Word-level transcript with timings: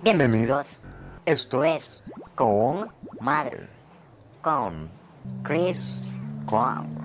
Bienvenidos. 0.00 0.80
Esto 1.26 1.64
es 1.64 2.04
Con 2.36 2.88
Madre. 3.20 3.68
Con 4.42 4.88
Chris 5.42 6.20
Clown. 6.46 6.96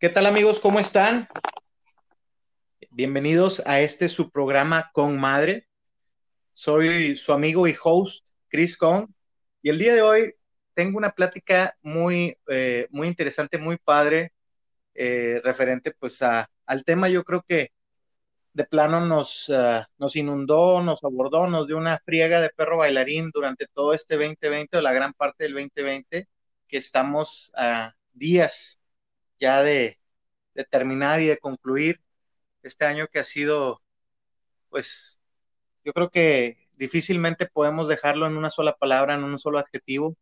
¿Qué 0.00 0.08
tal 0.08 0.26
amigos? 0.26 0.58
¿Cómo 0.58 0.80
están? 0.80 1.28
Bienvenidos 2.90 3.62
a 3.64 3.78
este 3.78 4.08
su 4.08 4.28
programa 4.28 4.90
Con 4.92 5.20
Madre. 5.20 5.68
Soy 6.52 7.14
su 7.14 7.32
amigo 7.32 7.68
y 7.68 7.76
host 7.80 8.26
Chris 8.48 8.76
Con 8.76 9.14
y 9.62 9.70
el 9.70 9.78
día 9.78 9.94
de 9.94 10.02
hoy 10.02 10.34
tengo 10.80 10.96
una 10.96 11.12
plática 11.12 11.76
muy, 11.82 12.38
eh, 12.48 12.86
muy 12.90 13.06
interesante, 13.06 13.58
muy 13.58 13.76
padre, 13.76 14.32
eh, 14.94 15.40
referente 15.44 15.92
pues 15.98 16.22
a, 16.22 16.50
al 16.66 16.84
tema. 16.84 17.10
Yo 17.10 17.22
creo 17.22 17.42
que 17.46 17.72
de 18.54 18.64
plano 18.64 19.00
nos, 19.06 19.50
ah, 19.50 19.88
nos 19.98 20.16
inundó, 20.16 20.82
nos 20.82 21.04
abordó, 21.04 21.48
nos 21.48 21.66
dio 21.66 21.76
una 21.76 22.00
friega 22.06 22.40
de 22.40 22.50
perro 22.50 22.78
bailarín 22.78 23.30
durante 23.34 23.66
todo 23.66 23.92
este 23.94 24.16
2020 24.16 24.78
o 24.78 24.82
la 24.82 24.94
gran 24.94 25.12
parte 25.12 25.44
del 25.44 25.52
2020, 25.54 26.28
que 26.68 26.78
estamos 26.78 27.52
a 27.56 27.92
días 28.14 28.78
ya 29.38 29.62
de, 29.62 29.98
de 30.54 30.64
terminar 30.64 31.20
y 31.20 31.26
de 31.26 31.38
concluir 31.38 32.00
este 32.62 32.86
año 32.86 33.08
que 33.08 33.20
ha 33.20 33.24
sido, 33.24 33.82
pues, 34.70 35.20
yo 35.84 35.92
creo 35.92 36.10
que 36.10 36.56
difícilmente 36.74 37.46
podemos 37.46 37.88
dejarlo 37.88 38.26
en 38.26 38.36
una 38.38 38.50
sola 38.50 38.74
palabra, 38.76 39.14
en 39.14 39.24
un 39.24 39.38
solo 39.38 39.58
adjetivo. 39.58 40.16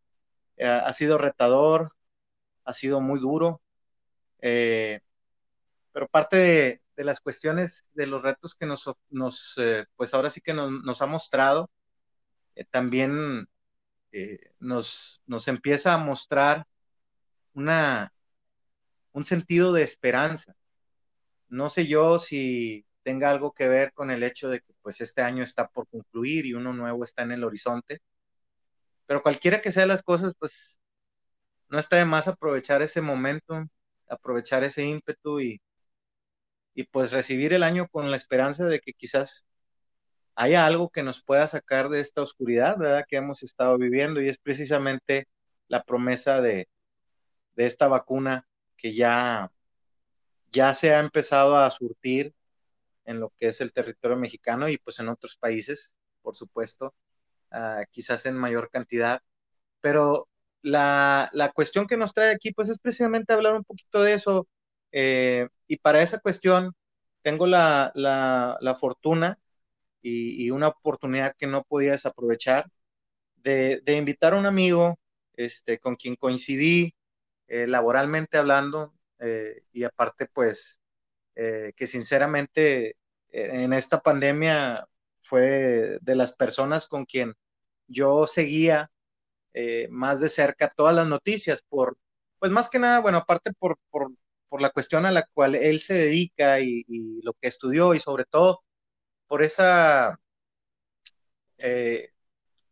Eh, 0.58 0.66
ha 0.66 0.92
sido 0.92 1.18
retador, 1.18 1.92
ha 2.64 2.72
sido 2.74 3.00
muy 3.00 3.20
duro, 3.20 3.62
eh, 4.40 5.00
pero 5.92 6.08
parte 6.08 6.82
de, 6.96 7.04
las 7.04 7.20
cuestiones, 7.20 7.84
de 7.94 8.06
los 8.06 8.22
retos 8.22 8.54
que 8.56 8.66
nos, 8.66 8.90
nos 9.10 9.54
eh, 9.58 9.86
pues 9.96 10.14
ahora 10.14 10.30
sí 10.30 10.40
que 10.40 10.54
nos, 10.54 11.02
ha 11.02 11.06
mostrado, 11.06 11.70
también 12.70 13.46
nos, 14.58 15.22
nos 15.26 15.48
empieza 15.48 15.94
a 15.94 15.98
mostrar 15.98 16.66
una, 17.54 18.12
un 19.12 19.24
sentido 19.24 19.72
de 19.72 19.84
esperanza. 19.84 20.54
No 21.48 21.68
sé 21.68 21.86
yo 21.86 22.18
si 22.18 22.86
tenga 23.02 23.30
algo 23.30 23.52
que 23.52 23.68
ver 23.68 23.92
con 23.92 24.10
el 24.10 24.22
hecho 24.22 24.48
de 24.50 24.60
que 24.60 24.74
pues 24.82 25.00
este 25.00 25.22
año 25.22 25.42
está 25.42 25.68
por 25.68 25.88
concluir 25.88 26.46
y 26.46 26.54
uno 26.54 26.72
nuevo 26.72 27.04
está 27.04 27.22
en 27.22 27.32
el 27.32 27.44
horizonte, 27.44 28.00
pero 29.08 29.22
cualquiera 29.24 29.62
que 29.62 29.72
sea 29.72 29.86
las 29.86 30.02
cosas, 30.04 30.34
pues 30.40 30.80
no 31.70 31.78
está 31.80 31.96
de 31.96 32.04
más 32.06 32.28
aprovechar 32.28 32.82
ese 32.82 33.00
momento, 33.02 33.64
aprovechar 34.08 34.64
ese 34.64 34.84
ímpetu 34.84 35.40
y, 35.40 35.60
y 36.74 36.84
pues 36.84 37.12
recibir 37.12 37.52
el 37.52 37.62
año 37.62 37.88
con 37.88 38.10
la 38.10 38.16
esperanza 38.16 38.66
de 38.66 38.80
que 38.80 38.92
quizás 38.92 39.46
haya 40.36 40.66
algo 40.66 40.90
que 40.90 41.02
nos 41.04 41.22
pueda 41.22 41.46
sacar 41.48 41.88
de 41.90 42.00
esta 42.00 42.22
oscuridad, 42.22 42.78
¿verdad? 42.78 43.04
Que 43.08 43.16
hemos 43.18 43.42
estado 43.44 43.78
viviendo 43.78 44.22
y 44.22 44.28
es 44.28 44.38
precisamente 44.38 45.28
la 45.68 45.82
promesa 45.84 46.40
de, 46.40 46.68
de 47.56 47.66
esta 47.66 47.88
vacuna 47.88 48.46
que 48.76 48.94
ya, 48.94 49.52
ya 50.52 50.74
se 50.74 50.94
ha 50.94 51.00
empezado 51.00 51.56
a 51.58 51.70
surtir 51.70 52.34
en 53.06 53.20
lo 53.20 53.30
que 53.38 53.48
es 53.48 53.60
el 53.60 53.72
territorio 53.72 54.16
mexicano 54.18 54.68
y 54.68 54.78
pues 54.78 55.00
en 55.00 55.08
otros 55.08 55.36
países, 55.36 55.96
por 56.22 56.36
supuesto. 56.36 56.94
Ah, 57.50 57.84
quizás 57.90 58.26
en 58.26 58.36
mayor 58.36 58.70
cantidad, 58.70 59.22
pero 59.80 60.28
la, 60.62 61.30
cuestión 61.54 61.86
que 61.86 61.96
nos 61.96 62.14
trae 62.14 62.30
aquí, 62.34 62.52
pues 62.52 62.68
es 62.70 62.78
precisamente 62.78 63.32
hablar 63.32 63.54
un 63.54 63.64
poquito 63.64 64.02
de 64.02 64.14
eso, 64.14 64.48
eh, 64.92 65.48
y 65.66 65.78
para 65.78 66.02
esa 66.02 66.20
cuestión 66.20 66.74
tengo 67.22 67.46
la, 67.46 67.92
fortuna 68.80 69.38
y, 70.02 70.50
una 70.50 70.68
oportunidad 70.68 71.34
que 71.38 71.46
no 71.46 71.64
podía 71.64 71.92
desaprovechar 71.92 72.70
de, 73.36 73.82
invitar 73.86 74.34
a 74.34 74.38
un 74.38 74.46
amigo 74.46 74.98
este, 75.34 75.78
con 75.78 75.96
quien 75.96 76.16
coincidí 76.16 76.94
eh, 77.48 77.66
laboralmente 77.66 78.38
hablando, 78.38 78.94
eh, 79.20 79.62
y 79.72 79.84
aparte, 79.84 80.26
pues, 80.32 80.80
que 81.34 81.86
sinceramente 81.86 82.96
en 83.30 83.72
esta 83.72 84.00
pandemia 84.00 84.88
fue 85.20 85.98
de 86.00 86.16
las 86.16 86.34
personas 86.36 86.86
con 86.88 87.04
quien 87.04 87.34
yo 87.88 88.26
seguía 88.26 88.90
eh, 89.54 89.88
más 89.90 90.20
de 90.20 90.28
cerca 90.28 90.68
todas 90.68 90.94
las 90.94 91.06
noticias, 91.06 91.62
por, 91.68 91.98
pues 92.38 92.52
más 92.52 92.68
que 92.68 92.78
nada, 92.78 93.00
bueno, 93.00 93.18
aparte 93.18 93.52
por, 93.58 93.78
por, 93.90 94.12
por 94.48 94.62
la 94.62 94.70
cuestión 94.70 95.06
a 95.06 95.12
la 95.12 95.26
cual 95.34 95.54
él 95.56 95.80
se 95.80 95.94
dedica 95.94 96.60
y, 96.60 96.84
lo 97.22 97.34
que 97.34 97.48
estudió 97.48 97.94
y 97.94 98.00
sobre 98.00 98.24
todo 98.24 98.62
por 99.26 99.42
esa, 99.42 100.20
eh, 101.58 102.10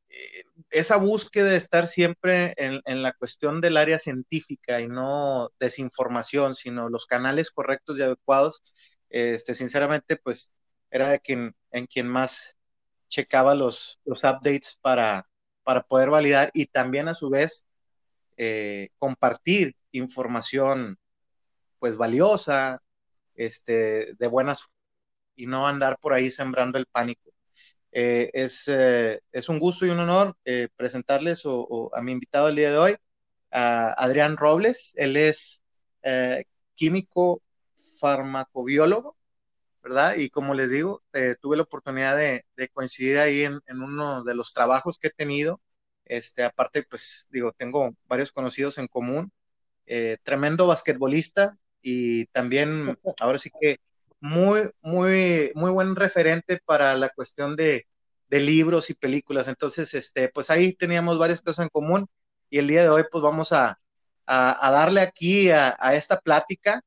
eh, 0.09 0.45
esa 0.71 0.97
búsqueda 0.99 1.51
de 1.51 1.57
estar 1.57 1.89
siempre 1.89 2.55
en, 2.57 2.81
en, 2.87 3.03
la 3.03 3.13
cuestión 3.13 3.61
del 3.61 3.77
área 3.77 3.99
científica 3.99 4.81
y 4.81 4.89
no 4.89 5.51
desinformación, 5.61 6.55
sino 6.55 6.89
los 6.89 7.07
canales 7.07 7.51
correctos 7.51 7.99
y 7.99 8.03
adecuados, 8.03 8.63
este, 9.11 9.55
sinceramente, 9.55 10.17
pues 10.17 10.53
era 10.91 11.11
de 11.11 11.21
quien, 11.21 11.55
en 11.73 11.87
quien 11.87 12.09
más 12.09 12.57
checaba 13.09 13.55
los, 13.55 14.01
los 14.05 14.25
updates 14.25 14.79
para, 14.81 15.29
para 15.63 15.83
poder 15.83 16.11
validar 16.11 16.51
y 16.55 16.67
también 16.67 17.09
a 17.09 17.15
su 17.15 17.31
vez 17.31 17.67
eh, 18.37 18.91
compartir 18.99 19.75
información 19.93 20.99
pues 21.79 21.97
valiosa, 21.97 22.83
este, 23.35 24.15
de 24.15 24.27
buenas 24.29 24.69
y 25.35 25.47
no 25.47 25.67
andar 25.67 25.99
por 26.01 26.15
ahí 26.15 26.31
sembrando 26.31 26.79
el 26.79 26.87
pánico. 26.87 27.33
Eh, 27.93 28.31
es, 28.35 28.69
eh, 28.69 29.21
es, 29.33 29.49
un 29.49 29.59
gusto 29.59 29.87
y 29.87 29.91
un 29.91 30.01
honor 30.01 30.37
presentarles 30.77 31.45
a 31.47 32.03
mi 32.03 32.13
invitado 32.13 32.49
el 32.49 32.57
día 32.57 32.71
de 32.71 32.79
hoy, 32.79 32.97
a 33.51 33.93
Adrián 33.93 34.37
Robles. 34.37 34.93
Él 34.97 35.17
es 35.17 35.63
químico 36.75 37.43
farmacobiólogo 37.99 39.16
¿verdad? 39.87 40.17
Y 40.17 40.31
como 40.31 40.53
les 40.53 40.69
digo, 40.69 41.05
eh, 41.13 41.37
tuve 41.41 41.57
la 41.57 41.63
oportunidad 41.63 42.17
de, 42.17 42.45
coincidir 42.73 43.19
ahí 43.21 43.43
en, 43.43 43.61
uno 43.69 44.25
de 44.25 44.35
los 44.35 44.53
trabajos 44.53 44.99
que 44.99 45.09
he 45.09 45.11
tenido. 45.11 45.61
Este, 46.05 46.43
aparte, 46.43 46.83
pues 46.83 47.29
digo, 47.31 47.53
tengo 47.53 47.95
varios 48.09 48.33
conocidos 48.33 48.79
en 48.79 48.89
común. 48.89 49.31
Eh, 49.87 50.17
tremendo 50.25 50.67
basquetbolista 50.67 51.57
y 51.83 52.27
también, 52.27 52.99
ahora 53.21 53.39
sí 53.39 53.51
que 53.61 53.79
muy, 54.19 54.71
muy, 54.81 55.53
muy 55.55 55.71
buen 55.71 55.95
referente 55.95 56.59
para 56.65 56.95
la 56.97 57.11
cuestión 57.11 57.55
de, 57.55 57.87
libros 58.29 58.91
y 58.91 58.95
películas. 58.95 59.47
Entonces, 59.47 59.95
este, 59.95 60.29
pues 60.31 60.51
ahí 60.51 60.73
teníamos 60.73 61.17
varias 61.17 61.43
cosas 61.43 61.63
en 61.63 61.69
común 61.69 62.09
y 62.51 62.59
el 62.59 62.67
día 62.67 62.83
de 62.83 62.89
hoy, 62.89 63.05
pues 63.11 63.23
vamos 63.23 63.53
a, 63.53 63.79
darle 64.27 65.01
aquí 65.01 65.51
a, 65.51 65.77
a, 65.79 65.95
esta 65.95 66.19
plática. 66.21 66.83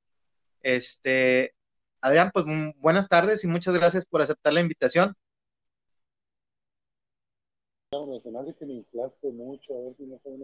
Este, 0.61 1.53
Adrián, 2.01 2.31
pues 2.33 2.45
buenas 2.77 3.09
tardes 3.09 3.43
y 3.43 3.47
muchas 3.47 3.73
gracias 3.75 4.05
por 4.05 4.21
aceptar 4.21 4.53
la 4.53 4.61
invitación. 4.61 5.15
Se 8.21 8.31
me 8.31 8.39
hace 8.39 8.53
que 8.53 8.65
me 8.65 8.73
inflaste 8.73 9.31
mucho, 9.31 9.73
a 9.75 9.81
ver 9.81 9.95
si 9.97 10.03
no 10.05 10.19
soy 10.23 10.37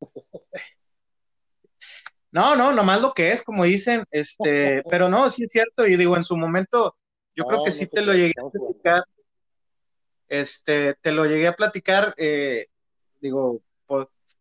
No, 2.32 2.54
no, 2.54 2.72
nomás 2.72 3.02
lo 3.02 3.12
que 3.12 3.32
es, 3.32 3.42
como 3.42 3.64
dicen, 3.64 4.04
este, 4.12 4.82
pero 4.88 5.08
no, 5.08 5.28
sí 5.30 5.44
es 5.44 5.52
cierto, 5.52 5.84
y 5.86 5.96
digo, 5.96 6.16
en 6.16 6.24
su 6.24 6.36
momento, 6.36 6.96
yo 7.34 7.44
creo 7.44 7.64
que 7.64 7.72
sí 7.72 7.88
te, 7.88 8.02
lo 8.02 8.12
llegué 8.12 8.34
a 8.38 8.48
platicar, 8.48 9.04
este, 10.28 10.94
te 10.94 11.10
lo 11.10 11.26
llegué 11.26 11.48
a 11.48 11.56
platicar, 11.56 12.14
eh, 12.16 12.68
digo, 13.20 13.60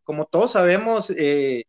como 0.03 0.26
todos 0.26 0.52
sabemos, 0.52 1.09
eh, 1.09 1.64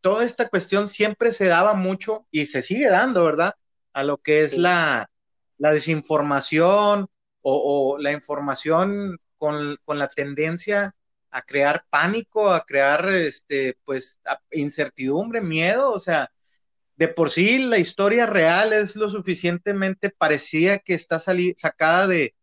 toda 0.00 0.24
esta 0.24 0.48
cuestión 0.48 0.88
siempre 0.88 1.32
se 1.32 1.46
daba 1.46 1.74
mucho 1.74 2.26
y 2.30 2.46
se 2.46 2.62
sigue 2.62 2.88
dando, 2.88 3.24
¿verdad? 3.24 3.54
A 3.92 4.04
lo 4.04 4.18
que 4.18 4.40
es 4.42 4.56
la, 4.56 5.10
desinformación 5.58 7.08
o, 7.42 7.96
la 7.98 8.12
información 8.12 9.18
con, 9.38 9.78
la 9.86 10.08
tendencia 10.08 10.94
a 11.30 11.42
crear 11.42 11.84
pánico, 11.90 12.52
a 12.52 12.64
crear, 12.64 13.08
este, 13.08 13.78
pues, 13.84 14.18
incertidumbre, 14.50 15.40
miedo, 15.40 15.92
o 15.92 16.00
sea, 16.00 16.30
de 16.96 17.08
por 17.08 17.30
sí 17.30 17.58
la 17.58 17.78
historia 17.78 18.26
real 18.26 18.72
es 18.72 18.96
lo 18.96 19.08
suficientemente 19.08 20.10
parecida 20.10 20.78
que 20.78 20.94
está 20.94 21.18
sacada 21.18 22.06
de, 22.06 22.34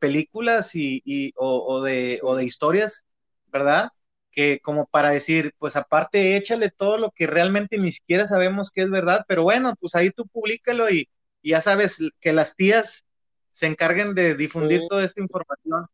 películas 0.00 0.74
y, 0.74 1.32
o, 1.36 1.80
de, 1.82 2.18
o 2.22 2.34
de 2.34 2.44
historias, 2.44 3.04
¿verdad? 3.46 3.90
Que 4.36 4.60
como 4.60 4.84
para 4.86 5.10
decir, 5.10 5.54
pues 5.58 5.76
aparte 5.76 6.36
échale 6.36 6.70
todo 6.70 6.98
lo 6.98 7.10
que 7.10 7.26
realmente 7.26 7.78
ni 7.78 7.90
siquiera 7.90 8.28
sabemos 8.28 8.70
que 8.70 8.82
es 8.82 8.90
verdad, 8.90 9.24
pero 9.26 9.42
bueno, 9.42 9.74
pues 9.80 9.94
ahí 9.94 10.10
tú 10.10 10.26
públicalo 10.26 10.90
y, 10.90 11.08
ya 11.42 11.60
sabes 11.60 11.98
que 12.20 12.32
las 12.32 12.54
tías 12.54 13.04
se 13.52 13.66
encarguen 13.66 14.14
de 14.14 14.34
difundir 14.34 14.82
toda 14.88 15.04
esta 15.04 15.22
información. 15.22 15.86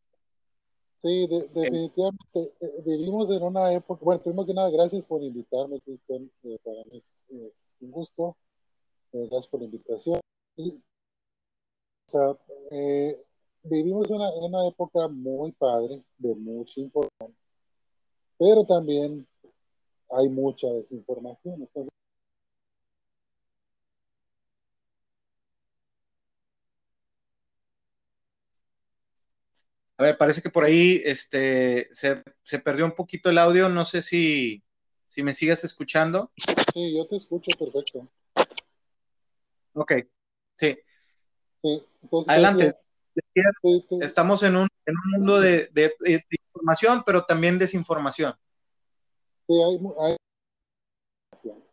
Sí, 0.95 1.27
definitivamente. 1.27 2.53
Eh, 2.59 2.81
vivimos 2.85 3.29
en 3.29 3.43
una 3.43 3.71
época, 3.71 4.03
bueno, 4.03 4.21
primero 4.21 4.45
que 4.45 4.53
nada, 4.53 4.71
gracias 4.71 5.05
por 5.05 5.21
invitarme, 5.21 5.79
Cristian. 5.81 6.29
Eh, 6.43 6.57
para 6.63 6.83
mí 6.85 6.97
es, 6.97 7.77
un 7.81 7.91
gusto. 7.91 8.35
Eh, 9.13 9.27
gracias 9.29 9.47
por 9.47 9.59
la 9.59 9.67
invitación. 9.67 10.19
o 10.57 10.81
sea, 12.07 12.35
vivimos 13.63 14.09
en 14.09 14.15
una, 14.15 14.31
una, 14.33 14.67
época 14.67 15.07
muy 15.07 15.51
padre, 15.51 16.01
de 16.17 16.33
mucha 16.35 16.79
información, 16.79 17.35
pero 18.37 18.65
también 18.65 19.27
hay 20.11 20.29
mucha 20.29 20.67
desinformación. 20.67 21.61
Entonces, 21.61 21.89
A 29.97 30.03
ver, 30.03 30.17
parece 30.17 30.41
que 30.41 30.49
por 30.49 30.63
ahí 30.63 31.01
este, 31.05 31.87
se, 31.91 32.59
perdió 32.59 32.85
un 32.85 32.93
poquito 32.93 33.29
el 33.29 33.37
audio. 33.37 33.69
No 33.69 33.85
sé 33.85 34.01
si, 34.01 34.63
si 35.07 35.23
me 35.23 35.33
sigas 35.33 35.63
escuchando. 35.63 36.31
Sí, 36.73 36.95
yo 36.95 37.05
te 37.05 37.15
escucho 37.17 37.51
perfecto. 37.57 38.07
Ok, 39.73 39.93
sí. 40.57 40.77
sí 41.61 41.83
Adelante. 42.27 42.75
Estamos 44.01 44.43
en 44.43 44.55
un, 44.55 44.67
en 44.85 44.95
un 44.95 45.11
mundo 45.19 45.39
de, 45.39 45.69
información, 46.31 47.03
pero 47.05 47.23
también 47.23 47.59
desinformación. 47.59 48.33
Sí, 49.47 49.53
hay, 49.61 49.79
hay, 49.99 50.15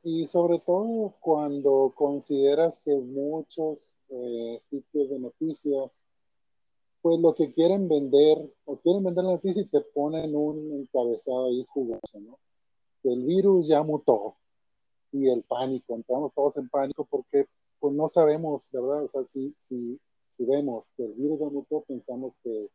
y 0.03 0.27
sobre 0.27 0.59
todo 0.59 1.15
cuando 1.21 1.93
consideras 1.95 2.81
que 2.81 2.95
muchos 2.95 3.95
eh, 4.09 4.61
sitios 4.71 5.11
de 5.11 5.19
noticias 5.19 6.05
pues 7.03 7.19
lo 7.19 7.35
que 7.35 7.51
quieren 7.51 7.89
vender, 7.89 8.37
o 8.67 8.77
quieren 8.77 9.05
vender 9.05 9.25
la 9.25 9.33
noticia 9.33 9.63
y 9.63 9.67
te 9.67 9.81
ponen 9.81 10.35
un 10.37 10.73
encabezado 10.73 11.47
ahí 11.47 11.65
jugoso, 11.69 12.21
¿no? 12.21 12.39
El 13.05 13.25
virus 13.25 13.69
ya 13.69 13.83
mutó 13.83 14.37
y 15.13 15.31
el 15.31 15.43
pánico, 15.43 15.95
entramos 15.95 16.33
todos 16.35 16.57
en 16.59 16.69
pánico 16.69 17.07
porque 17.09 17.47
pues 17.79 17.95
no 17.95 18.09
sabemos, 18.09 18.69
¿verdad? 18.71 19.05
O 19.05 19.09
sea, 19.09 19.25
si, 19.25 19.55
si, 19.57 19.99
si 20.31 20.45
vemos 20.47 20.91
que 20.97 21.05
el 21.05 21.13
virus 21.13 21.41
ya 21.41 21.47
mutó, 21.47 21.81
pensamos 21.83 22.35
que, 22.43 22.71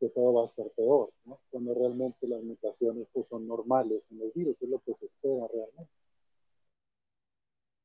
que 0.00 0.08
todo 0.08 0.32
va 0.32 0.42
a 0.42 0.46
estar 0.46 0.68
peor, 0.70 1.12
¿no? 1.26 1.38
Cuando 1.50 1.74
realmente 1.74 2.26
las 2.26 2.42
mutaciones 2.42 3.06
pues, 3.12 3.28
son 3.28 3.46
normales 3.46 4.08
en 4.10 4.22
el 4.22 4.32
virus, 4.32 4.56
es 4.60 4.68
lo 4.68 4.80
que 4.80 4.94
se 4.94 5.06
espera 5.06 5.46
realmente. 5.52 5.92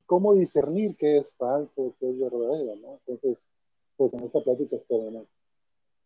¿Cómo 0.06 0.34
discernir 0.34 0.95
qué 0.95 1.18
es 1.18 1.34
falso, 1.34 1.94
qué 2.00 2.10
es 2.10 2.18
verdadero, 2.18 2.78
¿no? 2.78 3.00
Entonces, 3.06 3.45
pues 3.98 4.13
en 4.13 4.24
esta 4.24 4.39
plática 4.39 4.78
esperemos 4.78 5.28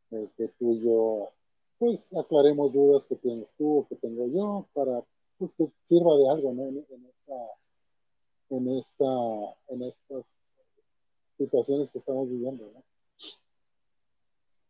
eh, 0.10 0.28
que 0.36 0.48
tú 0.48 0.74
y 0.74 0.81
yo, 0.81 1.30
pues 1.78 2.12
aclaremos 2.18 2.74
dudas 2.74 3.06
que 3.06 3.16
tienes 3.16 3.48
tú 3.57 3.80
o 3.80 3.88
que 3.88 3.95
tengo 3.95 4.28
yo 4.28 4.66
para 4.74 5.04
pues, 5.38 5.54
que 5.54 5.72
sirva 5.83 6.18
de 6.18 6.30
algo, 6.30 6.51
¿no? 6.54 6.63
En, 6.63 6.78
esta, 6.80 7.36
en, 8.50 8.68
esta, 8.69 9.06
en 9.68 9.83
estas 9.83 10.39
situaciones 11.45 11.89
que 11.89 11.99
estamos 11.99 12.29
viviendo, 12.29 12.71
¿no? 12.73 12.83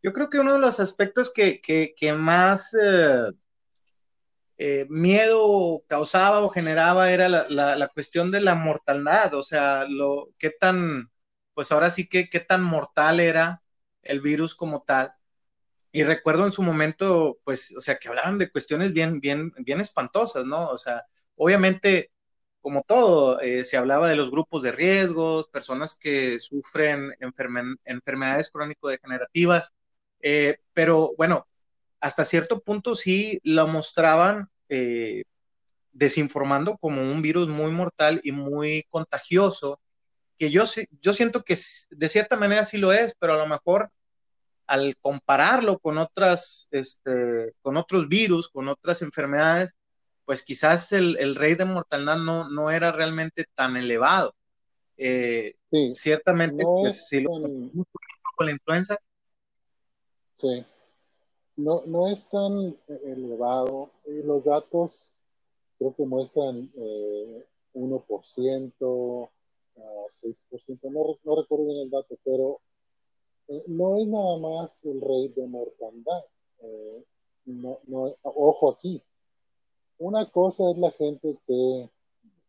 Yo 0.03 0.13
creo 0.13 0.29
que 0.29 0.39
uno 0.39 0.53
de 0.53 0.59
los 0.59 0.79
aspectos 0.79 1.31
que, 1.31 1.61
que, 1.61 2.13
más 2.13 2.73
eh, 2.73 3.31
eh, 4.57 4.87
miedo 4.89 5.83
causaba 5.87 6.39
o 6.39 6.49
generaba 6.49 7.11
era 7.11 7.29
la, 7.29 7.47
la, 7.49 7.75
la, 7.75 7.87
cuestión 7.87 8.31
de 8.31 8.41
la 8.41 8.55
mortalidad, 8.55 9.33
o 9.35 9.43
sea, 9.43 9.85
lo, 9.87 10.29
qué 10.39 10.49
tan, 10.49 11.11
pues 11.53 11.71
ahora 11.71 11.91
sí 11.91 12.07
que 12.07 12.29
qué 12.29 12.39
tan 12.39 12.63
mortal 12.63 13.19
era 13.19 13.61
el 14.01 14.21
virus 14.21 14.55
como 14.55 14.81
tal. 14.81 15.13
Y 15.91 16.03
recuerdo 16.03 16.45
en 16.45 16.51
su 16.51 16.63
momento, 16.63 17.39
pues, 17.43 17.75
o 17.75 17.81
sea, 17.81 17.97
que 17.97 18.07
hablaban 18.07 18.37
de 18.37 18.49
cuestiones 18.49 18.93
bien, 18.93 19.19
bien, 19.19 19.51
bien 19.57 19.81
espantosas, 19.81 20.45
¿no? 20.45 20.69
O 20.69 20.77
sea, 20.77 21.05
obviamente, 21.35 22.10
como 22.61 22.83
todo, 22.83 23.39
eh, 23.41 23.65
se 23.65 23.77
hablaba 23.77 24.07
de 24.09 24.15
los 24.15 24.31
grupos 24.31 24.63
de 24.63 24.71
riesgos, 24.71 25.47
personas 25.47 25.95
que 25.95 26.39
sufren 26.39 27.13
enfermedades 27.85 28.49
crónico-degenerativas, 28.51 29.73
eh, 30.21 30.57
pero 30.73 31.13
bueno, 31.17 31.47
hasta 31.99 32.25
cierto 32.25 32.61
punto 32.61 32.95
sí 32.95 33.39
lo 33.43 33.67
mostraban 33.67 34.49
eh, 34.69 35.23
desinformando 35.91 36.77
como 36.77 37.01
un 37.01 37.21
virus 37.21 37.49
muy 37.49 37.71
mortal 37.71 38.21
y 38.23 38.31
muy 38.31 38.83
contagioso, 38.89 39.79
que 40.37 40.49
yo, 40.49 40.63
yo 41.01 41.13
siento 41.13 41.43
que 41.43 41.57
de 41.91 42.09
cierta 42.09 42.37
manera 42.37 42.63
sí 42.63 42.77
lo 42.77 42.93
es, 42.93 43.15
pero 43.19 43.33
a 43.33 43.37
lo 43.37 43.47
mejor 43.47 43.91
al 44.67 44.95
compararlo 45.01 45.79
con 45.79 45.97
otras, 45.97 46.67
este, 46.71 47.53
con 47.61 47.77
otros 47.77 48.07
virus, 48.07 48.47
con 48.49 48.69
otras 48.69 49.01
enfermedades, 49.01 49.75
pues 50.25 50.43
quizás 50.43 50.91
el, 50.91 51.35
rey 51.35 51.55
de 51.55 51.65
mortalidad 51.65 52.17
no, 52.17 52.49
no 52.49 52.71
era 52.71 52.91
realmente 52.91 53.45
tan 53.53 53.75
elevado. 53.75 54.33
Eh, 54.97 55.55
ciertamente, 55.93 56.63
pues, 56.63 57.07
si 57.07 57.21
lo 57.21 57.31
con 58.35 58.45
la 58.45 58.51
influenza. 58.51 58.97
Sí, 60.35 60.65
no, 61.55 61.83
no 61.85 62.07
es 62.07 62.27
tan 62.29 62.77
elevado. 62.87 63.91
los 64.05 64.43
datos 64.43 65.09
creo 65.77 65.95
que 65.95 66.05
muestran 66.05 66.71
eh, 66.75 67.45
1%, 67.73 69.29
6%, 70.11 70.89
no, 70.91 71.17
no 71.23 71.41
recuerdo 71.41 71.65
bien 71.65 71.79
el 71.79 71.89
dato, 71.89 72.17
pero 72.23 72.59
eh, 73.47 73.63
no 73.67 73.97
es 73.97 74.07
nada 74.07 74.37
más 74.37 74.83
el 74.85 75.01
rey 75.01 75.29
de 75.29 75.47
mortandad. 75.47 76.23
Eh, 76.59 77.03
no, 77.45 77.79
no, 77.87 78.15
ojo 78.23 78.71
aquí. 78.71 79.03
Una 80.01 80.25
cosa 80.31 80.71
es 80.71 80.79
la 80.79 80.89
gente 80.89 81.37
que, 81.45 81.89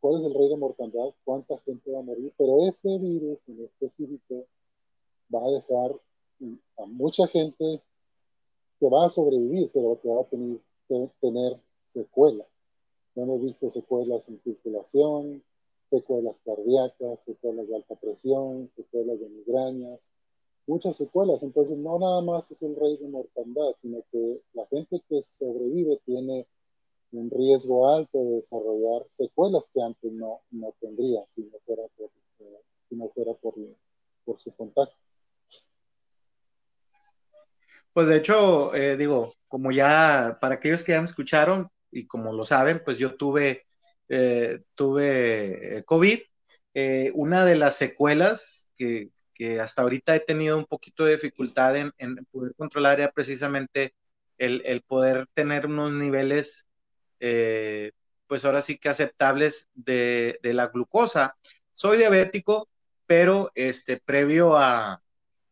¿cuál 0.00 0.18
es 0.18 0.24
el 0.24 0.32
rey 0.32 0.48
de 0.48 0.56
mortandad? 0.56 1.10
¿Cuánta 1.22 1.58
gente 1.58 1.92
va 1.92 1.98
a 1.98 2.02
morir? 2.02 2.32
Pero 2.38 2.66
este 2.66 2.98
virus 2.98 3.40
en 3.46 3.64
específico 3.64 4.46
va 5.32 5.44
a 5.44 5.50
dejar 5.50 5.94
a 6.78 6.86
mucha 6.86 7.26
gente 7.26 7.82
que 8.80 8.88
va 8.88 9.04
a 9.04 9.10
sobrevivir, 9.10 9.70
pero 9.70 10.00
que 10.00 10.08
va 10.08 10.22
a 10.22 11.10
tener, 11.20 11.60
secuelas. 11.84 12.46
Hemos 13.16 13.42
visto 13.42 13.68
secuelas 13.68 14.30
en 14.30 14.38
circulación, 14.38 15.42
secuelas 15.90 16.36
cardíacas, 16.46 17.22
secuelas 17.22 17.68
de 17.68 17.76
alta 17.76 17.96
presión, 17.96 18.70
secuelas 18.76 19.20
de 19.20 19.28
migrañas, 19.28 20.10
muchas 20.66 20.96
secuelas. 20.96 21.42
Entonces, 21.42 21.76
no 21.76 21.98
nada 21.98 22.22
más 22.22 22.50
es 22.50 22.62
el 22.62 22.74
rey 22.76 22.96
de 22.96 23.08
mortandad, 23.08 23.74
sino 23.76 24.02
que 24.10 24.40
la 24.54 24.64
gente 24.68 25.02
que 25.06 25.22
sobrevive 25.22 26.00
tiene 26.06 26.46
un 27.12 27.30
riesgo 27.30 27.88
alto 27.88 28.18
de 28.18 28.36
desarrollar 28.36 29.06
secuelas 29.10 29.70
que 29.72 29.82
antes 29.82 30.12
no, 30.12 30.40
no 30.50 30.74
tendría 30.80 31.20
si 31.28 31.42
no 31.42 31.58
fuera 31.64 31.82
por, 31.96 32.10
si 32.88 32.96
no 32.96 33.08
fuera 33.10 33.32
por, 33.34 33.54
por 34.24 34.40
su 34.40 34.54
contacto. 34.54 34.96
Pues 37.92 38.08
de 38.08 38.16
hecho, 38.16 38.74
eh, 38.74 38.96
digo, 38.96 39.34
como 39.48 39.70
ya 39.70 40.38
para 40.40 40.54
aquellos 40.54 40.82
que 40.82 40.92
ya 40.92 41.00
me 41.00 41.08
escucharon 41.08 41.68
y 41.90 42.06
como 42.06 42.32
lo 42.32 42.46
saben, 42.46 42.80
pues 42.82 42.96
yo 42.96 43.16
tuve, 43.16 43.66
eh, 44.08 44.60
tuve 44.74 45.78
eh, 45.78 45.84
COVID. 45.84 46.18
una 47.14 47.44
de 47.44 47.56
las 47.56 47.76
secuelas 47.76 48.68
que, 48.76 49.10
que 49.34 49.60
hasta 49.60 49.82
ahorita 49.82 50.16
he 50.16 50.20
tenido 50.20 50.56
un 50.56 50.64
poquito 50.64 51.04
de 51.04 51.12
dificultad 51.12 51.76
en, 51.76 51.92
poder 52.30 52.54
controlar 52.54 53.00
era 53.00 53.12
precisamente 53.12 53.94
el, 54.38 54.82
poder 54.82 55.26
tener 55.34 55.66
unos 55.66 55.92
niveles, 55.92 56.66
eh, 57.22 57.92
pues 58.26 58.44
ahora 58.44 58.62
sí 58.62 58.78
que 58.78 58.88
aceptables 58.88 59.70
de, 59.74 60.38
la 60.42 60.68
glucosa. 60.68 61.36
Soy 61.72 61.98
diabético, 61.98 62.68
pero 63.06 63.52
este, 63.54 63.98
previo 63.98 64.56
a, 64.56 65.02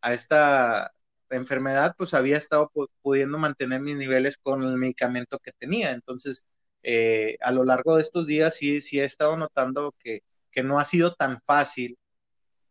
esta 0.02 0.92
enfermedad, 1.30 1.94
pues 1.96 2.14
había 2.14 2.36
estado 2.38 2.72
pudiendo 3.02 3.38
mantener 3.38 3.80
mis 3.80 3.96
niveles 3.96 4.36
con 4.42 4.62
el 4.64 4.76
medicamento 4.76 5.38
que 5.38 5.52
tenía. 5.52 5.92
Entonces, 5.92 6.44
eh, 6.82 7.36
a 7.40 7.52
lo 7.52 7.64
largo 7.64 7.96
de 7.96 8.02
estos 8.02 8.26
días 8.26 8.56
sí, 8.56 8.80
sí 8.80 8.98
he 9.00 9.04
estado 9.04 9.36
notando 9.36 9.94
que, 9.98 10.22
que 10.50 10.62
no 10.62 10.78
ha 10.80 10.84
sido 10.84 11.14
tan 11.14 11.40
fácil 11.42 11.98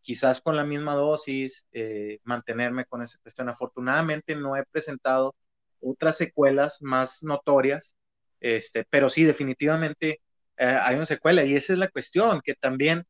quizás 0.01 0.41
con 0.41 0.56
la 0.56 0.63
misma 0.65 0.96
dosis, 0.96 1.65
eh, 1.72 2.20
mantenerme 2.24 2.86
con 2.86 3.01
esa 3.01 3.20
cuestión. 3.20 3.50
Afortunadamente 3.50 4.36
no 4.36 4.56
he 4.56 4.65
presentado 4.65 5.36
otras 5.82 6.18
secuelas 6.18 6.82
más 6.82 7.24
notorias, 7.24 7.96
este, 8.39 8.86
pero 8.89 9.10
sí, 9.10 9.24
definitivamente 9.24 10.22
eh, 10.58 10.65
hay 10.65 10.96
una 10.96 11.05
secuela 11.05 11.43
y 11.43 11.55
esa 11.55 11.74
es 11.74 11.79
la 11.79 11.88
cuestión, 11.89 12.41
que 12.43 12.55
también 12.55 13.05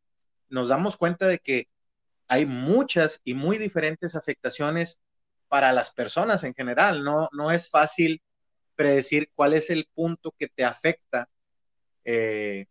nos 0.50 0.70
damos 0.70 0.98
cuenta 0.98 1.28
de 1.28 1.40
que 1.40 1.68
hay 2.28 2.46
muchas 2.46 3.22
y 3.24 3.34
muy 3.34 3.58
diferentes 3.58 4.16
afectaciones 4.16 5.00
para 5.48 5.74
las 5.74 5.92
personas 5.92 6.44
en 6.44 6.54
general. 6.54 7.04
No, 7.04 7.30
no 7.32 7.52
es 7.52 7.70
fácil 7.70 8.22
predecir 8.76 9.30
cuál 9.36 9.54
es 9.54 9.70
el 9.70 9.90
punto 9.94 10.34
que 10.38 10.48
te 10.48 10.64
afecta, 10.64 11.28
eh, 12.06 12.66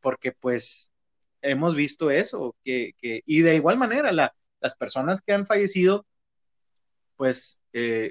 porque 0.00 0.32
pues 0.32 0.92
hemos 1.40 1.76
visto 1.76 2.10
eso, 2.10 2.56
que, 2.64 2.94
y 3.00 3.42
de 3.42 3.54
igual 3.54 3.78
manera 3.78 4.12
las 4.12 4.76
personas 4.76 5.22
que 5.22 5.32
han 5.32 5.46
fallecido, 5.46 6.04
pues 7.16 7.58
eh, 7.72 8.10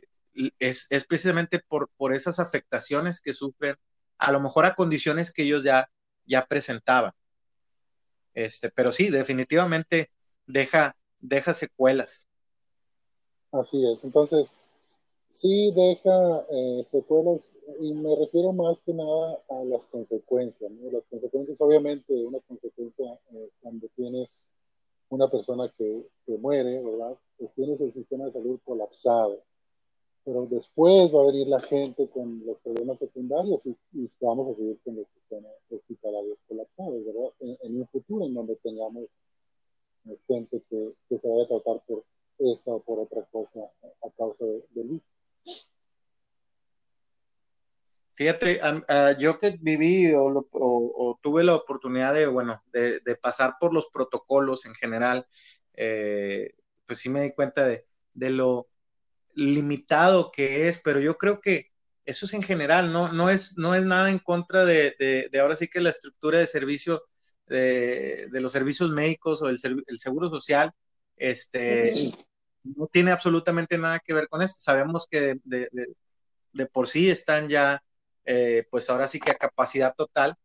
es, 0.60 0.88
es 0.90 1.06
precisamente 1.06 1.60
por, 1.68 1.90
por 1.98 2.14
esas 2.14 2.40
afectaciones 2.40 3.22
que 3.22 3.34
sufren, 3.34 3.75
a 4.17 4.31
lo 4.31 4.39
mejor 4.39 4.65
a 4.65 4.75
condiciones 4.75 5.31
que 5.31 5.43
ellos 5.43 5.63
ya, 5.63 5.89
ya 6.25 6.45
presentaban. 6.45 7.12
Este, 8.34 8.69
pero 8.69 8.91
sí, 8.91 9.10
definitivamente 9.10 10.12
deja, 10.45 10.95
deja 11.19 11.53
secuelas. 11.53 12.27
Así 13.51 13.89
es. 13.89 14.03
Entonces, 14.03 14.53
sí 15.29 15.72
deja 15.72 16.45
eh, 16.51 16.84
secuelas 16.86 17.57
y 17.79 17.93
me 17.93 18.15
refiero 18.15 18.51
más 18.51 18.81
que 18.81 18.93
nada 18.93 19.41
a 19.50 19.63
las 19.63 19.86
consecuencias. 19.86 20.72
Las 20.91 21.03
consecuencias, 21.10 21.62
obviamente, 21.62 22.13
una 22.13 22.39
consecuencia 22.41 23.05
eh, 23.31 23.50
cuando 23.62 23.88
tienes 23.95 24.48
una 25.10 25.29
persona 25.29 25.72
que, 25.77 26.05
que, 26.25 26.38
muere, 26.38 26.81
¿verdad? 26.84 27.17
Pues 27.38 27.53
tienes 27.53 27.79
el 27.81 27.91
sistema 27.91 28.25
de 28.25 28.34
salud 28.34 28.60
colapsado. 28.65 29.43
Pero 30.25 30.48
después 30.48 31.13
va 31.13 31.22
a 31.22 31.27
venir 31.27 31.48
la 31.48 31.62
gente 31.62 32.10
con 32.10 32.44
los 32.46 32.60
problemas 32.62 33.00
secundarios 33.00 33.65
y, 33.67 33.77
vamos 34.20 34.51
a 34.51 34.55
seguir 34.55 34.79
con 34.84 34.96
los 34.96 35.05
sistemas 35.13 35.51
hospitalarios 35.70 36.38
colapsados, 36.48 37.05
¿verdad? 37.05 37.32
En, 37.39 37.79
un 37.79 37.88
futuro 37.88 38.25
en 38.25 38.34
donde 38.34 38.55
tengamos 38.58 39.05
eh, 40.05 40.17
gente 40.27 40.62
que, 40.70 40.94
que 41.08 41.20
se 41.20 41.27
vaya 41.29 41.44
a 41.44 41.48
tratar 41.48 41.82
por 41.88 42.03
esta 42.39 42.72
o 42.72 42.82
por 42.82 43.00
otra 43.00 43.24
cosa 43.32 43.72
a 44.03 44.10
causa 44.17 44.46
del 44.72 45.01
Fíjate, 48.15 48.62
yo 49.20 49.39
que 49.39 49.58
viví 49.60 50.13
o, 50.15 51.20
tuve 51.22 51.44
la 51.44 51.55
oportunidad 51.55 52.13
de, 52.13 52.27
bueno, 52.27 52.63
de, 52.72 53.01
pasar 53.22 53.55
por 53.60 53.74
los 53.74 53.88
protocolos 53.88 54.65
en 54.65 54.74
general, 54.74 55.27
eh, 55.74 56.53
pues 56.86 57.00
sí 57.00 57.10
me 57.10 57.24
di 57.24 57.34
cuenta 57.34 57.67
de, 57.67 57.86
lo 58.13 58.70
limitado 59.36 60.32
que 60.32 60.68
es, 60.68 60.82
pero 60.84 61.00
yo 61.00 61.18
creo 61.18 61.39
que 61.42 61.72
eso 62.06 62.25
es 62.25 62.34
en 62.34 62.44
general, 62.44 62.92
no, 62.92 63.12
no, 63.12 63.30
es, 63.30 63.58
no 63.58 63.75
es 63.75 63.84
nada 63.84 64.10
en 64.10 64.20
contra 64.20 64.65
de, 64.65 65.30
ahora 65.39 65.56
sí 65.56 65.68
que 65.68 65.82
la 65.82 65.89
estructura 65.89 66.39
de 66.39 66.48
servicio 66.48 67.04
de, 67.48 68.27
los 68.32 68.51
servicios 68.51 68.89
médicos 68.92 69.42
o 69.42 69.50
el, 69.50 69.58
el 69.88 70.00
seguro 70.00 70.30
social, 70.30 70.72
este, 71.18 72.12
no 72.63 72.88
tiene 72.88 73.12
absolutamente 73.12 73.77
nada 73.77 74.00
que 74.00 74.13
ver 74.13 74.27
con 74.27 74.42
eso. 74.42 74.56
Sabemos 74.58 75.08
que 75.10 75.39
de, 75.44 76.68
por 76.72 76.88
sí 76.88 77.10
están 77.10 77.50
ya, 77.50 77.84
eh, 78.25 78.65
pues 78.70 78.89
ahora 78.89 79.08
sí 79.08 79.20
que 79.20 79.32
a 79.32 79.36
capacidad 79.36 79.94
total. 79.96 80.36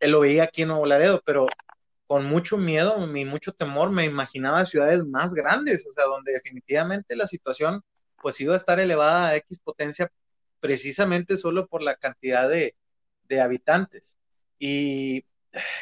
Él 0.00 0.12
lo 0.12 0.20
veía 0.20 0.44
aquí 0.44 0.62
en 0.62 0.68
Nuevo 0.68 0.86
Laredo, 0.86 1.22
pero 1.24 1.46
con 2.06 2.24
mucho 2.26 2.56
miedo 2.56 2.96
y 3.16 3.24
mucho 3.24 3.52
temor 3.52 3.90
me 3.90 4.04
imaginaba 4.04 4.64
ciudades 4.64 5.04
más 5.04 5.34
grandes, 5.34 5.86
o 5.86 5.92
sea, 5.92 6.04
donde 6.04 6.32
definitivamente 6.32 7.16
la 7.16 7.26
situación 7.26 7.82
pues 8.20 8.40
iba 8.40 8.54
a 8.54 8.56
estar 8.56 8.80
elevada 8.80 9.28
a 9.28 9.36
X 9.36 9.58
potencia 9.60 10.10
precisamente 10.60 11.36
solo 11.36 11.66
por 11.66 11.82
la 11.82 11.96
cantidad 11.96 12.48
de, 12.48 12.74
habitantes. 13.40 14.16
Y, 14.58 15.24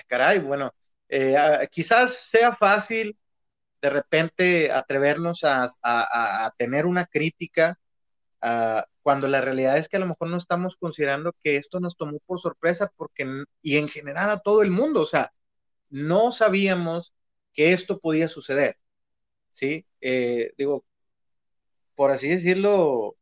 caray, 0.09 0.41
bueno, 0.41 0.75
eh, 1.09 1.37
quizás 1.71 2.15
sea 2.31 2.57
fácil 2.57 3.17
de 3.81 3.91
repente 3.91 4.73
atrevernos 4.73 5.41
a, 5.45 6.53
tener 6.59 6.87
una 6.87 7.07
crítica 7.07 7.79
cuando 9.03 9.29
la 9.29 9.41
realidad 9.41 9.79
es 9.79 9.89
que 9.89 9.97
a 9.97 10.01
lo 10.01 10.07
mejor 10.07 10.29
no 10.29 10.37
estamos 10.39 10.77
considerando 10.77 11.33
que 11.41 11.57
esto 11.57 11.79
nos 11.79 11.97
tomó 11.97 12.19
por 12.27 12.41
sorpresa 12.41 12.93
porque, 12.97 13.45
y 13.63 13.77
en 13.77 13.89
general 13.89 14.31
a 14.31 14.41
todo 14.41 14.63
el 14.63 14.73
mundo, 14.73 15.01
o 15.01 15.07
sea, 15.07 15.33
no 15.91 16.33
sabíamos 16.33 17.15
que 17.53 17.73
esto 17.73 18.01
podía 18.01 18.29
suceder, 18.29 18.79
¿sí? 19.53 19.87
Eh, 20.01 20.53
digo, 20.59 20.85
por 21.97 22.11
así 22.13 22.29
decirlo, 22.29 23.17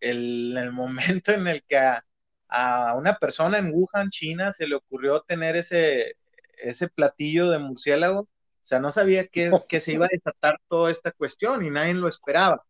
el, 0.00 0.56
el 0.58 0.72
momento 0.72 1.32
en 1.32 1.46
el 1.48 1.62
que 1.64 1.78
a, 1.78 2.04
a, 2.48 2.94
una 2.96 3.14
persona 3.14 3.58
en 3.58 3.72
Wuhan, 3.72 4.10
China, 4.10 4.52
se 4.52 4.66
le 4.66 4.74
ocurrió 4.74 5.22
tener 5.22 5.56
ese, 5.56 6.16
ese 6.58 6.88
platillo 6.88 7.50
de 7.50 7.58
murciélago, 7.58 8.20
o 8.20 8.64
sea, 8.64 8.80
no 8.80 8.92
sabía 8.92 9.26
que, 9.26 9.50
que 9.68 9.80
se 9.80 9.92
iba 9.92 10.06
a 10.06 10.10
desatar 10.12 10.60
toda 10.68 10.90
esta 10.90 11.10
cuestión 11.12 11.64
y 11.64 11.70
nadie 11.70 11.94
lo 11.94 12.08
esperaba. 12.08 12.64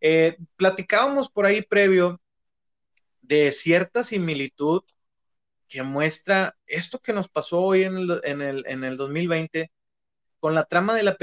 Eh, 0.00 0.36
platicábamos 0.56 1.28
por 1.28 1.46
ahí 1.46 1.62
previo 1.62 2.20
de 3.22 3.52
cierta 3.52 4.04
similitud 4.04 4.82
que 5.68 5.82
muestra 5.82 6.56
esto 6.66 7.00
que 7.00 7.12
nos 7.12 7.28
pasó 7.28 7.60
hoy 7.62 7.82
en 7.82 7.96
el, 7.98 8.20
en 8.24 8.42
el, 8.42 8.64
en 8.66 8.84
el 8.84 8.96
2020 8.96 9.70
con 10.40 10.54
la 10.54 10.64
trama 10.64 10.94
de 10.94 11.02
la 11.02 11.16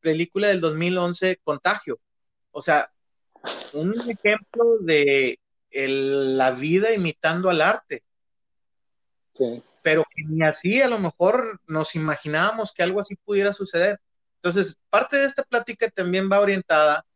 película 0.00 0.48
del 0.48 0.60
2011, 0.60 1.40
Contagio. 1.42 1.98
O 2.58 2.62
sea, 2.62 2.90
un 3.72 3.94
ejemplo 4.08 4.78
de 4.80 5.38
la 5.70 6.50
vida 6.50 6.92
imitando 6.92 7.50
al 7.50 7.62
arte. 7.62 8.02
Sí 9.34 9.62
pero 9.88 10.04
que 10.14 10.22
ni 10.24 10.44
así 10.44 10.82
a 10.82 10.88
lo 10.88 10.98
mejor 10.98 11.62
nos 11.66 11.94
imaginábamos 11.94 12.72
que 12.72 12.82
algo 12.82 13.00
así 13.00 13.16
pudiera 13.16 13.54
suceder. 13.54 13.98
Entonces, 14.36 14.76
parte 14.90 15.16
de 15.16 15.24
esta 15.24 15.42
plática 15.42 15.88
también 15.88 16.28
va 16.30 16.40
orientada 16.40 17.06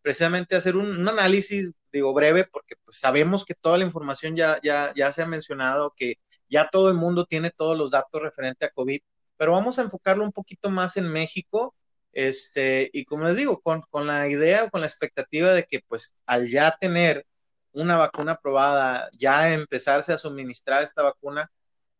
precisamente 0.00 0.54
a 0.54 0.58
hacer 0.58 0.76
un, 0.76 1.08
análisis, 1.08 1.72
digo, 1.92 2.14
breve, 2.14 2.44
porque 2.44 2.76
pues, 2.84 2.98
sabemos 2.98 3.44
que 3.44 3.54
toda 3.54 3.78
la 3.78 3.84
información 3.84 4.36
ya, 4.36 4.60
ya, 4.62 4.92
ya 4.94 5.10
se 5.10 5.22
ha 5.22 5.26
mencionado, 5.26 5.92
que 5.96 6.18
ya 6.48 6.68
todo 6.70 6.88
el 6.88 6.94
mundo 6.94 7.24
tiene 7.26 7.50
todos 7.50 7.76
los 7.76 7.90
datos 7.90 8.22
referente 8.22 8.64
a 8.64 8.70
COVID, 8.70 9.00
pero 9.36 9.50
vamos 9.50 9.80
a 9.80 9.82
enfocarlo 9.82 10.22
un 10.22 10.32
poquito 10.32 10.70
más 10.70 10.96
en 10.96 11.08
México, 11.08 11.74
este, 12.12 12.90
y 12.92 13.04
como 13.04 13.24
les 13.24 13.36
digo, 13.36 13.60
con, 13.60 13.82
con 13.90 14.06
la 14.06 14.28
idea 14.28 14.64
o 14.64 14.70
con 14.70 14.80
la 14.80 14.86
expectativa 14.86 15.52
de 15.52 15.64
que 15.64 15.80
pues 15.88 16.16
al 16.26 16.48
ya 16.48 16.76
tener 16.80 17.26
una 17.72 17.96
vacuna 17.96 18.32
aprobada, 18.32 19.10
ya 19.16 19.52
empezarse 19.54 20.12
a 20.12 20.18
suministrar 20.18 20.82
esta 20.82 21.02
vacuna, 21.02 21.50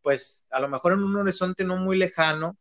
pues 0.02 0.45
a 0.50 0.61
lo 0.61 0.69
mejor 0.69 0.93
en 0.95 1.05
un 1.05 1.17
horizonte 1.17 1.64
no 1.64 1.76
muy 1.76 1.97
lejano 1.99 2.57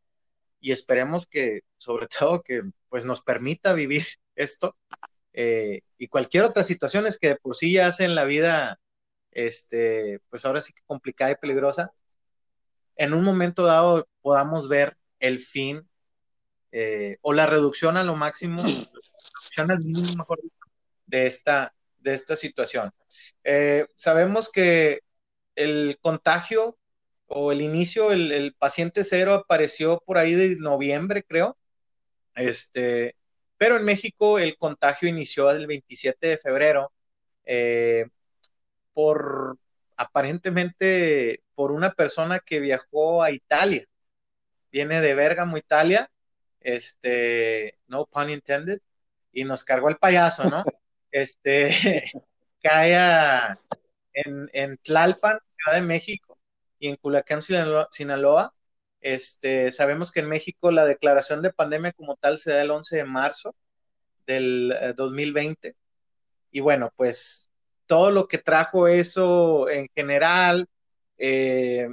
y 0.59 0.71
esperemos 0.71 1.27
que, 1.27 1.61
sobre 1.77 2.07
todo, 2.19 2.41
que 2.43 2.63
pues 2.89 3.05
nos 3.05 3.21
permita 3.21 3.73
vivir 3.73 4.05
esto 4.35 4.75
eh, 5.33 5.81
y 5.97 6.07
cualquier 6.07 6.43
otra 6.43 6.63
situación 6.63 7.07
es 7.07 7.17
que 7.19 7.35
por 7.35 7.55
sí 7.55 7.73
ya 7.73 7.87
hacen 7.87 8.15
la 8.15 8.25
vida, 8.25 8.79
este, 9.31 10.19
pues 10.29 10.45
ahora 10.45 10.61
sí 10.61 10.73
que 10.73 10.81
complicada 10.85 11.31
y 11.31 11.35
peligrosa, 11.35 11.93
en 12.95 13.13
un 13.13 13.23
momento 13.23 13.63
dado 13.63 14.07
podamos 14.21 14.67
ver 14.67 14.97
el 15.19 15.39
fin 15.39 15.88
eh, 16.71 17.17
o 17.21 17.33
la 17.33 17.45
reducción 17.45 17.97
a 17.97 18.03
lo 18.03 18.15
máximo, 18.15 18.63
de 21.07 21.25
esta, 21.25 21.73
de 21.97 22.13
esta 22.13 22.37
situación. 22.37 22.91
Eh, 23.43 23.87
sabemos 23.95 24.51
que 24.51 25.01
el 25.55 25.97
contagio 26.01 26.77
o 27.27 27.51
el 27.51 27.61
inicio, 27.61 28.11
el, 28.11 28.55
paciente 28.57 29.03
cero 29.03 29.33
apareció 29.33 30.01
por 30.05 30.17
ahí 30.17 30.33
de 30.33 30.55
noviembre, 30.57 31.23
creo. 31.23 31.57
Este, 32.35 33.15
pero 33.57 33.77
en 33.77 33.85
México 33.85 34.39
el 34.39 34.57
contagio 34.57 35.09
inició 35.09 35.51
el 35.51 35.67
27 35.67 36.27
de 36.27 36.37
febrero 36.37 36.91
eh, 37.45 38.07
por 38.93 39.57
aparentemente 39.97 41.43
por 41.55 41.71
una 41.71 41.91
persona 41.91 42.39
que 42.39 42.59
viajó 42.59 43.21
a 43.21 43.31
Italia. 43.31 43.85
Viene 44.71 45.01
de 45.01 45.13
Bergamo, 45.13 45.57
Italia, 45.57 46.09
este, 46.61 47.77
no 47.87 48.05
pun 48.05 48.29
intended, 48.29 48.79
y 49.31 49.43
nos 49.43 49.63
cargó 49.63 49.89
el 49.89 49.97
payaso, 49.97 50.45
¿no? 50.45 50.63
Este, 51.11 51.71
cae 52.61 53.57
en, 54.13 54.47
en 54.53 54.77
Tlalpan, 54.77 55.39
Ciudad 55.45 55.79
de 55.79 55.81
México, 55.81 56.39
y 56.79 56.87
en 56.87 56.95
Culacán, 56.95 57.41
Sinaloa. 57.41 58.53
Este, 59.01 59.71
sabemos 59.71 60.11
que 60.11 60.21
en 60.21 60.29
México 60.29 60.71
la 60.71 60.85
declaración 60.85 61.41
de 61.41 61.53
pandemia 61.53 61.93
como 61.93 62.15
tal 62.15 62.37
se 62.37 62.51
da 62.51 62.61
el 62.61 62.71
11 62.71 62.97
de 62.97 63.03
marzo 63.05 63.55
del 64.25 64.73
2020. 64.95 65.69
Eh, 65.69 65.75
y 66.51 66.59
bueno, 66.61 66.91
pues 66.95 67.49
todo 67.85 68.11
lo 68.11 68.27
que 68.27 68.37
trajo 68.37 68.87
eso 68.87 69.69
en 69.69 69.87
general, 69.95 70.67
eh, 71.17 71.87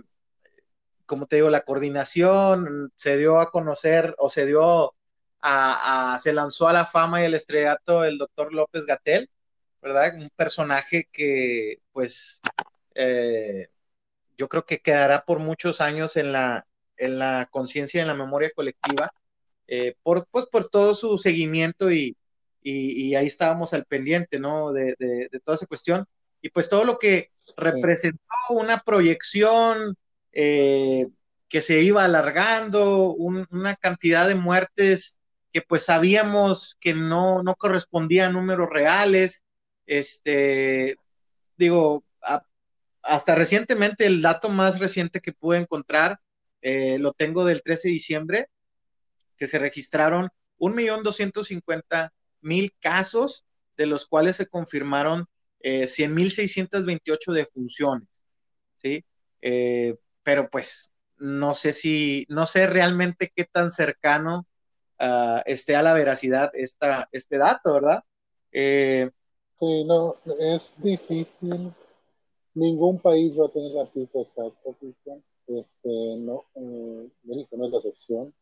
como 1.07 1.27
te 1.27 1.37
digo, 1.37 1.51
la 1.51 1.63
coordinación 1.63 2.93
se 2.97 3.17
dio 3.17 3.41
a 3.41 3.51
conocer 3.51 4.15
o 4.19 4.31
se 4.31 4.47
dio 4.47 4.95
a, 5.41 6.19
se 6.21 6.33
lanzó 6.33 6.69
a 6.69 6.73
la 6.73 6.85
fama 6.85 7.23
y 7.23 7.27
el 7.27 7.35
estrellato 7.35 8.05
el 8.05 8.19
doctor 8.19 8.53
López 8.53 8.85
Gatel, 8.87 9.31
¿verdad? 9.81 10.15
Un 10.17 10.29
personaje 10.37 11.09
que 11.13 11.81
pues 11.93 12.41
eh, 12.95 13.69
yo 14.37 14.49
creo 14.49 14.65
que 14.67 14.81
quedará 14.81 15.25
por 15.25 15.39
muchos 15.39 15.81
años 15.81 16.17
en 16.17 16.33
la, 16.33 16.67
en 16.97 17.19
la 17.19 17.49
conciencia 17.51 17.99
y 17.99 18.03
en 18.03 18.09
la 18.09 18.15
memoria 18.15 18.51
colectiva, 18.55 19.13
eh, 19.67 19.95
por, 20.03 20.27
pues, 20.31 20.47
por 20.47 20.69
todo 20.69 20.95
su 20.95 21.19
seguimiento 21.19 21.91
y, 21.91 22.17
y, 22.63 23.15
ahí 23.15 23.29
estábamos 23.29 23.73
al 23.75 23.85
pendiente, 23.85 24.41
¿no? 24.41 24.73
De, 24.73 24.97
de, 24.99 25.29
toda 25.45 25.55
esa 25.57 25.67
cuestión. 25.67 26.05
Y 26.43 26.51
pues 26.51 26.69
todo 26.69 26.85
lo 26.85 26.99
que 26.99 27.31
representó 27.57 28.19
una 28.51 28.81
proyección 28.81 29.97
eh, 30.39 31.07
que 31.49 31.63
se 31.63 31.81
iba 31.81 32.05
alargando, 32.05 33.15
una 33.15 33.75
cantidad 33.77 34.29
de 34.29 34.35
muertes 34.35 35.17
que 35.51 35.63
pues 35.63 35.85
sabíamos 35.85 36.77
que 36.79 36.93
no, 36.93 37.43
no 37.43 37.55
correspondía 37.55 38.27
a 38.27 38.31
números 38.31 38.69
reales, 38.71 39.45
este, 39.87 40.99
digo, 41.57 42.05
hasta 43.01 43.35
recientemente, 43.35 44.05
el 44.05 44.21
dato 44.21 44.51
más 44.51 44.79
reciente 44.79 45.21
que 45.21 45.33
pude 45.33 45.57
encontrar, 45.57 46.21
eh, 46.61 46.99
lo 46.99 47.15
tengo 47.15 47.47
del 47.47 47.63
13 47.63 47.89
de 47.89 47.95
diciembre, 47.95 48.49
que 49.39 49.47
se 49.47 49.59
registraron 49.59 50.29
1.250.000 50.59 52.75
casos, 52.79 53.47
de 53.79 53.87
los 53.87 54.05
cuales 54.05 54.37
se 54.37 54.49
confirmaron 54.49 55.25
eh, 55.61 55.85
100.628 55.85 57.33
defunciones, 57.33 58.23
¿sí? 58.77 59.03
Eh, 59.41 59.97
pero 60.27 60.51
pues 60.51 60.93
no 61.19 61.55
sé 61.55 61.73
si, 61.73 62.27
no 62.29 62.47
sé 62.47 62.67
realmente 62.67 63.31
qué 63.33 63.45
tan 63.45 63.71
cercano 63.71 64.45
uh, 64.99 65.41
esté 65.45 65.77
a 65.77 65.85
la 65.85 65.95
veracidad 65.95 66.51
esta, 66.53 67.09
este 67.13 67.39
dato, 67.39 67.75
¿verdad? 67.75 68.03
Eh, 68.51 69.09
sí, 69.57 69.85
no, 69.85 70.17
es 70.41 70.83
difícil. 70.83 71.73
Ningún 72.55 72.99
país 72.99 73.39
va 73.39 73.47
a 73.47 73.51
tener 73.51 73.71
la 73.71 73.87
cifra 73.87 74.23
exacta, 74.23 74.71
Cristian. 74.81 75.23
Este, 75.47 76.17
no, 76.19 76.47
eh, 76.57 77.09
México 77.23 77.57
no 77.57 77.67
es 77.67 77.71
la 77.71 77.79
excepción. 77.79 78.35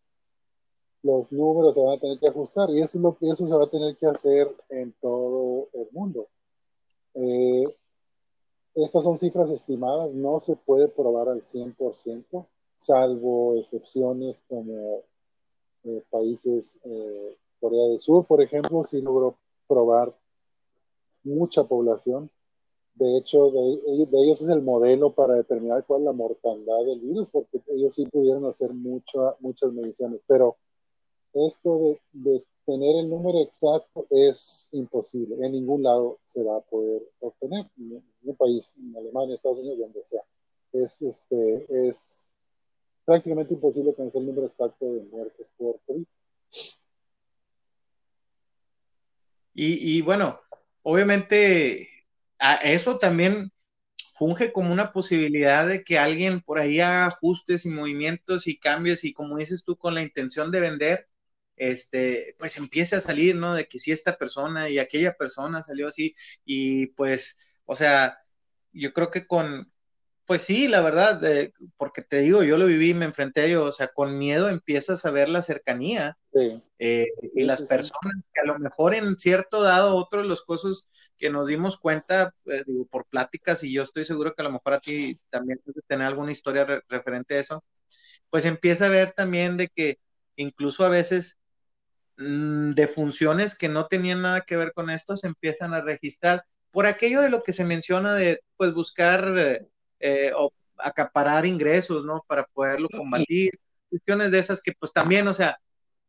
Los 1.03 1.33
números 1.33 1.75
se 1.75 1.83
van 1.83 1.99
a 1.99 2.01
tener 2.01 2.19
que 2.19 2.29
ajustar 2.29 2.71
y 2.71 2.81
eso 2.81 2.97
es 2.97 3.03
lo 3.03 3.19
eso 3.21 3.47
se 3.47 3.55
va 3.55 3.65
a 3.65 3.71
tener 3.71 3.95
que 3.95 4.07
hacer 4.07 4.49
en 4.71 4.95
todo 5.03 5.69
el 5.75 5.89
mundo. 5.93 6.29
Eh, 7.13 7.77
estas 8.75 9.05
son 9.05 9.17
cifras 9.17 9.51
estimadas, 9.51 10.13
no 10.15 10.41
se 10.41 10.57
puede 10.57 10.89
probar 10.89 11.29
al 11.29 11.43
100%, 11.43 12.47
salvo 12.77 13.57
excepciones 13.57 14.43
como 14.49 15.03
eh, 15.85 16.03
países, 16.11 16.77
eh, 16.85 17.37
Corea 17.61 17.87
del 17.89 18.01
Sur, 18.01 18.27
por 18.27 18.43
ejemplo, 18.43 18.85
sí 18.85 19.01
logró 19.01 19.37
probar 19.69 20.15
mucha 21.23 21.65
población. 21.65 22.31
De 22.95 23.17
hecho, 23.17 23.51
de, 23.51 23.81
ellos 24.13 24.41
es 24.41 24.49
el 24.49 24.63
modelo 24.63 25.15
para 25.15 25.35
determinar 25.35 25.85
cuál 25.87 26.03
es 26.03 26.07
la 26.07 26.13
mortandad 26.13 26.85
del 26.87 27.01
virus, 27.01 27.31
porque 27.31 27.61
ellos 27.69 27.95
sí 27.95 28.07
pudieron 28.07 28.45
hacer 28.47 28.73
mucha, 28.73 29.35
muchas 29.41 29.73
mediciones. 29.73 30.21
Pero 30.27 30.57
esto 31.33 31.79
de, 31.79 32.01
de 32.13 32.45
tener 32.67 32.97
el 32.97 33.11
número 33.11 33.41
exacto 33.41 34.07
es 34.11 34.69
imposible. 34.73 35.37
En 35.45 35.53
ningún 35.53 35.83
lado 35.83 36.19
se 36.25 36.43
va 36.43 36.59
a 36.59 36.61
poder 36.61 37.03
obtener, 37.21 37.67
en 37.79 38.03
ningún 38.21 38.37
país, 38.37 38.75
en 38.79 38.97
Alemania, 38.97 39.35
Estados 39.35 39.59
Unidos, 39.59 39.79
donde 39.79 40.05
sea. 40.05 40.23
Es, 40.73 41.03
este, 41.03 41.67
es 41.89 42.35
prácticamente 43.05 43.55
imposible 43.55 43.95
conocer 43.95 44.21
el 44.21 44.27
número 44.27 44.47
exacto 44.47 44.93
de 44.93 45.03
muertes 45.05 45.47
por 45.57 45.79
COVID. 45.87 46.05
Y, 49.55 49.99
y 49.99 50.03
bueno, 50.03 50.41
obviamente 50.83 51.89
a 52.39 52.57
eso 52.57 52.99
también 52.99 53.53
funge 54.15 54.53
como 54.53 54.73
una 54.73 54.93
posibilidad 54.93 55.67
de 55.67 55.83
que 55.83 55.99
alguien 55.99 56.41
por 56.41 56.59
ahí 56.59 56.81
haga 56.81 57.07
ajustes 57.07 57.67
y 57.67 57.71
movimientos 57.71 58.47
y 58.47 58.59
cambios 58.59 59.05
y 59.05 59.13
como 59.13 59.39
dices 59.39 59.65
tú 59.65 59.77
con 59.77 59.95
la 59.95 60.03
intención 60.03 60.51
de 60.53 60.61
vender, 60.61 61.09
este, 61.57 62.35
pues 62.39 62.57
empiece 62.59 62.97
a 62.97 63.01
salir, 63.01 63.37
¿no? 63.37 63.55
De 63.55 63.67
que 63.67 63.79
si 63.79 63.93
esta 63.93 64.17
persona 64.17 64.69
y 64.69 64.79
aquella 64.79 65.15
persona 65.15 65.63
salió 65.63 65.89
así 65.89 66.15
y 66.45 66.89
pues, 66.89 67.39
o 67.65 67.77
sea, 67.77 68.19
yo 68.73 68.93
creo 68.93 69.11
que 69.11 69.27
con, 69.27 69.73
pues 70.27 70.43
sí, 70.43 70.69
la 70.69 70.81
verdad, 70.81 71.21
porque 71.77 72.03
te 72.03 72.21
digo, 72.21 72.43
yo 72.43 72.57
lo 72.57 72.67
viví, 72.67 72.95
me 72.95 73.05
enfrenté 73.05 73.43
a 73.43 73.45
ello, 73.45 73.65
o 73.65 73.73
sea, 73.73 73.89
con 73.89 74.19
miedo 74.19 74.49
empiezas 74.49 75.05
a 75.05 75.11
ver 75.11 75.29
la 75.29 75.43
cercanía 75.43 76.17
eh, 76.79 77.07
y 77.35 77.45
las 77.45 77.63
personas 77.63 78.23
que 78.33 78.41
a 78.41 78.47
lo 78.47 78.59
mejor 78.59 78.95
en 78.95 79.19
cierto 79.19 79.63
dado, 79.63 79.95
otro 79.97 80.23
de 80.23 80.29
los 80.29 80.43
cosas 80.43 80.89
que 81.17 81.31
nos 81.31 81.49
dimos 81.49 81.79
cuenta, 81.79 82.35
eh, 82.47 82.65
digo, 82.67 82.87
por 82.87 83.07
pláticas, 83.07 83.63
y 83.63 83.73
yo 83.73 83.83
estoy 83.83 84.05
seguro 84.05 84.35
que 84.35 84.43
a 84.43 84.45
lo 84.45 84.53
mejor 84.53 84.75
a 84.75 84.81
ti 84.81 85.21
también 85.31 85.61
puedes 85.65 85.85
tener 85.87 86.07
alguna 86.07 86.33
historia 86.33 86.83
referente 86.89 87.37
a 87.37 87.41
eso, 87.41 87.65
pues 88.31 88.47
empieza 88.47 88.87
a 88.87 88.91
ver 88.91 89.13
también 89.13 89.57
de 89.57 89.69
que 89.69 89.99
incluso 90.37 90.85
a 90.85 90.89
veces 90.89 91.39
de 92.17 92.89
funciones 92.89 93.57
que 93.57 93.69
no 93.69 93.87
tenían 93.87 94.23
nada 94.23 94.43
que 94.43 94.57
ver 94.57 94.73
con 94.73 94.89
esto 94.89 95.17
se 95.17 95.27
empiezan 95.27 95.75
a 95.75 95.81
registrar 95.81 96.45
por 96.71 96.87
aquello 96.87 97.21
de 97.21 97.29
lo 97.29 97.43
que 97.43 97.53
se 97.53 97.65
menciona 97.65 98.15
de 98.15 98.41
pues 98.57 98.75
buscar 98.75 99.67
eh, 100.01 100.33
o 100.37 100.53
acaparar 100.79 101.47
ingresos, 101.47 102.05
¿no? 102.05 102.25
Para 102.27 102.45
poderlo 102.47 102.89
combatir, 102.89 103.53
cuestiones 103.89 104.31
de 104.31 104.39
esas 104.39 104.61
que 104.63 104.73
pues 104.79 104.93
también, 104.93 105.27
o 105.29 105.35
sea, 105.35 105.59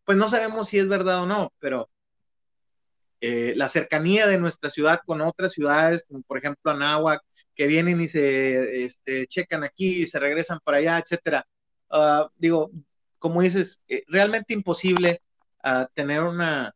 pues 0.04 0.18
no 0.18 0.30
sabemos 0.30 0.68
si 0.68 0.78
es 0.80 0.88
verdad 0.88 1.24
o 1.24 1.26
no, 1.26 1.52
pero 1.60 1.90
eh, 3.22 3.54
la 3.56 3.70
cercanía 3.70 4.28
de 4.28 4.38
nuestra 4.38 4.70
ciudad 4.70 5.00
con 5.06 5.22
otras 5.22 5.54
ciudades, 5.54 6.04
como 6.08 6.22
por 6.24 6.38
ejemplo 6.38 6.72
Anáhuac, 6.72 7.22
que 7.56 7.68
vienen 7.68 8.02
y 8.02 8.08
se 8.08 8.86
este, 8.86 9.28
checan 9.28 9.64
aquí 9.64 10.04
y 10.04 10.08
se 10.08 10.20
regresan 10.20 10.60
para 10.64 10.78
allá, 10.78 11.00
etcétera. 11.00 11.48
Uh, 11.90 12.28
digo, 12.36 12.72
como 13.20 13.42
dices, 13.42 13.80
eh, 13.88 14.04
realmente 14.08 14.54
imposible 14.54 15.22
a 15.66 15.88
tener 15.88 16.22
una, 16.22 16.76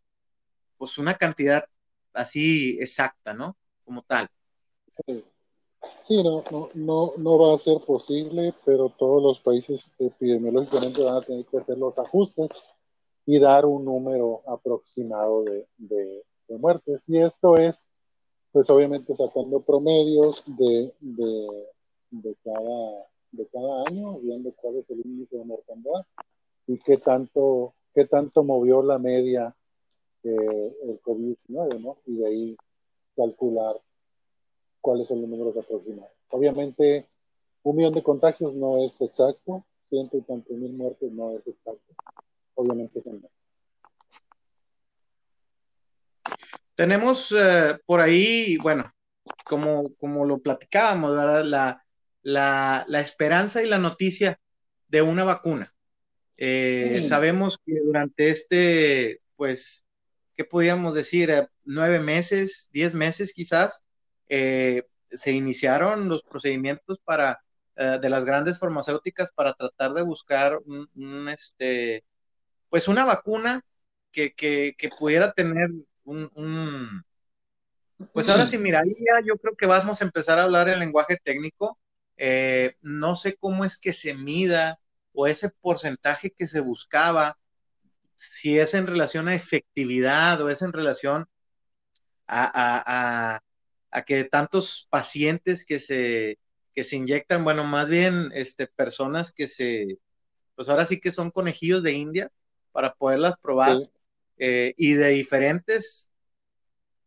pues 0.77 0.97
una 0.97 1.13
cantidad 1.13 1.63
así 2.11 2.79
exacta, 2.81 3.33
¿no? 3.35 3.55
Como 3.85 4.01
tal. 4.01 4.27
Sí, 4.91 5.23
sí 6.01 6.23
no, 6.23 6.43
no, 6.49 6.69
no, 6.73 7.13
no 7.17 7.37
va 7.37 7.53
a 7.53 7.57
ser 7.59 7.79
posible, 7.81 8.51
pero 8.65 8.89
todos 8.89 9.21
los 9.21 9.39
países 9.41 9.91
epidemiológicamente 9.99 11.03
van 11.03 11.17
a 11.17 11.21
tener 11.21 11.45
que 11.45 11.59
hacer 11.59 11.77
los 11.77 11.99
ajustes 11.99 12.49
y 13.27 13.37
dar 13.37 13.67
un 13.67 13.85
número 13.85 14.41
aproximado 14.47 15.43
de, 15.43 15.67
de, 15.77 16.23
muertes. 16.57 17.07
Y 17.07 17.19
esto 17.19 17.57
es, 17.57 17.87
pues 18.51 18.71
obviamente 18.71 19.15
sacando 19.15 19.61
promedios 19.61 20.45
de, 20.57 20.91
de, 20.99 21.47
de, 22.09 22.35
cada, 22.43 23.05
de 23.33 23.47
cada 23.49 23.83
año, 23.85 24.17
viendo 24.17 24.51
cuál 24.53 24.77
es 24.77 24.89
el 24.89 25.01
índice 25.05 25.37
de 25.37 25.45
mortandad 25.45 26.07
y 26.65 26.79
qué 26.79 26.97
tanto 26.97 27.75
qué 27.93 28.05
tanto 28.05 28.43
movió 28.43 28.81
la 28.81 28.99
media 28.99 29.55
eh, 30.23 30.77
el 30.83 31.01
COVID-19, 31.01 31.79
¿no? 31.79 31.97
Y 32.05 32.17
de 32.17 32.27
ahí 32.27 32.57
calcular 33.15 33.79
cuáles 34.81 35.07
son 35.07 35.21
los 35.21 35.29
números 35.29 35.57
aproximados. 35.57 36.11
Obviamente, 36.29 37.07
un 37.63 37.75
millón 37.75 37.93
de 37.93 38.03
contagios 38.03 38.55
no 38.55 38.77
es 38.83 39.01
exacto, 39.01 39.65
ciento 39.89 40.17
y 40.17 40.21
tantos 40.21 40.55
mil 40.57 40.73
muertes 40.73 41.11
no 41.11 41.31
es 41.31 41.47
exacto. 41.47 41.93
Obviamente 42.55 42.99
es 42.99 43.05
no. 43.05 43.29
Tenemos 46.75 47.33
eh, 47.33 47.77
por 47.85 47.99
ahí, 47.99 48.57
bueno, 48.57 48.89
como, 49.45 49.93
como 49.95 50.25
lo 50.25 50.39
platicábamos, 50.39 51.11
¿verdad? 51.11 51.43
La, 51.43 51.85
la, 52.21 52.85
la 52.87 52.99
esperanza 53.01 53.61
y 53.61 53.67
la 53.67 53.79
noticia 53.79 54.39
de 54.87 55.01
una 55.01 55.23
vacuna. 55.23 55.73
Eh, 56.41 57.03
sabemos 57.03 57.59
que 57.65 57.81
durante 57.81 58.29
este, 58.29 59.19
pues, 59.35 59.85
¿qué 60.37 60.45
podríamos 60.45 60.95
decir? 60.95 61.29
Eh, 61.29 61.45
nueve 61.65 61.99
meses, 61.99 62.69
diez 62.71 62.95
meses 62.95 63.33
quizás, 63.33 63.83
eh, 64.29 64.83
se 65.11 65.33
iniciaron 65.33 66.07
los 66.07 66.23
procedimientos 66.23 66.97
para, 67.03 67.41
de 67.75 68.09
las 68.09 68.25
grandes 68.25 68.59
farmacéuticas 68.59 69.31
para 69.31 69.53
tratar 69.53 69.93
de 69.93 70.01
buscar 70.01 70.59
un, 70.65 71.29
este, 71.29 72.03
pues 72.67 72.89
una 72.89 73.05
vacuna 73.05 73.63
que, 74.11 74.33
que, 74.33 74.75
que 74.77 74.89
pudiera 74.89 75.31
tener 75.31 75.69
un, 76.03 76.29
un, 76.35 77.05
pues 78.11 78.27
ahora 78.27 78.45
sí, 78.45 78.57
mira, 78.57 78.83
ya 78.83 79.25
yo 79.25 79.37
creo 79.37 79.55
que 79.55 79.65
vamos 79.65 80.01
a 80.01 80.03
empezar 80.03 80.39
a 80.39 80.43
hablar 80.43 80.67
el 80.67 80.79
lenguaje 80.79 81.17
técnico. 81.23 81.79
no 82.81 83.15
sé 83.15 83.37
cómo 83.37 83.63
es 83.63 83.77
que 83.77 83.93
se 83.93 84.13
mida 84.13 84.77
o 85.13 85.27
ese 85.27 85.49
porcentaje 85.49 86.31
que 86.31 86.47
se 86.47 86.59
buscaba, 86.59 87.37
si 88.15 88.59
es 88.59 88.73
en 88.73 88.87
relación 88.87 89.27
a 89.27 89.35
efectividad 89.35 90.41
o 90.41 90.49
es 90.49 90.61
en 90.61 90.73
relación 90.73 91.27
a, 92.27 93.41
que 94.05 94.23
tantos 94.25 94.87
pacientes 94.89 95.65
que 95.65 95.79
se, 95.79 96.37
que 96.73 96.83
se 96.83 96.97
inyectan, 96.97 97.43
bueno, 97.43 97.63
más 97.63 97.89
bien 97.89 98.31
este, 98.33 98.67
personas 98.67 99.31
que 99.31 99.47
se, 99.47 99.99
pues 100.55 100.69
ahora 100.69 100.85
sí 100.85 100.99
que 100.99 101.11
son 101.11 101.31
conejillos 101.31 101.81
de 101.83 101.93
India 101.93 102.31
para 102.71 102.93
poderlas 102.93 103.35
probar 103.41 103.77
eh, 104.37 104.73
y 104.77 104.93
de 104.93 105.09
diferentes, 105.09 106.09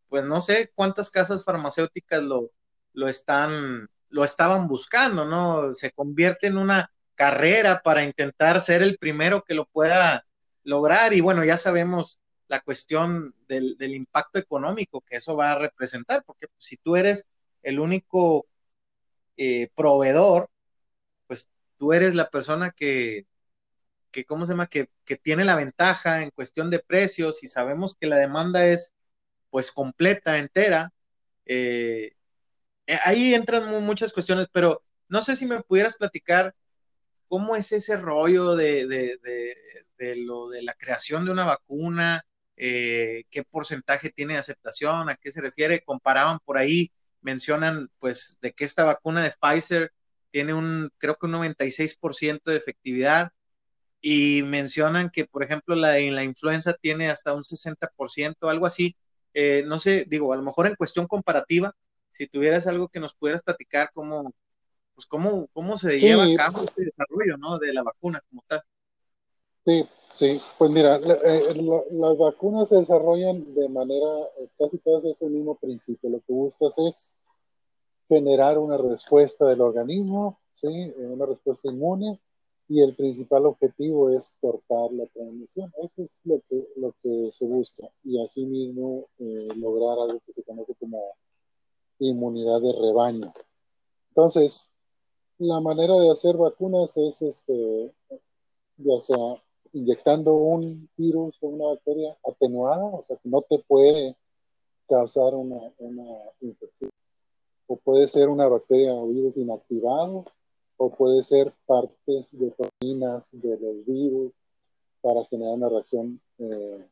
pues 0.09 0.25
no 0.25 0.41
sé 0.41 0.73
cuántas 0.75 1.11
casas 1.11 1.45
farmacéuticas 1.45 2.23
lo, 2.23 2.51
lo 2.93 3.09
están, 3.09 3.89
lo 4.09 4.25
estaban 4.25 4.69
buscando, 4.69 5.25
¿no? 5.25 5.73
Se 5.73 5.93
convierte 5.93 6.49
en 6.49 6.59
una 6.59 6.91
carrera 7.15 7.83
para 7.83 8.05
intentar 8.05 8.63
ser 8.63 8.83
el 8.83 8.99
primero 8.99 9.43
que 9.43 9.55
lo 9.55 9.67
pueda 9.67 10.27
lograr. 10.65 11.13
Y 11.13 11.21
bueno, 11.21 11.45
ya 11.45 11.59
sabemos 11.59 12.21
la 12.49 12.61
cuestión 12.61 13.35
del, 13.49 13.77
impacto 13.81 14.39
económico 14.39 15.01
que 15.01 15.17
eso 15.17 15.37
va 15.37 15.53
a 15.53 15.59
representar, 15.59 16.23
porque 16.27 16.49
si 16.59 16.77
tú 16.77 16.97
eres 16.97 17.27
el 17.63 17.81
único 17.81 18.47
eh, 19.37 19.71
proveedor, 19.75 20.51
pues 21.27 21.49
tú 21.79 21.93
eres 21.93 22.15
la 22.15 22.31
persona 22.31 22.71
que, 22.73 23.27
que 24.11 24.25
¿cómo 24.25 24.47
se 24.47 24.53
llama? 24.53 24.67
Que, 24.69 24.91
que, 25.05 25.17
tiene 25.17 25.45
la 25.45 25.57
ventaja 25.57 26.23
en 26.23 26.31
cuestión 26.31 26.71
de 26.71 26.81
precios 26.81 27.43
y 27.45 27.49
sabemos 27.49 27.97
que 27.99 28.07
la 28.09 28.17
demanda 28.17 28.67
es 28.67 28.93
pues 29.51 29.71
completa, 29.73 30.39
entera, 30.39 30.93
Eh, 31.47 32.13
eh, 32.87 32.99
ahí 33.05 33.35
entran 33.35 33.85
muchas 33.85 34.13
cuestiones, 34.13 34.49
pero 34.53 34.85
no 35.09 35.23
sé 35.23 35.37
si 35.37 35.47
me 35.47 35.63
pudieras 35.63 35.97
platicar 35.97 36.55
cómo 37.33 37.57
es 37.57 37.73
ese 37.73 37.97
rollo 37.97 38.57
de, 38.57 38.87
de, 38.87 40.17
lo 40.17 40.51
de 40.51 40.61
la 40.61 40.75
creación 40.75 41.25
de 41.25 41.31
una 41.31 41.47
vacuna, 41.47 42.27
eh, 42.59 43.25
qué 43.31 43.43
porcentaje 43.43 44.11
tiene 44.11 44.35
de 44.35 44.41
aceptación, 44.41 45.09
a 45.09 45.17
qué 45.17 45.31
se 45.33 45.41
refiere, 45.41 45.83
comparaban 45.83 46.41
por 46.45 46.59
ahí, 46.59 46.93
mencionan 47.23 47.89
pues 48.01 48.37
de 48.43 48.53
que 48.53 48.67
esta 48.67 48.85
vacuna 48.85 49.23
de 49.23 49.33
Pfizer 49.41 49.95
tiene 50.31 50.53
un, 50.53 50.91
creo 50.99 51.17
que 51.17 51.25
un 51.25 51.33
96% 51.33 52.51
de 52.51 52.59
efectividad 52.59 53.33
y 54.03 54.43
mencionan 54.43 55.09
que, 55.09 55.25
por 55.25 55.43
ejemplo, 55.43 55.75
la 55.75 55.93
de 55.93 56.11
la 56.11 56.25
influenza 56.25 56.75
tiene 56.75 57.09
hasta 57.09 57.33
un 57.33 57.45
60%, 57.45 58.51
algo 58.51 58.67
así. 58.67 58.95
Eh, 59.33 59.65
no 59.67 59.79
sé, 59.79 60.05
digo, 60.07 60.35
a 60.35 60.37
lo 60.37 60.43
mejor 60.43 60.67
en 60.67 60.75
cuestión 60.75 61.07
comparativa, 61.07 61.75
si 62.11 62.27
tuvieras 62.27 62.67
algo 62.67 62.89
que 62.89 63.01
nos 63.01 63.15
pudieras 63.15 63.41
platicar, 63.43 63.91
cómo, 63.95 64.35
pues 64.95 65.07
cómo, 65.07 65.49
cómo 65.53 65.77
se 65.77 65.99
lleva 65.99 66.25
a 66.25 66.37
cabo 66.37 66.65
este 66.65 66.85
desarrollo, 66.85 67.37
¿no? 67.39 67.59
De 67.59 67.73
la 67.73 67.83
vacuna 67.83 68.23
como 68.29 68.43
tal. 68.47 68.63
Sí, 69.65 69.87
sí, 70.11 70.41
pues 70.59 70.71
mira, 70.71 70.97
eh, 70.97 71.55
las 71.93 72.19
vacunas 72.19 72.69
se 72.69 72.77
desarrollan 72.77 73.55
de 73.55 73.69
manera, 73.69 74.07
eh, 74.39 74.49
casi 74.59 74.79
todas 74.79 75.05
es 75.05 75.23
el 75.23 75.31
mismo 75.31 75.55
principio. 75.57 76.11
Lo 76.11 76.19
que 76.21 76.33
buscas 76.33 76.77
es 76.79 77.15
generar 78.09 78.59
una 78.59 78.77
respuesta 78.77 79.47
del 79.47 79.61
organismo, 79.61 80.41
¿sí? 80.51 80.67
Eh, 80.67 80.95
una 80.99 81.27
respuesta 81.27 81.71
inmune, 81.71 82.21
y 82.69 82.83
el 82.83 82.97
principal 82.97 83.47
objetivo 83.47 84.11
es 84.11 84.35
cortar 84.41 84.93
la 84.93 85.07
transmisión. 85.07 85.73
Eso 85.83 86.03
es 86.03 86.21
lo 86.25 86.41
que, 86.49 86.67
lo 86.77 86.95
que 87.03 87.31
se 87.33 87.45
busca, 87.45 87.89
y 88.03 88.23
asimismo 88.23 89.09
lograr 89.19 89.99
algo 89.99 90.21
que 90.25 90.33
se 90.33 90.43
conoce 90.43 90.75
como 90.77 91.15
inmunidad 91.99 92.61
de 92.61 92.73
rebaño. 92.73 93.33
Entonces, 94.09 94.72
la 95.43 95.61
manera 95.61 95.97
de 95.99 96.11
hacer 96.11 96.37
vacunas 96.37 96.97
es, 96.97 97.23
este, 97.23 97.93
ya 98.77 99.01
sea 99.01 99.43
inyectando 99.73 100.35
un 100.35 100.89
virus 100.97 101.37
o 101.41 101.49
una 101.49 101.67
bacteria 101.67 102.17
atenuada, 102.25 102.85
o 102.85 103.03
sea, 103.03 103.17
que 103.17 103.29
no 103.29 103.43
te 103.43 103.59
puede 103.59 104.17
causar 104.89 105.35
una, 105.35 105.73
una 105.79 106.19
infección. 106.41 106.91
O 107.67 107.77
puede 107.77 108.09
ser 108.09 108.29
una 108.29 108.49
bacteria 108.49 108.93
o 108.93 109.09
virus 109.09 109.37
inactivado, 109.37 110.25
o 110.77 110.91
puede 110.91 111.23
ser 111.23 111.55
partes 111.67 112.39
de 112.39 112.51
proteínas 112.51 113.31
de 113.33 113.59
los 113.59 113.87
virus 113.87 114.33
para 115.01 115.25
generar 115.27 115.55
una 115.55 115.69
reacción, 115.69 116.21
eh, 116.39 116.87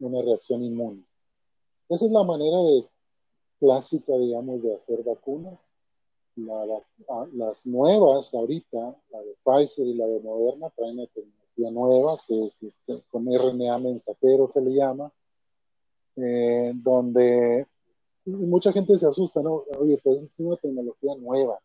una 0.00 0.22
reacción 0.22 0.62
inmune. 0.62 1.04
Esa 1.88 2.04
es 2.04 2.10
la 2.10 2.24
manera 2.24 2.58
de, 2.58 2.86
clásica, 3.58 4.16
digamos, 4.16 4.62
de 4.62 4.74
hacer 4.74 5.02
vacunas. 5.02 5.70
Ah, 7.08 7.26
las 7.32 7.66
nuevas 7.66 8.32
ahorita, 8.32 8.96
la 9.10 9.22
de 9.22 9.34
Pfizer 9.42 9.86
y 9.86 9.94
la 9.94 10.06
de 10.06 10.20
Moderna, 10.20 10.70
traen 10.70 10.98
una 10.98 11.06
tecnología 11.08 11.70
nueva 11.72 12.18
que 12.28 12.46
es 12.46 12.62
este, 12.62 13.02
con 13.10 13.26
RNA 13.26 13.78
mensajero 13.78 14.48
se 14.48 14.60
le 14.60 14.72
llama, 14.74 15.12
eh, 16.16 16.72
donde 16.76 17.66
mucha 18.24 18.72
gente 18.72 18.96
se 18.96 19.06
asusta, 19.06 19.42
¿no? 19.42 19.64
Oye, 19.78 19.98
pues 20.02 20.22
es 20.22 20.38
una 20.40 20.56
tecnología 20.56 21.14
nueva, 21.16 21.58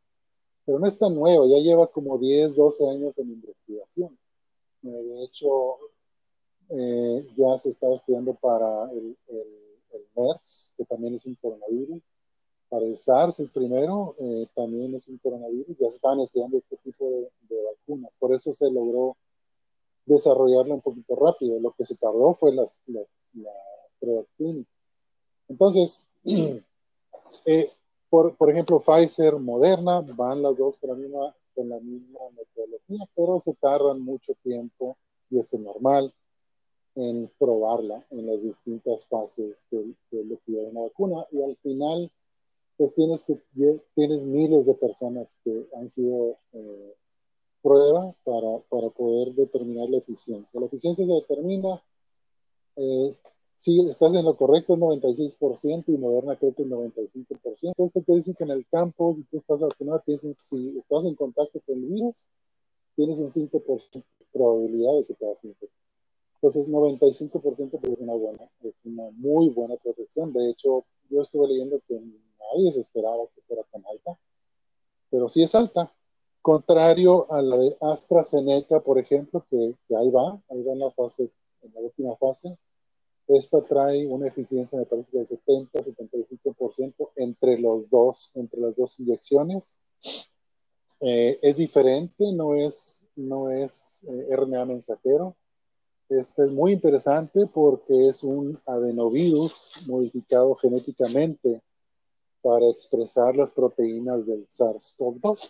pero 0.65 0.79
no 0.79 0.87
es 0.87 0.97
tan 0.97 1.13
nueva, 1.13 1.45
ya 1.47 1.57
lleva 1.59 1.87
como 1.87 2.17
10, 2.17 2.55
12 2.55 2.89
años 2.89 3.17
en 3.19 3.31
investigación. 3.31 4.17
Eh, 4.83 4.87
de 4.87 5.23
hecho, 5.23 5.77
eh, 6.69 7.27
ya 7.37 7.57
se 7.57 7.69
está 7.69 7.93
estudiando 7.93 8.33
para 8.35 8.91
el, 8.91 9.15
el 9.27 10.05
MERS, 10.15 10.73
que 10.77 10.85
también 10.85 11.15
es 11.15 11.25
un 11.25 11.35
coronavirus, 11.35 12.01
para 12.73 12.87
el 12.87 12.97
SARS, 12.97 13.39
el 13.39 13.49
primero, 13.49 14.15
eh, 14.17 14.47
también 14.55 14.95
es 14.95 15.07
un 15.07 15.19
coronavirus, 15.19 15.77
ya 15.77 15.87
se 15.91 15.97
estaban 15.97 16.19
estudiando 16.21 16.57
este 16.57 16.75
tipo 16.77 17.07
de, 17.07 17.55
vacuna, 17.63 18.09
por 18.17 18.33
eso 18.33 18.51
se 18.51 18.71
logró 18.71 19.15
desarrollarla 20.07 20.73
un 20.73 20.81
poquito 20.81 21.15
rápido, 21.15 21.59
lo 21.59 21.71
que 21.73 21.85
se 21.85 21.93
tardó 21.93 22.33
fue 22.33 22.51
las, 22.51 22.79
las, 22.87 23.05
la 23.35 23.51
pruebas 23.99 24.25
clínicas. 24.37 24.73
Entonces, 25.49 26.03
eh, 27.45 27.71
por, 28.09 28.35
por, 28.37 28.49
ejemplo, 28.49 28.79
Pfizer, 28.79 29.35
Moderna, 29.35 30.01
van 30.01 30.41
las 30.41 30.57
dos 30.57 30.75
con 30.77 30.89
la 30.89 30.95
misma, 30.95 31.35
con 31.53 31.69
la 31.69 31.79
misma 31.79 32.21
metodología, 32.35 33.07
pero 33.15 33.39
se 33.39 33.53
tardan 33.53 34.01
mucho 34.01 34.33
tiempo 34.41 34.97
y 35.29 35.37
es 35.37 35.53
normal 35.53 36.11
en 36.95 37.29
probarla 37.37 38.03
en 38.09 38.25
las 38.25 38.41
distintas 38.41 39.05
fases 39.05 39.63
de, 39.69 39.93
de 40.09 40.25
lo 40.25 40.39
que 40.43 40.53
una 40.53 40.81
vacuna. 40.81 41.27
Y 41.31 41.39
al 41.43 41.55
final 41.57 42.11
pues 42.77 42.95
tienes, 42.95 43.23
que, 43.23 43.37
tienes 43.95 44.25
miles 44.25 44.65
de 44.65 44.73
personas 44.73 45.39
que 45.43 45.67
han 45.75 45.89
sido 45.89 46.37
eh, 46.53 46.95
prueba 47.61 48.13
para, 48.23 48.59
para, 48.69 48.89
poder 48.89 49.33
determinar 49.33 49.89
la 49.89 49.97
eficiencia. 49.97 50.59
La 50.59 50.65
eficiencia 50.65 51.05
se 51.05 51.13
determina, 51.13 51.81
eh, 52.75 53.09
si 53.55 53.79
estás 53.87 54.15
en 54.15 54.25
lo 54.25 54.35
correcto, 54.35 54.73
el 54.73 54.81
96% 54.81 55.85
y 55.87 55.97
Moderna 55.97 56.35
creo 56.35 56.53
que 56.53 56.63
el 56.63 56.69
95%. 56.69 57.73
Esto 57.77 58.01
te 58.01 58.13
dice 58.13 58.33
que 58.33 58.43
en 58.43 58.51
el 58.51 58.65
campo, 58.67 59.15
si 59.15 59.23
tú 59.23 59.37
estás 59.37 59.61
vacunado, 59.61 60.01
tienes, 60.05 60.37
si 60.37 60.77
estás 60.77 61.05
en 61.05 61.15
contacto 61.15 61.61
con 61.65 61.77
el 61.77 61.85
virus, 61.85 62.27
tienes 62.95 63.19
un 63.19 63.29
5% 63.29 63.91
de 63.93 64.03
probabilidad 64.31 64.95
de 64.95 65.05
que 65.05 65.13
te 65.13 65.25
vas 65.25 65.43
a 65.43 65.47
infectar. 65.47 65.83
Entonces, 66.35 66.67
95% 66.67 67.31
pues 67.31 67.93
es 67.93 67.99
una 67.99 68.13
buena, 68.13 68.49
es 68.63 68.73
una 68.83 69.09
muy 69.11 69.47
buena 69.47 69.77
protección. 69.77 70.33
De 70.33 70.49
hecho, 70.49 70.83
yo 71.09 71.21
estuve 71.21 71.47
leyendo 71.47 71.79
que 71.87 72.01
nadie 72.51 72.71
se 72.71 72.81
esperaba 72.81 73.23
que 73.33 73.41
fuera 73.41 73.63
tan 73.71 73.83
alta, 73.85 74.17
pero 75.09 75.29
sí 75.29 75.43
es 75.43 75.53
alta. 75.55 75.91
Contrario 76.41 77.31
a 77.31 77.41
la 77.41 77.57
de 77.57 77.77
AstraZeneca, 77.79 78.81
por 78.81 78.99
ejemplo, 78.99 79.45
que, 79.49 79.75
ahí 79.95 80.09
va, 80.09 80.41
ahí 80.49 80.61
va 80.63 80.73
en 80.73 80.79
la 80.79 80.91
fase, 80.91 81.29
en 81.61 81.73
la 81.73 81.79
última 81.79 82.15
fase. 82.17 82.57
Esta 83.27 83.61
trae 83.61 84.05
una 84.05 84.27
eficiencia, 84.27 84.77
me 84.77 84.85
parece 84.85 85.11
que 85.11 85.19
de 85.19 85.25
70, 85.25 85.79
75% 85.79 87.11
entre 87.15 87.57
los 87.59 87.89
dos, 87.89 88.31
entre 88.33 88.59
las 88.59 88.75
dos 88.75 88.99
inyecciones. 88.99 89.77
Eh, 90.99 91.39
es 91.41 91.57
diferente, 91.57 92.31
no 92.33 92.55
es, 92.55 93.03
no 93.15 93.49
es 93.49 94.01
eh, 94.07 94.35
RNA 94.35 94.65
mensajero. 94.65 95.37
Este 96.09 96.43
es 96.43 96.51
muy 96.51 96.73
interesante 96.73 97.47
porque 97.47 98.09
es 98.09 98.23
un 98.23 98.59
adenovirus 98.65 99.71
modificado 99.85 100.55
genéticamente 100.55 101.61
para 102.43 102.67
expresar 102.69 103.35
las 103.35 103.51
proteínas 103.51 104.27
del 104.27 104.45
SARS-CoV-2. 104.49 105.49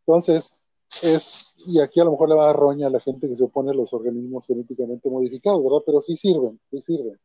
Entonces, 0.00 0.60
es, 1.02 1.54
y 1.66 1.80
aquí 1.80 2.00
a 2.00 2.04
lo 2.04 2.12
mejor 2.12 2.28
le 2.28 2.34
va 2.34 2.44
a 2.44 2.46
dar 2.46 2.56
roña 2.56 2.86
a 2.86 2.90
la 2.90 3.00
gente 3.00 3.28
que 3.28 3.34
se 3.34 3.44
opone 3.44 3.70
a 3.70 3.74
los 3.74 3.92
organismos 3.92 4.46
genéticamente 4.46 5.10
modificados, 5.10 5.64
¿verdad? 5.64 5.82
Pero 5.84 6.02
sí 6.02 6.16
sirven, 6.16 6.60
sí 6.70 6.80
sirven. 6.82 7.18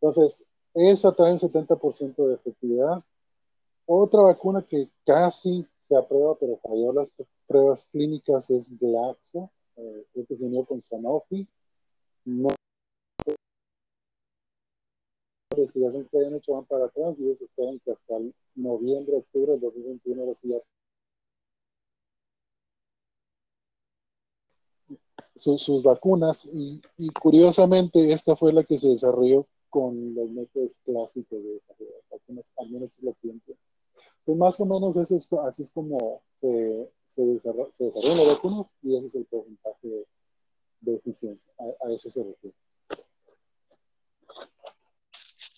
Entonces, 0.00 0.44
esa 0.74 1.12
trae 1.12 1.32
un 1.32 1.38
70% 1.38 2.26
de 2.26 2.34
efectividad. 2.34 3.04
Otra 3.84 4.22
vacuna 4.22 4.62
que 4.62 4.88
casi 5.04 5.64
se 5.78 5.96
aprueba, 5.96 6.36
pero 6.38 6.58
falló 6.58 6.92
las 6.92 7.12
pruebas 7.46 7.84
clínicas 7.84 8.50
es 8.50 8.76
Glaxo, 8.78 9.50
eh, 9.76 10.06
creo 10.12 10.26
que 10.26 10.36
se 10.36 10.46
unió 10.46 10.64
con 10.64 10.80
Sanofi. 10.80 11.46
No 12.24 12.48
investigación 15.60 16.08
que 16.10 16.18
hayan 16.18 16.34
hecho 16.34 16.54
van 16.54 16.64
para 16.64 16.86
atrás 16.86 17.14
y 17.18 17.24
ellos 17.24 17.40
esperan 17.40 17.80
que 17.84 17.92
hasta 17.92 18.16
el 18.16 18.34
noviembre, 18.54 19.16
octubre 19.16 19.52
del 19.52 19.60
2021 19.60 20.32
ya 20.44 20.60
sus, 25.36 25.62
sus 25.62 25.82
vacunas 25.82 26.48
y, 26.52 26.80
curiosamente 27.20 28.12
esta 28.12 28.34
fue 28.36 28.52
la 28.52 28.64
que 28.64 28.78
se 28.78 28.88
desarrolló 28.88 29.46
con 29.68 30.14
los 30.14 30.30
métodos 30.30 30.80
clásicos 30.84 31.42
de 31.42 31.60
vacunas, 32.10 32.52
al 32.56 32.70
menos 32.70 32.96
es 32.96 33.02
lo 33.02 33.14
que. 33.20 33.34
Pues 34.24 34.38
más 34.38 34.58
o 34.60 34.66
menos 34.66 34.96
eso 34.96 35.14
es, 35.14 35.28
así 35.46 35.62
es 35.62 35.70
como 35.70 36.22
se, 36.34 36.90
se, 37.06 37.24
desarrolla, 37.24 37.72
se 37.72 37.84
desarrollan 37.84 38.18
las 38.18 38.28
vacunas 38.28 38.76
y 38.82 38.96
ese 38.96 39.06
es 39.06 39.14
el 39.16 39.26
porcentaje 39.26 39.88
de, 39.88 40.06
de 40.80 40.94
eficiencia, 40.96 41.50
a 41.58 41.90
eso 41.90 42.10
se 42.10 42.24
refiere. 42.24 42.56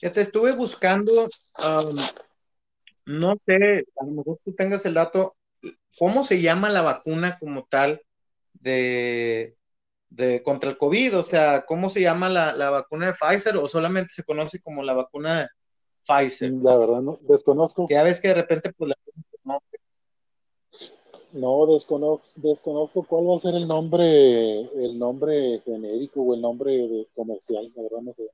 Ya 0.01 0.13
te 0.13 0.21
estuve 0.21 0.53
buscando, 0.53 1.29
no 3.07 3.37
sé, 3.47 3.85
a 4.01 4.05
lo 4.05 4.13
mejor 4.13 4.39
tú 4.45 4.53
tengas 4.55 4.87
el 4.87 4.95
dato, 4.95 5.37
¿cómo 5.99 6.23
se 6.23 6.41
llama 6.41 6.69
la 6.69 6.83
vacuna 6.83 7.37
como 7.41 7.67
tal 7.69 8.01
de, 8.53 9.57
de 10.11 10.43
contra 10.45 10.71
el 10.71 10.79
COVID? 10.79 11.19
O 11.19 11.25
sea, 11.25 11.65
¿cómo 11.67 11.91
se 11.91 12.01
llama 12.01 12.29
la, 12.29 12.55
la, 12.55 12.71
vacuna 12.71 13.07
de 13.07 13.15
Pfizer 13.15 13.57
o 13.57 13.67
solamente 13.67 14.15
se 14.15 14.23
conoce 14.23 14.61
como 14.61 14.85
la 14.85 14.95
vacuna 14.95 15.41
de 15.41 15.49
Pfizer? 16.07 16.53
La 16.63 16.77
verdad, 16.77 17.03
no, 17.03 17.19
desconozco. 17.23 17.87
Ya 17.91 18.05
ves 18.05 18.21
que 18.21 18.29
de 18.29 18.35
repente 18.35 18.73
pues, 18.75 18.91
la... 18.91 18.97
no, 19.43 19.61
no 21.33 21.67
desconozco, 21.67 22.29
desconozco 22.37 23.03
cuál 23.03 23.29
va 23.29 23.35
a 23.35 23.41
ser 23.41 23.57
el 23.57 23.67
nombre, 23.67 24.61
el 24.61 24.97
nombre 24.97 25.61
genérico 25.65 26.23
o 26.23 26.35
el 26.35 26.41
nombre 26.41 26.71
de 26.71 27.09
comercial, 27.17 27.73
la 27.75 27.83
verdad 27.83 28.01
no 28.03 28.15
sé 28.15 28.31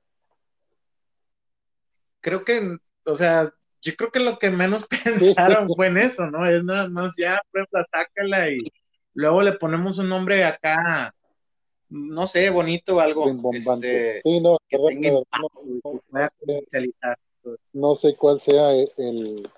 creo 2.24 2.42
que, 2.42 2.78
o 3.04 3.14
sea, 3.14 3.52
yo 3.82 3.94
creo 3.96 4.10
que 4.10 4.20
lo 4.20 4.38
que 4.38 4.50
menos 4.50 4.86
pensaron 5.04 5.68
fue 5.76 5.88
en 5.88 5.98
eso, 5.98 6.26
¿no? 6.26 6.48
Es 6.48 6.64
nada 6.64 6.88
más 6.88 7.14
ya, 7.18 7.40
pues 7.52 7.66
la 7.70 7.84
sácala 7.84 8.50
y 8.50 8.60
luego 9.12 9.42
le 9.42 9.52
ponemos 9.52 9.98
un 9.98 10.08
nombre 10.08 10.42
acá, 10.42 11.14
no 11.90 12.26
sé, 12.26 12.48
bonito 12.48 12.96
o 12.96 13.00
algo. 13.00 13.30
Este, 13.52 14.20
sí, 14.20 14.40
no, 14.40 14.56
que 14.66 14.78
no, 17.74 17.94
sé 17.94 18.16
cuál 18.16 18.40
sea 18.40 18.72
el, 18.72 19.50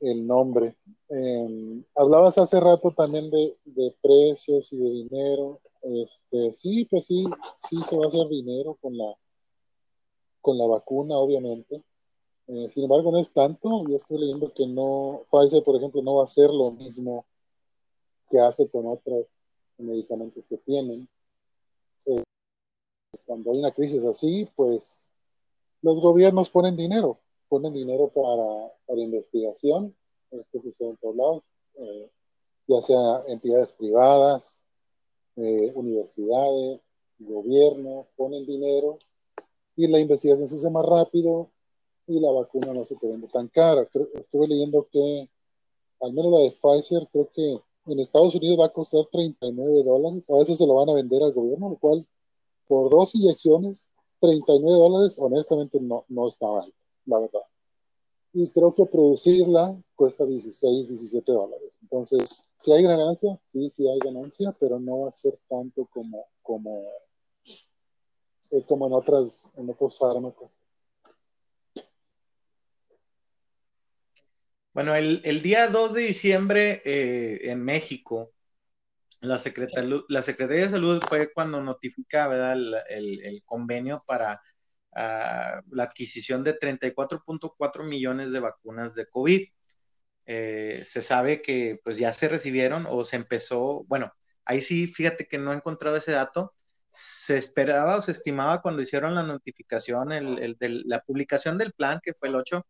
el, 0.00 0.26
nombre. 0.26 0.74
Em, 1.10 1.84
hablabas 1.94 2.38
hace 2.38 2.58
rato 2.58 2.92
también 2.92 3.30
de, 3.30 3.56
de, 3.66 3.94
precios 4.02 4.72
y 4.72 4.78
de 4.78 4.90
dinero. 4.90 5.60
Este, 5.82 6.54
sí, 6.54 6.86
pues 6.90 7.04
sí, 7.04 7.26
sí 7.56 7.82
se 7.82 7.96
va 7.96 8.06
a 8.06 8.08
hacer 8.08 8.26
dinero 8.28 8.76
con 8.80 8.96
la, 8.96 9.14
con 10.46 10.58
la 10.58 10.66
vacuna, 10.66 11.18
obviamente. 11.18 11.82
Eh, 12.46 12.68
sin 12.70 12.84
embargo, 12.84 13.10
no 13.10 13.18
es 13.18 13.32
tanto. 13.32 13.82
Yo 13.88 13.96
estoy 13.96 14.20
leyendo 14.20 14.54
que 14.54 14.64
no, 14.64 15.22
Pfizer, 15.28 15.64
por 15.64 15.74
ejemplo, 15.74 16.00
no 16.02 16.14
va 16.14 16.20
a 16.20 16.24
hacer 16.24 16.50
lo 16.50 16.70
mismo 16.70 17.26
que 18.30 18.38
hace 18.38 18.68
con 18.68 18.86
otros 18.86 19.26
medicamentos 19.76 20.46
que 20.46 20.58
tienen. 20.58 21.08
Eh, 22.06 22.22
cuando 23.24 23.50
hay 23.50 23.58
una 23.58 23.72
crisis 23.72 24.04
así, 24.04 24.48
pues 24.54 25.10
los 25.82 26.00
gobiernos 26.00 26.48
ponen 26.48 26.76
dinero, 26.76 27.18
ponen 27.48 27.72
dinero 27.72 28.06
para, 28.14 28.72
para 28.86 29.00
investigación, 29.00 29.96
esto 30.30 30.62
sucede 30.62 30.90
en 30.90 30.96
todos 30.98 31.16
lados, 31.16 31.48
eh, 31.74 32.08
ya 32.68 32.80
sea 32.82 33.24
entidades 33.26 33.72
privadas, 33.72 34.62
universidades, 35.34 36.80
gobierno, 37.18 38.06
ponen 38.16 38.46
dinero 38.46 38.98
y 39.76 39.86
la 39.88 40.00
investigación 40.00 40.48
se 40.48 40.56
hace 40.56 40.70
más 40.70 40.84
rápido 40.84 41.50
y 42.06 42.20
la 42.20 42.32
vacuna 42.32 42.72
no 42.72 42.84
se 42.84 42.96
te 42.96 43.06
vende 43.06 43.28
tan 43.28 43.48
cara. 43.48 43.88
estuve 44.14 44.48
leyendo 44.48 44.88
que, 44.90 45.28
al 46.00 46.12
menos 46.12 46.32
la 46.32 46.38
de 46.40 46.50
Pfizer, 46.50 47.08
creo 47.12 47.30
que 47.32 47.60
en 47.86 48.00
Estados 48.00 48.34
Unidos 48.34 48.58
va 48.60 48.66
a 48.66 48.72
costar 48.72 49.06
39 49.10 49.82
dólares. 49.84 50.28
A 50.30 50.34
veces 50.34 50.58
se 50.58 50.66
lo 50.66 50.74
van 50.74 50.88
a 50.88 50.94
vender 50.94 51.22
al 51.22 51.32
gobierno, 51.32 51.70
lo 51.70 51.76
cual, 51.76 52.06
por 52.66 52.90
dos 52.90 53.14
inyecciones, 53.14 53.90
39 54.20 54.78
dólares, 54.78 55.16
honestamente 55.18 55.80
no, 55.80 56.04
no 56.08 56.28
está 56.28 56.46
mal, 56.46 56.72
la 57.04 57.18
verdad. 57.18 57.42
Y 58.32 58.48
creo 58.48 58.74
que 58.74 58.86
producirla 58.86 59.80
cuesta 59.94 60.26
16, 60.26 60.88
17 60.88 61.32
dólares. 61.32 61.70
Entonces, 61.82 62.42
si 62.58 62.72
hay 62.72 62.82
ganancia, 62.82 63.38
sí, 63.46 63.70
sí 63.70 63.88
hay 63.88 63.98
ganancia, 63.98 64.54
pero 64.58 64.78
no 64.78 65.00
va 65.00 65.08
a 65.08 65.12
ser 65.12 65.38
tanto 65.48 65.86
como, 65.86 66.26
como, 66.42 66.82
eh, 68.50 68.64
como 68.66 68.86
en, 68.86 68.92
otras, 68.92 69.48
en 69.56 69.70
otros 69.70 69.98
fármacos. 69.98 70.50
Bueno, 74.76 74.94
el, 74.94 75.42
día 75.42 75.68
2 75.68 75.94
de 75.94 76.02
diciembre 76.02 76.82
eh, 76.84 77.50
en 77.50 77.64
México, 77.64 78.34
la, 79.20 79.38
Secretaría, 79.38 80.02
la 80.08 80.22
Secretaría 80.22 80.64
de 80.64 80.70
Salud 80.70 81.02
fue 81.08 81.32
cuando 81.32 81.62
notifica 81.62 82.30
El, 82.90 83.42
convenio 83.46 84.04
para 84.06 84.42
ah, 84.94 85.62
la 85.70 85.84
adquisición 85.84 86.44
de 86.44 86.58
34.4 86.58 87.84
millones 87.88 88.32
de 88.32 88.40
vacunas 88.40 88.94
de 88.94 89.06
COVID. 89.08 89.48
Eh, 90.26 90.82
se 90.84 91.02
sabe 91.02 91.40
que 91.40 91.80
pues 91.82 91.98
ya 91.98 92.12
se 92.12 92.28
recibieron 92.28 92.86
o 92.86 93.04
se 93.04 93.16
empezó, 93.16 93.84
bueno, 93.84 94.12
ahí 94.44 94.60
sí, 94.60 94.88
fíjate 94.88 95.26
que 95.26 95.38
no 95.38 95.52
he 95.52 95.56
encontrado 95.56 95.96
ese 95.96 96.12
dato. 96.12 96.50
Se 96.98 97.36
esperaba 97.36 97.96
o 97.96 98.00
se 98.00 98.12
estimaba 98.12 98.62
cuando 98.62 98.80
hicieron 98.80 99.14
la 99.14 99.22
notificación, 99.22 100.12
el, 100.12 100.56
de 100.58 100.82
la 100.86 101.02
publicación 101.02 101.58
del 101.58 101.74
plan, 101.74 102.00
que 102.02 102.14
fue 102.14 102.28
el 102.28 102.36
8 102.36 102.64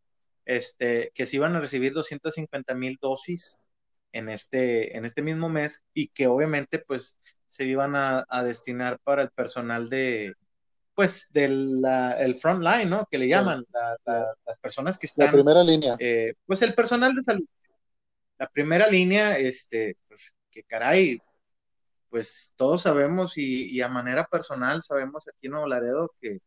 este, 0.47 1.13
que 1.15 1.27
se 1.27 1.37
iban 1.37 1.55
a 1.55 1.61
recibir 1.61 1.93
250 1.93 2.75
mil 2.75 2.99
dosis 3.01 3.57
en 4.11 4.29
este, 4.29 4.97
en 4.97 5.05
este 5.05 5.23
mismo 5.23 5.49
mes 5.49 5.85
y 5.95 6.09
que 6.09 6.27
obviamente 6.27 6.81
pues 6.81 7.19
se 7.47 7.67
iban 7.67 7.95
a, 7.95 8.25
destinar 8.43 8.99
para 9.05 9.23
el 9.23 9.31
personal 9.31 9.89
de, 9.89 10.35
pues, 10.93 11.29
del 11.31 11.81
el 12.19 12.35
front 12.35 12.65
line, 12.65 12.87
¿no? 12.87 13.07
Que 13.09 13.19
le 13.19 13.29
llaman, 13.29 13.65
las 14.05 14.59
personas 14.61 14.99
que 14.99 15.07
están... 15.07 15.27
La 15.27 15.33
primera 15.33 15.63
línea. 15.63 15.97
Eh, 16.01 16.35
pues 16.45 16.63
el 16.63 16.75
personal 16.75 17.15
de 17.15 17.23
salud. 17.23 17.47
La 18.39 18.49
primera 18.49 18.89
línea, 18.89 19.39
este, 19.39 19.97
pues, 20.09 20.35
que 20.51 20.65
caray, 20.65 21.21
pues 22.17 22.55
todos 22.57 22.81
sabemos 22.81 23.37
y, 23.37 23.79
a 23.83 23.89
manera 23.89 24.25
personal 24.25 24.83
sabemos 24.83 25.29
aquí 25.29 25.49
en 25.49 25.53
Nuevo 25.53 25.67
Laredo 25.67 26.15
que, 26.19 26.39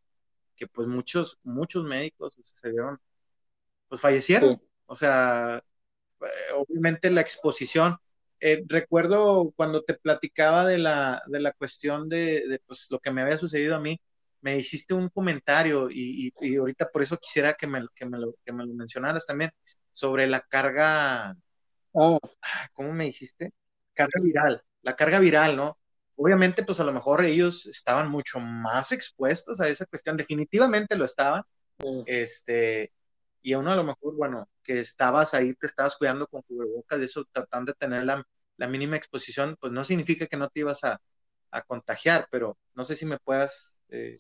que 0.56 0.66
pues 0.66 0.88
muchos, 0.88 1.38
muchos 1.44 1.84
médicos 1.86 2.34
se 2.42 2.70
vieron 2.72 3.00
pues 3.88 4.02
fallecieron. 4.02 4.60
O 4.88 4.96
sea, 4.96 5.64
eh, 6.22 6.26
obviamente 6.56 7.12
la 7.12 7.22
exposición. 7.22 7.98
Eh, 8.40 8.64
recuerdo 8.68 9.54
cuando 9.56 9.84
te 9.84 9.94
platicaba 9.94 10.66
de 10.66 10.80
la, 10.80 11.22
de 11.28 11.40
la 11.40 11.54
cuestión 11.54 12.10
de, 12.10 12.60
pues, 12.66 12.88
lo 12.90 12.98
que 12.98 13.12
me 13.12 13.22
había 13.22 13.38
sucedido 13.38 13.76
a 13.76 13.80
mí, 13.80 14.02
me 14.42 14.58
hiciste 14.58 14.96
un 14.96 15.10
comentario 15.10 15.88
y, 15.92 16.34
ahorita 16.58 16.90
por 16.90 17.04
eso 17.04 17.18
quisiera 17.18 17.54
que 17.54 17.68
me, 17.68 17.86
que, 17.94 18.08
me 18.08 18.18
lo, 18.18 18.34
que 18.44 18.54
me 18.54 18.66
lo 18.66 18.74
mencionaras 18.74 19.24
también 19.28 19.52
sobre 19.92 20.26
la 20.26 20.42
carga, 20.42 21.30
ah. 21.30 21.36
ah. 21.94 22.70
¿cómo 22.74 22.92
me 22.92 23.04
dijiste? 23.06 23.54
Carga 23.94 24.20
viral, 24.20 24.64
la 24.82 24.96
carga 24.96 25.20
viral, 25.20 25.56
¿no? 25.56 25.78
Obviamente, 26.16 26.64
pues 26.64 26.80
a 26.80 26.84
lo 26.84 26.92
mejor 26.92 27.24
ellos 27.24 27.66
estaban 27.66 28.10
mucho 28.10 28.40
más 28.40 28.92
expuestos 28.92 29.62
a 29.62 29.70
esa 29.70 29.86
cuestión, 29.86 30.18
definitivamente 30.18 30.98
lo 30.98 31.06
estaban, 31.06 31.44
este, 32.06 32.92
y 33.42 33.54
a 33.54 33.60
uno 33.60 33.72
a 33.72 33.76
lo 33.76 33.86
mejor, 33.86 34.16
bueno, 34.16 34.50
que 34.62 34.82
estabas 34.82 35.34
ahí, 35.34 35.54
te 35.54 35.68
estabas 35.68 35.96
cuidando 35.96 36.28
con 36.28 36.42
cubrebocas, 36.42 37.00
de 37.00 37.06
eso 37.06 37.26
tratando 37.32 37.72
de 37.72 37.78
tener 37.78 38.04
la, 38.04 38.26
mínima 38.68 38.98
exposición, 38.98 39.56
pues 39.62 39.72
no 39.72 39.86
significa 39.86 40.28
que 40.28 40.36
no 40.36 40.50
te 40.50 40.60
ibas 40.60 40.84
a, 40.84 41.00
contagiar, 41.66 42.28
pero 42.30 42.58
no 42.76 42.86
sé 42.86 42.96
si 42.96 43.08
me 43.08 43.18
puedas 43.18 43.80
eh, 43.90 44.12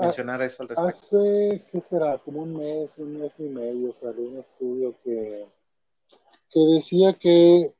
mencionar 0.00 0.40
eso 0.42 0.62
al 0.62 0.68
respecto. 0.68 0.88
Hace, 0.88 1.64
¿qué 1.72 1.80
será? 1.80 2.16
Como 2.18 2.42
un 2.42 2.56
mes, 2.56 2.96
un 2.98 3.18
mes 3.18 3.32
y 3.38 3.48
medio 3.48 3.92
salió 3.92 4.22
un 4.22 4.38
estudio 4.38 4.94
que, 5.02 5.48
que 6.50 6.60
decía 6.60 7.12
que 7.14 7.74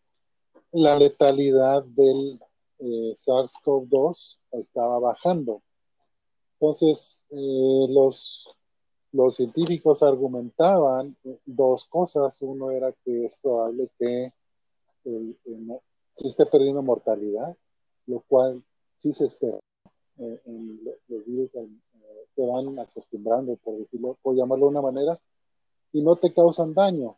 la 0.75 0.99
letalidad 0.99 1.85
del 1.85 2.41
eh, 2.81 3.13
SARS-CoV-2 3.15 4.41
estaba 4.53 4.99
bajando. 4.99 5.63
Entonces, 6.59 7.21
eh, 7.31 7.87
los 7.89 8.55
los 9.15 9.37
científicos 9.37 10.03
argumentaban 10.03 11.17
dos 11.47 11.85
cosas. 11.85 12.43
Uno 12.43 12.73
era 12.73 12.93
que 13.05 13.27
es 13.27 13.37
probable 13.37 13.89
que 13.97 14.33
se 16.11 16.27
esté 16.27 16.47
perdiendo 16.47 16.83
mortalidad, 16.83 17.57
lo 18.07 18.25
cual 18.27 18.65
sí 18.99 19.13
se 19.13 19.25
espera. 19.25 19.61
Eh, 20.19 20.41
los 21.07 21.25
virus 21.27 21.51
se 22.35 22.45
van 22.45 22.77
acostumbrando, 22.81 23.55
por 23.57 23.79
decirlo, 23.79 24.19
por 24.21 24.35
llamarlo 24.35 24.67
de 24.67 24.71
una 24.71 24.83
manera, 24.83 25.21
y 25.93 26.03
no 26.03 26.17
te 26.17 26.35
causan 26.35 26.75
daño, 26.75 27.17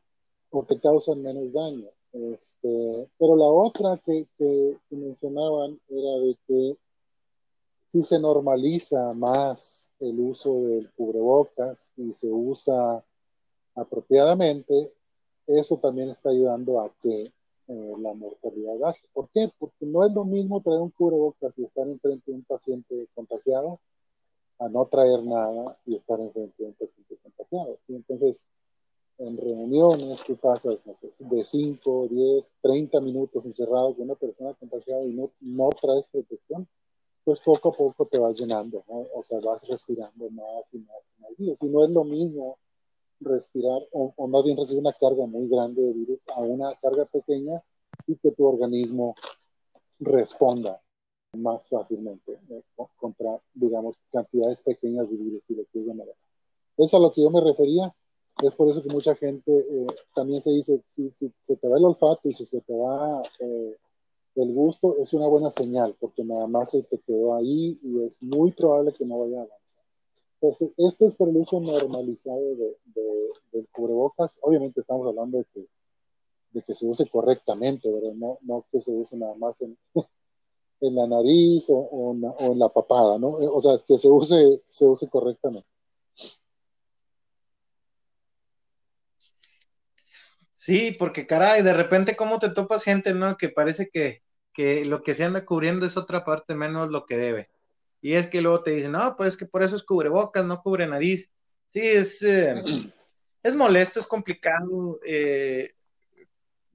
o 0.50 0.64
te 0.64 0.78
causan 0.78 1.22
menos 1.22 1.50
daño. 1.54 1.88
Este, 2.16 3.08
pero 3.18 3.36
la 3.36 3.48
otra 3.48 4.00
que, 4.04 4.26
que 4.38 4.96
mencionaban 4.96 5.78
era 5.88 6.18
de 6.20 6.36
que 6.46 6.76
si 7.86 8.02
se 8.02 8.18
normaliza 8.18 9.12
más 9.14 9.88
el 10.00 10.18
uso 10.20 10.52
del 10.62 10.90
cubrebocas 10.92 11.90
y 11.96 12.12
se 12.14 12.28
usa 12.28 13.04
apropiadamente, 13.74 14.92
eso 15.46 15.76
también 15.76 16.08
está 16.08 16.30
ayudando 16.30 16.80
a 16.80 16.90
que 17.02 17.32
eh, 17.68 17.94
la 17.98 18.14
mortalidad 18.14 18.78
baje. 18.78 19.06
¿Por 19.12 19.28
qué? 19.30 19.50
Porque 19.58 19.86
no 19.86 20.04
es 20.04 20.12
lo 20.12 20.24
mismo 20.24 20.60
traer 20.60 20.80
un 20.80 20.90
cubrebocas 20.90 21.58
y 21.58 21.64
estar 21.64 21.86
enfrente 21.86 22.30
de 22.30 22.36
un 22.38 22.44
paciente 22.44 23.08
contagiado 23.14 23.80
a 24.58 24.68
no 24.68 24.86
traer 24.86 25.22
nada 25.22 25.76
y 25.84 25.96
estar 25.96 26.18
enfrente 26.18 26.62
de 26.62 26.68
un 26.68 26.74
paciente 26.74 27.16
contagiado. 27.22 27.78
Entonces, 27.88 28.46
en 29.18 29.36
reuniones 29.36 30.22
tú 30.26 30.36
pasas, 30.36 30.86
no 30.86 30.94
sé, 30.94 31.08
de 31.24 31.44
5, 31.44 32.08
10, 32.10 32.52
30 32.60 33.00
minutos 33.00 33.46
encerrado 33.46 33.94
con 33.94 34.04
una 34.04 34.14
persona 34.14 34.54
contagiada 34.54 35.04
y 35.04 35.14
no, 35.14 35.30
no 35.40 35.70
traes 35.80 36.06
protección, 36.08 36.68
pues 37.24 37.40
poco 37.40 37.70
a 37.70 37.72
poco 37.72 38.06
te 38.06 38.18
vas 38.18 38.38
llenando, 38.38 38.84
¿no? 38.88 39.06
O 39.14 39.22
sea, 39.24 39.40
vas 39.40 39.66
respirando 39.68 40.30
más 40.30 40.72
y 40.72 40.78
más 40.78 41.12
y 41.18 41.22
más 41.22 41.36
virus. 41.36 41.58
Y 41.62 41.66
no 41.66 41.84
es 41.84 41.90
lo 41.90 42.04
mismo 42.04 42.58
respirar, 43.20 43.82
o, 43.92 44.28
más 44.28 44.44
bien 44.44 44.56
recibir 44.56 44.80
una 44.80 44.92
carga 44.92 45.26
muy 45.26 45.48
grande 45.48 45.82
de 45.82 45.92
virus 45.92 46.20
a 46.28 46.40
una 46.40 46.74
carga 46.76 47.04
pequeña 47.06 47.62
y 48.06 48.16
que 48.16 48.30
tu 48.32 48.46
organismo 48.46 49.14
responda 49.98 50.80
más 51.32 51.68
fácilmente 51.68 52.38
contra, 52.96 53.40
digamos, 53.54 53.96
cantidades 54.12 54.62
pequeñas 54.62 55.10
de 55.10 55.16
virus 55.16 55.42
y 55.48 55.54
de 55.54 55.66
que 55.66 55.80
Eso 55.80 56.14
es 56.76 56.94
a 56.94 56.98
lo 56.98 57.12
que 57.12 57.22
yo 57.22 57.30
me 57.30 57.40
refería. 57.40 57.94
Es 58.42 58.54
por 58.54 58.68
eso 58.68 58.82
que 58.82 58.92
mucha 58.92 59.14
gente 59.14 59.50
eh, 59.50 59.86
también 60.14 60.40
se 60.40 60.50
dice, 60.50 60.82
si, 60.88 61.10
se 61.10 61.56
te 61.56 61.68
va 61.68 61.78
el 61.78 61.84
olfato 61.84 62.28
y 62.28 62.34
si 62.34 62.44
se 62.44 62.60
te 62.60 62.74
va 62.74 63.22
eh, 63.40 63.76
el 64.36 64.52
gusto 64.52 64.96
es 64.98 65.14
una 65.14 65.26
buena 65.26 65.50
señal 65.50 65.96
porque 65.98 66.22
nada 66.22 66.46
más 66.46 66.70
se 66.70 66.82
te 66.82 66.98
quedó 66.98 67.34
ahí 67.34 67.78
y 67.82 68.04
es 68.04 68.22
muy 68.22 68.52
probable 68.52 68.92
que 68.92 69.06
no 69.06 69.20
vaya 69.20 69.38
a 69.38 69.44
avanzar. 69.44 69.82
Pues 70.38 70.60
esto 70.76 71.06
es 71.06 71.14
por 71.14 71.30
el 71.30 71.38
uso 71.38 71.58
normalizado 71.60 72.54
de, 72.56 72.76
del 73.52 73.66
cubrebocas. 73.72 74.38
Obviamente 74.42 74.80
estamos 74.80 75.06
hablando 75.06 75.38
de 75.38 75.44
que, 75.54 75.66
de 76.50 76.62
que 76.62 76.74
se 76.74 76.86
use 76.86 77.08
correctamente, 77.08 77.90
¿verdad? 77.90 78.12
No, 78.12 78.38
no 78.42 78.66
que 78.70 78.80
se 78.82 78.92
use 78.92 79.16
nada 79.16 79.34
más 79.36 79.62
en, 79.62 79.78
en 80.80 80.94
la 80.94 81.06
nariz 81.06 81.70
o, 81.70 81.76
o, 81.78 82.12
en 82.12 82.58
la 82.58 82.68
papada, 82.68 83.18
¿no? 83.18 83.28
O 83.28 83.60
sea, 83.62 83.78
que 83.86 83.96
se 83.96 84.10
use, 84.10 84.62
se 84.66 84.86
use 84.86 85.08
correctamente. 85.08 85.68
Sí, 90.66 90.90
porque 90.98 91.28
caray, 91.28 91.62
de 91.62 91.72
repente 91.72 92.16
cómo 92.16 92.40
te 92.40 92.50
topas 92.50 92.82
gente, 92.82 93.14
¿no? 93.14 93.36
Que 93.36 93.48
parece 93.50 93.88
que, 93.88 94.24
que 94.52 94.84
lo 94.84 95.04
que 95.04 95.14
se 95.14 95.22
anda 95.22 95.44
cubriendo 95.44 95.86
es 95.86 95.96
otra 95.96 96.24
parte 96.24 96.56
menos 96.56 96.90
lo 96.90 97.06
que 97.06 97.16
debe. 97.16 97.50
Y 98.00 98.14
es 98.14 98.26
que 98.26 98.40
luego 98.40 98.64
te 98.64 98.72
dicen, 98.72 98.90
no, 98.90 99.14
pues 99.16 99.36
que 99.36 99.46
por 99.46 99.62
eso 99.62 99.76
es 99.76 99.84
cubrebocas, 99.84 100.44
no 100.44 100.60
cubre 100.60 100.88
nariz. 100.88 101.30
Sí, 101.70 101.78
es, 101.82 102.20
eh, 102.24 102.64
es 103.44 103.54
molesto, 103.54 104.00
es 104.00 104.08
complicado. 104.08 104.98
Eh, 105.06 105.72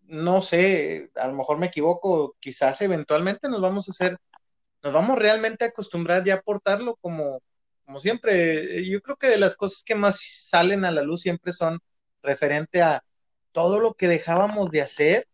no 0.03 0.41
sé, 0.41 1.11
a 1.15 1.27
lo 1.27 1.33
mejor 1.33 1.57
me 1.57 1.65
equivoco, 1.67 2.37
quizás 2.39 2.79
eventualmente 2.79 3.49
nos 3.49 3.59
vamos 3.59 3.89
a 3.89 3.91
hacer, 3.91 4.17
nos 4.83 4.93
vamos 4.93 5.19
realmente 5.19 5.65
a 5.65 5.67
acostumbrar 5.67 6.23
ya 6.23 6.35
a 6.35 6.41
portarlo 6.41 6.95
como, 7.01 7.41
como 7.83 7.99
siempre. 7.99 8.89
Yo 8.89 9.01
creo 9.01 9.17
que 9.17 9.27
de 9.27 9.37
las 9.37 9.57
cosas 9.57 9.83
que 9.83 9.95
más 9.95 10.21
salen 10.21 10.85
a 10.85 10.91
la 10.91 11.01
luz 11.01 11.23
siempre 11.23 11.51
son 11.51 11.77
referente 12.23 12.81
a 12.81 13.03
todo 13.51 13.79
lo 13.79 13.93
que 13.93 14.07
dejábamos 14.07 14.71
de 14.71 14.81
hacer 14.81 15.27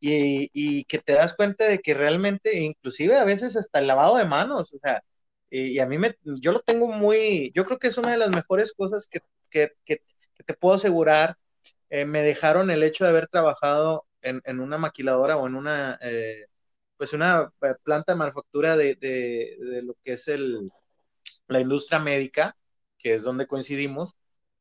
y, 0.00 0.84
que 0.84 0.98
te 0.98 1.14
das 1.14 1.34
cuenta 1.36 1.66
de 1.66 1.80
que 1.80 1.94
realmente, 1.94 2.58
inclusive 2.60 3.16
a 3.16 3.24
veces 3.24 3.56
hasta 3.56 3.78
el 3.80 3.86
lavado 3.86 4.16
de 4.16 4.26
manos, 4.26 4.74
o 4.74 4.78
sea, 4.78 5.02
y, 5.50 5.78
a 5.78 5.86
mí 5.86 5.98
me, 5.98 6.16
yo 6.24 6.52
lo 6.52 6.60
tengo 6.60 6.88
muy, 6.88 7.52
yo 7.54 7.64
creo 7.64 7.78
que 7.78 7.88
es 7.88 7.98
una 7.98 8.12
de 8.12 8.18
las 8.18 8.30
mejores 8.30 8.72
cosas 8.72 9.06
que, 9.08 9.20
que, 9.50 9.72
que, 9.84 10.00
te 10.44 10.54
puedo 10.54 10.76
asegurar, 10.76 11.36
eh, 11.90 12.04
me 12.04 12.22
dejaron 12.22 12.70
el 12.70 12.82
hecho 12.82 13.04
de 13.04 13.10
haber 13.10 13.28
trabajado 13.28 14.06
en, 14.22 14.60
una 14.60 14.78
maquiladora 14.78 15.36
o 15.36 15.46
en 15.46 15.54
una, 15.56 15.98
eh, 16.02 16.46
pues 16.96 17.12
una 17.12 17.52
eh, 17.62 17.74
planta 17.82 18.12
de 18.12 18.18
manufactura 18.18 18.76
de, 18.76 18.96
de, 18.96 19.56
de, 19.58 19.82
lo 19.82 19.94
que 20.02 20.14
es 20.14 20.28
el, 20.28 20.70
la 21.48 21.60
industria 21.60 21.98
médica, 22.00 22.56
que 22.98 23.14
es 23.14 23.22
donde 23.22 23.46
coincidimos, 23.46 24.14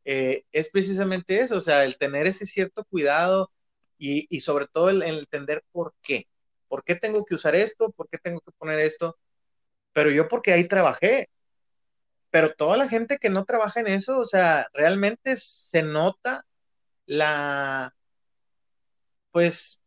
es 0.06 0.70
precisamente 0.70 1.40
eso, 1.40 1.58
o 1.58 1.62
sea, 1.62 1.84
el 1.84 1.98
tener 1.98 2.28
ese 2.28 2.46
cierto 2.46 2.86
cuidado, 2.86 3.52
y, 3.98 4.40
sobre 4.42 4.68
todo 4.68 4.90
el, 4.90 5.04
entender 5.04 5.64
por 5.72 5.94
qué. 6.02 6.28
¿Por 6.68 6.84
qué 6.84 6.96
tengo 6.96 7.26
que 7.26 7.36
usar 7.36 7.56
esto? 7.56 7.92
¿Por 7.92 8.10
qué 8.10 8.18
tengo 8.18 8.42
que 8.42 8.52
poner 8.54 8.80
esto? 8.80 9.18
Pero 9.94 10.12
yo 10.12 10.28
porque 10.28 10.54
ahí 10.54 10.66
trabajé. 10.68 11.30
Pero 12.32 12.54
toda 12.54 12.78
la 12.78 12.90
gente 12.90 13.18
que 13.20 13.30
no 13.30 13.46
trabaja 13.46 13.80
en 13.80 13.88
eso, 13.88 14.20
o 14.20 14.26
sea, 14.26 14.68
realmente 14.74 15.38
se 15.38 15.84
nota 15.84 16.46
la, 17.06 17.96
pues, 19.32 19.82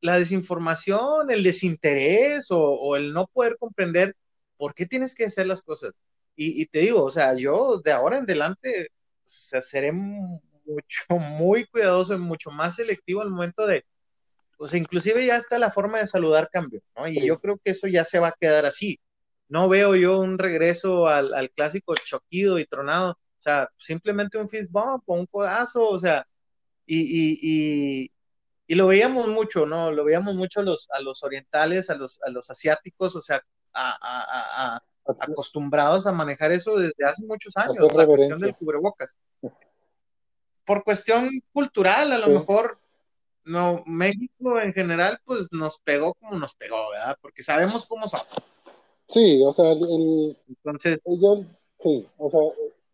la 0.00 0.18
desinformación, 0.18 1.30
el 1.30 1.42
desinterés 1.42 2.48
o, 2.50 2.96
el 2.96 3.12
no 3.12 3.26
poder 3.28 3.56
comprender 3.58 4.16
por 4.56 4.74
qué 4.74 4.86
tienes 4.86 5.14
que 5.14 5.24
hacer 5.26 5.46
las 5.46 5.62
cosas. 5.62 5.92
Y, 6.36 6.66
te 6.66 6.80
digo, 6.80 7.04
o 7.04 7.10
sea, 7.10 7.34
yo 7.34 7.78
de 7.84 7.92
ahora 7.92 8.16
en 8.16 8.24
adelante 8.24 8.90
sea, 9.38 9.62
seré 9.62 9.92
mucho, 9.92 11.04
muy 11.38 11.66
cuidadoso 11.66 12.14
y 12.14 12.18
mucho 12.18 12.50
más 12.50 12.76
selectivo 12.76 13.22
al 13.22 13.30
momento 13.30 13.66
de, 13.66 13.84
pues 14.58 14.74
inclusive 14.74 15.24
ya 15.24 15.36
está 15.36 15.58
la 15.58 15.70
forma 15.70 15.98
de 15.98 16.06
saludar 16.06 16.50
cambio, 16.50 16.82
¿no? 16.96 17.08
Y 17.08 17.26
yo 17.26 17.40
creo 17.40 17.58
que 17.64 17.70
eso 17.72 17.86
ya 17.86 18.04
se 18.04 18.18
va 18.18 18.28
a 18.28 18.36
quedar 18.38 18.66
así. 18.66 19.00
No 19.48 19.68
veo 19.68 19.96
yo 19.96 20.20
un 20.20 20.38
regreso 20.38 21.08
al, 21.08 21.34
al 21.34 21.50
clásico 21.50 21.94
choquido 21.96 22.58
y 22.58 22.66
tronado, 22.66 23.12
o 23.12 23.42
sea, 23.42 23.70
simplemente 23.78 24.38
un 24.38 24.48
fist 24.48 24.70
bump 24.70 25.02
o 25.06 25.14
un 25.14 25.26
codazo, 25.26 25.88
o 25.88 25.98
sea, 25.98 26.26
y, 26.86 27.00
y, 27.00 27.38
y, 27.42 28.12
y, 28.66 28.74
lo 28.74 28.86
veíamos 28.88 29.28
mucho, 29.28 29.64
¿no? 29.66 29.90
Lo 29.92 30.04
veíamos 30.04 30.34
mucho 30.34 30.60
a 30.60 30.62
los, 30.62 30.88
a 30.92 31.00
los 31.00 31.22
orientales, 31.22 31.88
a 31.88 31.94
los, 31.94 32.20
a 32.22 32.30
los 32.30 32.50
asiáticos, 32.50 33.16
o 33.16 33.22
sea, 33.22 33.40
a, 33.72 33.90
a, 33.92 34.76
a, 34.76 34.84
acostumbrados 35.18 36.06
a 36.06 36.12
manejar 36.12 36.52
eso 36.52 36.76
desde 36.76 37.04
hace 37.04 37.24
muchos 37.24 37.56
años, 37.56 37.76
la 37.94 38.06
cuestión 38.06 38.38
del 38.40 38.54
cubrebocas 38.54 39.16
por 40.70 40.84
cuestión 40.84 41.28
cultural, 41.52 42.12
a 42.12 42.18
lo 42.18 42.28
mejor, 42.28 42.78
no, 43.44 43.82
México 43.86 44.60
en 44.60 44.72
general, 44.72 45.18
pues 45.24 45.48
nos 45.50 45.80
pegó 45.80 46.14
como 46.14 46.38
nos 46.38 46.54
pegó, 46.54 46.76
¿verdad? 46.92 47.16
Porque 47.20 47.42
sabemos 47.42 47.84
cómo 47.86 48.06
somos. 48.06 48.28
Sí, 49.08 49.42
o 49.44 49.50
sea, 49.50 49.72
el, 49.72 50.36
entonces, 50.46 50.98
yo, 51.06 51.42
sí, 51.76 52.06
o 52.18 52.30
sea, 52.30 52.40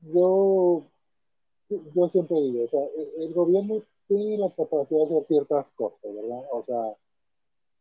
yo, 0.01 0.85
yo 1.69 2.09
siempre 2.09 2.41
digo, 2.41 2.65
o 2.65 2.69
sea, 2.69 2.81
el, 3.19 3.35
gobierno 3.35 3.83
tiene 4.09 4.39
la 4.39 4.49
capacidad 4.57 5.01
de 5.01 5.05
hacer 5.05 5.25
ciertas 5.25 5.71
cosas, 5.73 6.01
¿verdad? 6.03 6.45
O 6.53 6.63
sea, 6.63 6.97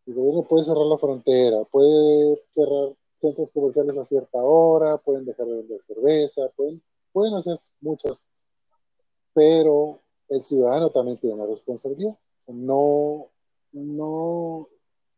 el 0.08 0.14
gobierno 0.14 0.44
puede 0.44 0.66
cerrar 0.66 0.88
la 0.88 0.98
frontera, 0.98 1.64
puede 1.72 2.44
cerrar 2.50 2.90
centros 3.18 3.52
comerciales 3.52 3.98
a 3.98 4.04
cierta 4.04 4.44
hora, 4.44 4.98
pueden 4.98 5.26
dejar 5.26 5.46
de 5.48 5.58
vender 5.58 5.82
cerveza, 5.82 6.50
pueden, 6.56 6.82
pueden 7.12 7.34
hacer 7.36 7.58
muchas 7.82 8.20
cosas 8.20 8.36
pero 9.36 10.00
el 10.30 10.44
ciudadano 10.44 10.90
también 10.90 11.18
tiene 11.18 11.36
una 11.36 11.46
responsabilidad. 11.46 12.18
no, 12.48 13.28
no, 13.74 14.70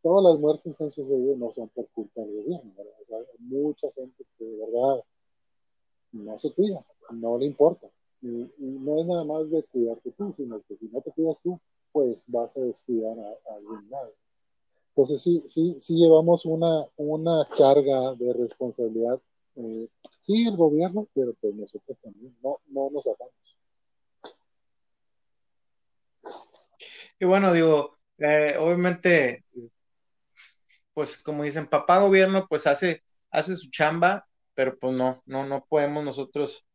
todas 0.01 0.23
las 0.31 0.39
muertes 0.39 0.75
que 0.75 0.83
han 0.83 0.89
sucedido 0.89 1.37
no 1.37 1.53
son 1.53 1.69
por 1.69 1.87
culpa 1.89 2.21
del 2.21 2.43
gobierno, 2.43 2.73
hay 2.77 3.25
mucha 3.37 3.91
gente 3.91 4.25
que 4.37 4.43
de 4.43 4.57
verdad 4.57 5.03
no 6.13 6.39
se 6.39 6.51
cuida, 6.51 6.83
no 7.11 7.37
le 7.37 7.45
importa. 7.45 7.87
Y, 8.23 8.49
no 8.57 8.99
es 8.99 9.05
nada 9.05 9.23
más 9.23 9.51
de 9.51 9.61
cuidarte 9.63 10.11
tú, 10.11 10.33
sino 10.35 10.59
que 10.63 10.75
si 10.77 10.87
no 10.87 11.01
te 11.01 11.11
cuidas 11.11 11.39
tú, 11.41 11.59
pues 11.91 12.23
vas 12.27 12.57
a 12.57 12.61
descuidar 12.61 13.15
a, 13.19 13.55
alguien 13.55 13.87
más. 13.89 14.09
Entonces 14.97 15.21
sí, 15.21 15.43
sí, 15.45 15.75
sí 15.77 15.93
llevamos 15.95 16.43
una, 16.45 16.87
una 16.95 17.47
carga 17.55 18.15
de 18.15 18.33
responsabilidad, 18.33 19.21
eh, 19.57 19.87
sí 20.21 20.47
el 20.47 20.57
gobierno, 20.57 21.07
pero 21.13 21.35
pues 21.39 21.53
nosotros 21.53 21.99
también, 22.01 22.35
no, 22.41 22.57
no 22.69 22.89
nos 22.89 23.05
hagamos. 23.05 23.31
Y 27.19 27.25
bueno, 27.25 27.53
digo, 27.53 27.99
eh, 28.17 28.55
obviamente, 28.59 29.45
pues 30.95 31.21
como 31.21 31.43
dicen, 31.43 31.67
papá 31.67 31.99
gobierno, 31.99 32.47
pues 32.49 32.65
hace, 32.65 33.03
hace 33.29 33.55
su 33.55 33.69
chamba, 33.69 34.27
pero 34.55 34.79
pues 34.79 34.95
no, 34.95 35.21
no, 35.27 35.45
no 35.45 35.63
podemos 35.69 36.03
nosotros 36.03 36.65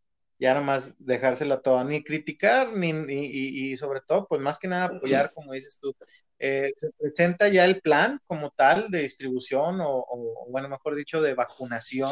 ya 0.43 0.55
nada 0.55 0.67
más 0.67 0.97
dejársela 0.99 1.61
toda, 1.61 1.85
ni 1.85 2.03
criticar, 2.03 2.73
ni, 2.77 2.91
y, 2.91 3.77
sobre 3.77 4.01
todo, 4.01 4.27
pues 4.27 4.43
más 4.43 4.59
que 4.59 4.67
nada 4.67 4.87
apoyar, 4.87 5.33
como 5.33 5.53
dices 5.53 5.79
tú. 5.81 5.95
Eh, 6.41 6.73
se 6.75 6.91
presenta 6.99 7.47
ya 7.47 7.65
el 7.65 7.81
plan 7.81 8.19
como 8.27 8.51
tal 8.51 8.91
de 8.91 9.03
distribución 9.03 9.79
o, 9.81 10.49
bueno, 10.51 10.69
mejor 10.69 10.97
dicho, 10.97 11.23
de 11.23 11.35
vacunación, 11.35 12.11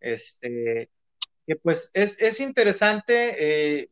este, 0.00 0.90
que 1.46 1.54
pues 1.54 1.92
es, 1.94 2.20
es 2.20 2.40
interesante, 2.40 3.36
eh, 3.38 3.90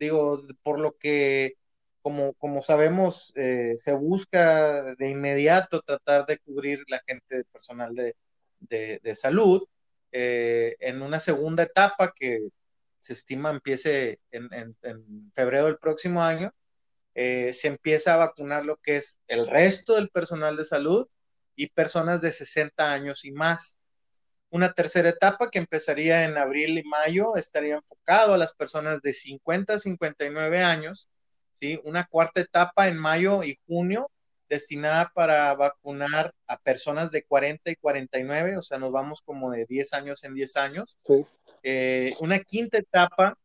digo, 0.00 0.42
por 0.64 0.80
lo 0.80 0.96
que 0.98 1.54
como, 2.02 2.34
como 2.34 2.62
sabemos, 2.62 3.32
eh, 3.36 3.74
se 3.76 3.92
busca 3.92 4.96
de 4.96 5.08
inmediato 5.08 5.82
tratar 5.82 6.26
de 6.26 6.38
cubrir 6.38 6.82
la 6.88 7.00
gente 7.06 7.44
personal 7.44 7.94
de, 7.94 8.16
de, 8.58 9.14
salud 9.14 9.64
eh, 10.10 10.74
en 10.80 11.00
una 11.00 11.20
segunda 11.20 11.62
etapa 11.62 12.12
que 12.12 12.40
se 13.04 13.12
estima 13.12 13.50
empiece 13.50 14.20
en, 14.30 14.48
en, 14.52 15.32
febrero 15.34 15.66
del 15.66 15.78
próximo 15.78 16.22
año. 16.22 16.54
Eh, 17.14 17.52
se 17.52 17.68
empieza 17.68 18.14
a 18.14 18.18
vacunar 18.18 18.64
lo 18.64 18.76
que 18.78 18.96
es 18.96 19.20
el 19.28 19.46
resto 19.46 19.94
del 19.94 20.10
personal 20.10 20.56
de 20.56 20.64
salud 20.64 21.06
y 21.54 21.68
personas 21.68 22.20
de 22.20 22.32
60 22.32 22.92
años 22.92 23.24
y 23.24 23.32
más. 23.32 23.76
Una 24.50 24.72
tercera 24.72 25.08
etapa 25.08 25.50
que 25.50 25.58
empezaría 25.58 26.24
en 26.24 26.38
abril 26.38 26.78
y 26.78 26.84
mayo 26.84 27.36
estaría 27.36 27.76
enfocado 27.76 28.34
a 28.34 28.38
las 28.38 28.54
personas 28.54 29.02
de 29.02 29.12
50 29.12 29.74
a 29.74 29.78
59 29.78 30.62
años 30.62 31.08
¿sí? 31.54 31.80
Una 31.84 32.04
cuarta 32.04 32.40
etapa 32.40 32.88
en 32.88 32.98
mayo 32.98 33.42
y 33.42 33.58
junio 33.66 34.10
destinada 34.48 35.10
para 35.14 35.54
vacunar 35.54 36.34
a 36.46 36.58
personas 36.58 37.10
de 37.10 37.24
40 37.24 37.70
y 37.70 37.76
49, 37.76 38.58
o 38.58 38.62
sea, 38.62 38.78
nos 38.78 38.92
vamos 38.92 39.22
como 39.22 39.50
de 39.50 39.64
10 39.64 39.94
años 39.94 40.22
en 40.22 40.34
10 40.34 40.56
años. 40.56 40.98
Eh, 41.64 42.14
una 42.20 42.40
quinta 42.40 42.78
etapa 42.78 43.38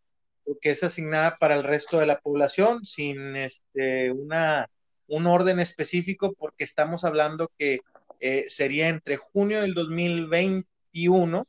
que 0.61 0.71
es 0.71 0.83
asignada 0.83 1.37
para 1.39 1.55
el 1.55 1.63
resto 1.63 1.99
de 1.99 2.05
la 2.05 2.19
población 2.19 2.85
sin 2.85 3.35
este, 3.35 4.11
una, 4.11 4.69
un 5.07 5.27
orden 5.27 5.59
específico 5.59 6.33
porque 6.37 6.63
estamos 6.63 7.03
hablando 7.03 7.51
que 7.57 7.79
eh, 8.19 8.45
sería 8.49 8.89
entre 8.89 9.17
junio 9.17 9.61
del 9.61 9.73
2021 9.73 11.47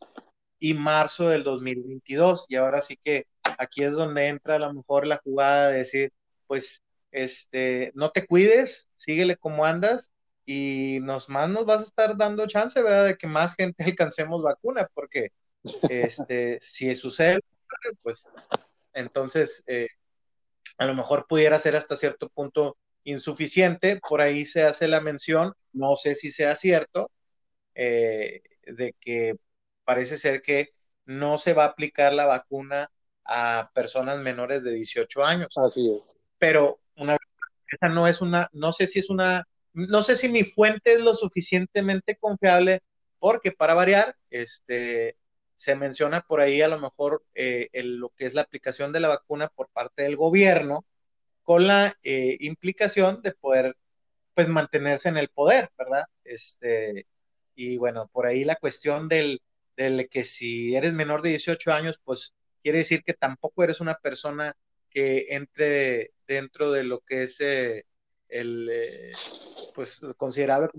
y 0.61 0.75
marzo 0.75 1.29
del 1.29 1.43
2022. 1.43 2.47
Y 2.49 2.57
ahora 2.57 2.83
sí 2.83 2.99
que 3.03 3.27
aquí 3.43 3.83
es 3.83 3.95
donde 3.95 4.29
entra 4.29 4.57
a 4.57 4.59
lo 4.61 4.73
mejor 4.73 5.07
la 5.07 5.21
jugada 5.25 5.71
de 5.71 5.79
decir, 5.79 6.12
pues, 6.47 6.83
este, 7.11 7.91
no 7.95 8.11
te 8.12 8.27
cuides, 8.27 8.89
síguele 8.97 9.37
como 9.37 9.64
andas 9.64 10.09
y 10.47 10.99
nos 11.03 11.29
más 11.29 11.49
nos 11.49 11.66
vas 11.66 11.83
a 11.83 11.85
estar 11.87 12.16
dando 12.16 12.47
chance, 12.47 12.81
¿verdad? 12.83 13.07
De 13.07 13.16
que 13.16 13.27
más 13.27 13.55
gente 13.57 13.83
alcancemos 13.85 14.43
vacuna, 14.43 14.89
porque 14.95 15.33
Este, 15.89 16.59
si 16.61 16.95
sucede, 16.95 17.41
pues 18.03 18.29
entonces 18.93 19.63
eh, 19.67 19.89
a 20.79 20.87
lo 20.87 20.95
mejor 20.95 21.27
pudiera 21.29 21.59
ser 21.59 21.77
hasta 21.77 21.97
cierto 21.97 22.29
punto 22.29 22.77
insuficiente. 23.05 24.01
Por 24.09 24.21
ahí 24.21 24.45
se 24.45 24.63
hace 24.65 24.89
la 24.89 25.01
mención, 25.01 25.53
no 25.73 25.97
sé 25.97 26.15
si 26.15 26.31
sea 26.31 26.57
cierto, 26.57 27.11
eh, 27.75 28.43
de 28.65 28.95
que 29.01 29.35
parece 29.85 30.19
ser 30.19 30.43
que 30.43 30.71
no 31.05 31.39
se 31.39 31.55
va 31.55 31.65
a 31.65 31.69
aplicar 31.69 32.13
la 32.13 32.27
vacuna 32.27 32.91
a 33.25 33.71
personas 33.75 34.19
menores 34.19 34.63
de 34.63 34.73
18 34.73 35.25
años. 35.25 35.57
Así 35.57 35.93
es. 35.95 36.17
Pero 36.39 36.81
una 36.97 37.17
esa 37.71 37.89
no 37.89 38.07
es 38.07 38.21
una, 38.21 38.49
no 38.53 38.73
sé 38.73 38.87
si 38.87 38.99
es 38.99 39.11
una, 39.11 39.45
no 39.73 40.03
sé 40.03 40.17
si 40.17 40.29
mi 40.29 40.45
fuente 40.45 40.95
es 40.95 41.01
lo 41.01 41.15
suficientemente 41.15 42.17
confiable, 42.17 42.83
porque 43.19 43.53
para 43.53 43.75
variar, 43.75 44.17
este, 44.31 45.17
se 45.61 45.77
menciona 45.77 46.23
por 46.23 46.41
ahí 46.41 46.63
a 46.63 46.69
lo 46.69 46.81
mejor 46.81 47.23
eh, 47.35 47.69
lo 47.85 48.09
que 48.17 48.25
es 48.25 48.33
la 48.33 48.41
aplicación 48.41 48.93
de 48.93 49.01
la 49.01 49.09
vacuna 49.09 49.49
por 49.49 49.69
parte 49.69 50.05
del 50.05 50.17
gobierno, 50.17 50.87
con 51.43 51.67
la 51.67 51.99
eh, 52.03 52.39
implicación 52.41 53.21
de 53.21 53.33
poder, 53.33 53.77
pues, 54.35 54.49
mantenerse 54.49 55.11
en 55.11 55.19
el 55.19 55.29
poder, 55.29 55.71
¿verdad? 55.77 56.07
Este, 56.25 57.07
y 57.55 57.77
bueno, 57.77 58.09
por 58.11 58.27
ahí 58.27 58.43
la 58.43 58.57
cuestión 58.57 59.07
del, 59.07 59.43
del 59.77 60.09
que 60.09 60.25
si 60.25 60.75
eres 60.75 60.95
menor 60.95 61.21
de 61.21 61.29
18 61.31 61.73
años, 61.75 62.01
pues 62.03 62.35
quiere 62.63 62.79
decir 62.79 63.03
que 63.05 63.13
tampoco 63.13 63.63
eres 63.63 63.83
una 63.83 63.97
persona 63.97 64.57
que 64.89 65.27
entre 65.29 66.13
dentro 66.27 66.73
de 66.73 66.85
lo 66.85 67.01
que 67.01 67.25
es 67.25 67.39
eh, 67.43 67.85
el, 68.31 68.67
eh, 68.73 69.13
pues 69.75 70.01
considerable, 70.17 70.71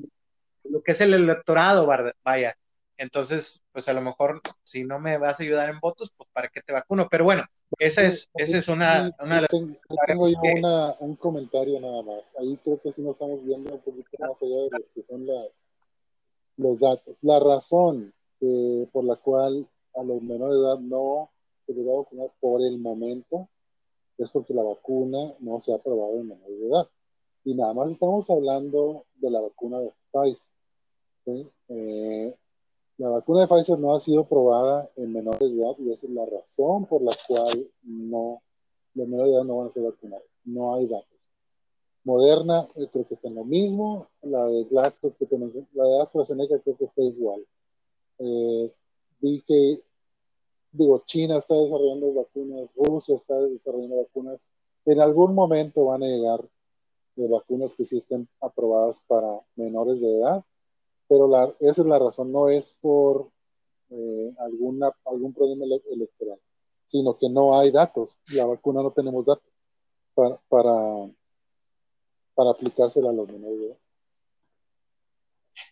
lo 0.63 0.81
que 0.81 0.93
es 0.93 1.01
el 1.01 1.13
electorado, 1.13 1.85
vaya. 2.23 2.57
Entonces, 3.01 3.63
pues 3.71 3.89
a 3.89 3.93
lo 3.93 4.01
mejor 4.01 4.41
si 4.63 4.83
no 4.83 4.99
me 4.99 5.17
vas 5.17 5.39
a 5.39 5.43
ayudar 5.43 5.71
en 5.71 5.79
votos, 5.79 6.11
pues 6.15 6.29
para 6.31 6.49
qué 6.49 6.61
te 6.61 6.71
vacuno. 6.71 7.07
Pero 7.09 7.23
bueno, 7.23 7.43
esa 7.79 8.03
es, 8.03 8.29
esa 8.35 8.59
es 8.59 8.67
una... 8.67 9.09
una 9.19 9.47
tengo, 9.47 10.27
yo 10.27 10.37
una, 10.55 10.95
un 10.99 11.15
comentario 11.15 11.81
nada 11.81 12.03
más. 12.03 12.31
Ahí 12.39 12.55
creo 12.57 12.79
que 12.79 12.91
sí 12.91 13.01
nos 13.01 13.15
estamos 13.15 13.43
viendo 13.43 13.73
un 13.73 13.81
poquito 13.81 14.09
más 14.19 14.39
allá 14.43 14.55
de 14.55 14.69
los 14.71 14.89
que 14.93 15.01
son 15.01 15.25
las, 15.25 15.67
los 16.57 16.79
datos. 16.79 17.17
La 17.23 17.39
razón 17.39 18.13
eh, 18.39 18.87
por 18.91 19.03
la 19.03 19.15
cual 19.15 19.67
a 19.95 20.03
los 20.03 20.21
menores 20.21 20.59
de 20.59 20.63
edad 20.63 20.79
no 20.79 21.31
se 21.65 21.73
les 21.73 21.87
va 21.87 21.93
a 21.93 21.97
vacunar 22.03 22.31
por 22.39 22.61
el 22.61 22.77
momento 22.77 23.49
es 24.19 24.29
porque 24.29 24.53
la 24.53 24.61
vacuna 24.61 25.33
no 25.39 25.59
se 25.59 25.73
ha 25.73 25.77
aprobado 25.77 26.19
en 26.19 26.27
menores 26.27 26.59
de 26.59 26.67
edad. 26.67 26.87
Y 27.45 27.55
nada 27.55 27.73
más 27.73 27.89
estamos 27.89 28.29
hablando 28.29 29.05
de 29.15 29.31
la 29.31 29.41
vacuna 29.41 29.79
de 29.79 29.91
Pfizer. 30.11 30.51
Eh, 31.69 32.35
la 33.01 33.09
vacuna 33.09 33.41
de 33.41 33.47
Pfizer 33.47 33.79
no 33.79 33.95
ha 33.95 33.99
sido 33.99 34.25
probada 34.25 34.87
en 34.95 35.11
menores 35.11 35.39
de 35.39 35.59
edad 35.59 35.75
y 35.79 35.91
esa 35.91 36.05
es 36.05 36.13
la 36.13 36.23
razón 36.23 36.85
por 36.85 37.01
la 37.01 37.17
cual 37.27 37.67
no, 37.81 38.43
los 38.93 39.07
menores 39.07 39.31
de 39.31 39.37
edad 39.37 39.43
no 39.43 39.57
van 39.57 39.67
a 39.69 39.71
ser 39.71 39.81
vacunados. 39.81 40.27
No 40.45 40.75
hay 40.75 40.85
datos. 40.85 41.07
Moderna 42.03 42.67
eh, 42.75 42.87
creo 42.91 43.07
que 43.07 43.15
está 43.15 43.27
en 43.27 43.35
lo 43.35 43.43
mismo, 43.43 44.07
la 44.21 44.45
de 44.45 44.65
Glaxo, 44.65 45.15
la 45.73 45.83
de 45.83 45.99
AstraZeneca 45.99 46.59
creo 46.59 46.77
que 46.77 46.85
está 46.85 47.01
igual. 47.01 47.43
Eh, 48.19 48.71
vi 49.19 49.41
que 49.47 49.81
digo, 50.71 51.01
China 51.07 51.37
está 51.37 51.55
desarrollando 51.55 52.13
vacunas, 52.13 52.69
Rusia 52.75 53.15
está 53.15 53.35
desarrollando 53.39 53.97
vacunas. 53.97 54.51
En 54.85 54.99
algún 54.99 55.33
momento 55.33 55.85
van 55.85 56.03
a 56.03 56.07
llegar 56.07 56.47
de 57.15 57.27
vacunas 57.27 57.73
que 57.73 57.83
sí 57.83 57.97
estén 57.97 58.27
aprobadas 58.39 59.01
para 59.07 59.41
menores 59.55 59.99
de 60.01 60.17
edad, 60.17 60.43
pero 61.11 61.57
esa 61.59 61.81
es 61.81 61.87
la 61.87 61.99
razón, 61.99 62.31
no 62.31 62.47
es 62.47 62.73
por 62.79 63.29
eh, 63.89 64.33
alguna, 64.39 64.93
algún 65.03 65.33
problema 65.33 65.65
electoral, 65.65 66.39
sino 66.85 67.17
que 67.17 67.29
no 67.29 67.59
hay 67.59 67.69
datos. 67.69 68.17
La 68.29 68.45
vacuna 68.45 68.81
no 68.81 68.93
tenemos 68.93 69.25
datos 69.25 69.43
para, 70.13 70.39
para, 70.47 72.51
aplicársela 72.51 73.09
a 73.09 73.13
los 73.13 73.27
menores. 73.27 73.75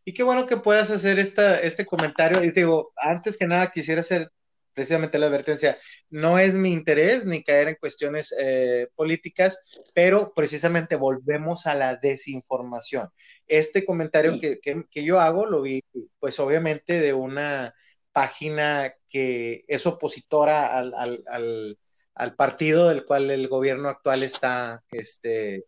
Y 0.04 0.14
qué 0.14 0.24
bueno 0.24 0.46
que 0.46 0.58
puedas 0.58 0.92
hacer 0.92 1.20
esta, 1.20 1.58
este 1.62 1.86
comentario. 1.86 2.44
Y 2.44 2.52
digo, 2.52 2.92
antes 2.98 3.38
que 3.38 3.48
nada 3.48 3.72
quisiera 3.72 4.02
hacer 4.02 4.30
precisamente 4.74 5.20
la 5.20 5.28
advertencia. 5.28 5.78
No 6.10 6.38
es 6.38 6.54
mi 6.54 6.74
interés 6.74 7.26
ni 7.26 7.44
caer 7.44 7.70
en 7.70 7.76
cuestiones 7.76 8.36
eh, 8.38 8.90
políticas, 8.96 9.64
pero 9.94 10.34
precisamente 10.36 10.98
volvemos 10.98 11.66
a 11.66 11.76
la 11.76 11.96
desinformación. 11.96 13.10
Este 13.50 13.84
comentario 13.86 14.40
que, 14.40 14.60
que, 14.62 15.04
yo 15.04 15.20
hago 15.20 15.46
lo 15.46 15.62
vi, 15.62 15.84
pues 16.20 16.40
obviamente, 16.40 17.00
de 17.00 17.14
una 17.14 17.74
página 18.12 18.94
que 19.10 19.66
es 19.68 19.86
opositora 19.86 20.78
al, 20.78 20.94
al, 20.94 21.78
al, 22.14 22.36
partido 22.36 22.90
del 22.90 23.06
cual 23.06 23.32
el 23.32 23.48
gobierno 23.48 23.90
actual 23.90 24.24
está, 24.24 24.84
este, 24.92 25.66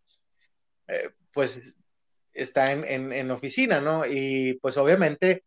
eh, 0.87 1.09
pues, 1.33 1.79
está 2.33 2.71
en, 2.71 2.85
en, 2.85 3.13
en 3.13 3.31
oficina, 3.31 3.81
¿no? 3.81 4.05
Y 4.05 4.59
pues 4.61 4.77
obviamente 4.77 5.43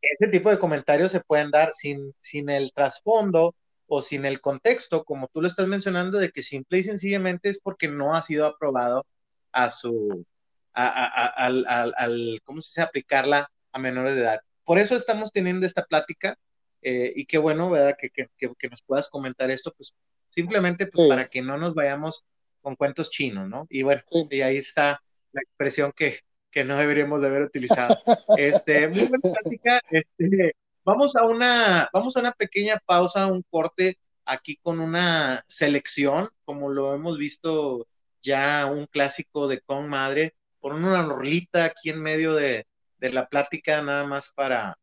ese 0.00 0.28
tipo 0.28 0.50
de 0.50 0.58
comentarios 0.58 1.10
se 1.10 1.20
pueden 1.20 1.50
dar 1.50 1.72
sin, 1.74 2.14
sin 2.18 2.50
el 2.50 2.72
trasfondo 2.72 3.54
o 3.86 4.02
sin 4.02 4.24
el 4.24 4.40
contexto, 4.40 5.04
como 5.04 5.28
tú 5.28 5.40
lo 5.40 5.48
estás 5.48 5.66
mencionando, 5.66 6.18
de 6.18 6.30
que 6.30 6.42
simple 6.42 6.78
y 6.78 6.82
sencillamente 6.82 7.48
es 7.48 7.60
porque 7.60 7.88
no 7.88 8.14
ha 8.14 8.22
sido 8.22 8.46
aprobado 8.46 9.06
a 9.52 9.70
su, 9.70 10.26
al, 10.72 12.40
¿cómo 12.44 12.60
se 12.60 12.68
dice? 12.68 12.82
Aplicarla 12.82 13.50
a 13.72 13.78
menores 13.78 14.14
de 14.14 14.22
edad. 14.22 14.40
Por 14.64 14.78
eso 14.78 14.96
estamos 14.96 15.32
teniendo 15.32 15.66
esta 15.66 15.84
plática 15.84 16.38
eh, 16.82 17.12
y 17.16 17.24
qué 17.26 17.38
bueno, 17.38 17.70
¿verdad? 17.70 17.96
Que, 17.98 18.10
que, 18.10 18.28
que, 18.36 18.68
nos 18.68 18.82
puedas 18.82 19.08
comentar 19.08 19.50
esto, 19.50 19.72
pues 19.76 19.94
simplemente 20.28 20.86
pues 20.86 21.08
para 21.08 21.26
que 21.26 21.42
no 21.42 21.56
nos 21.56 21.74
vayamos 21.74 22.24
con 22.60 22.76
cuentos 22.76 23.10
chinos, 23.10 23.48
¿no? 23.48 23.66
Y 23.70 23.82
bueno, 23.82 24.02
y 24.30 24.40
ahí 24.42 24.56
está 24.56 25.02
la 25.32 25.42
expresión 25.42 25.92
que, 25.96 26.20
que 26.50 26.64
no 26.64 26.76
deberíamos 26.76 27.20
de 27.20 27.28
haber 27.28 27.42
utilizado. 27.42 27.96
Este, 28.36 28.88
muy 28.88 29.06
buena 29.06 29.18
plática. 29.18 29.80
Este, 29.90 30.54
vamos 30.84 31.16
a 31.16 31.24
una, 31.24 31.88
vamos 31.92 32.16
a 32.16 32.20
una 32.20 32.32
pequeña 32.32 32.78
pausa, 32.84 33.26
un 33.26 33.42
corte 33.50 33.98
aquí 34.24 34.56
con 34.62 34.80
una 34.80 35.44
selección, 35.48 36.28
como 36.44 36.68
lo 36.68 36.94
hemos 36.94 37.18
visto 37.18 37.86
ya 38.22 38.66
un 38.66 38.86
clásico 38.86 39.48
de 39.48 39.60
Con 39.60 39.88
Madre, 39.88 40.34
por 40.60 40.74
una 40.74 41.02
rolita 41.02 41.64
aquí 41.64 41.90
en 41.90 42.00
medio 42.00 42.34
de, 42.34 42.66
de, 42.98 43.12
la 43.12 43.28
plática, 43.28 43.82
nada 43.82 44.04
más 44.04 44.32
para, 44.34 44.78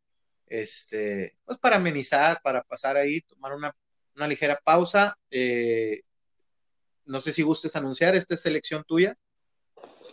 este, 0.47 1.37
pues 1.45 1.57
para 1.57 1.77
amenizar, 1.77 2.39
para 2.41 2.63
pasar 2.63 2.97
ahí, 2.97 3.21
tomar 3.21 3.53
una, 3.53 3.75
una 4.15 4.27
ligera 4.27 4.59
pausa. 4.63 5.17
Eh, 5.31 6.01
no 7.05 7.19
sé 7.19 7.31
si 7.31 7.43
gustes 7.43 7.75
anunciar 7.75 8.15
esta 8.15 8.35
selección 8.35 8.83
tuya. 8.83 9.17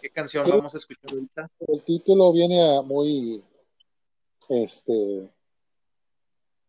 ¿Qué 0.01 0.11
canción 0.11 0.49
vamos 0.49 0.75
a 0.75 0.79
escuchar 0.79 1.11
ahorita? 1.11 1.51
El 1.61 1.83
título 1.85 2.33
viene 2.33 2.83
muy, 2.83 3.43
este, 4.49 5.31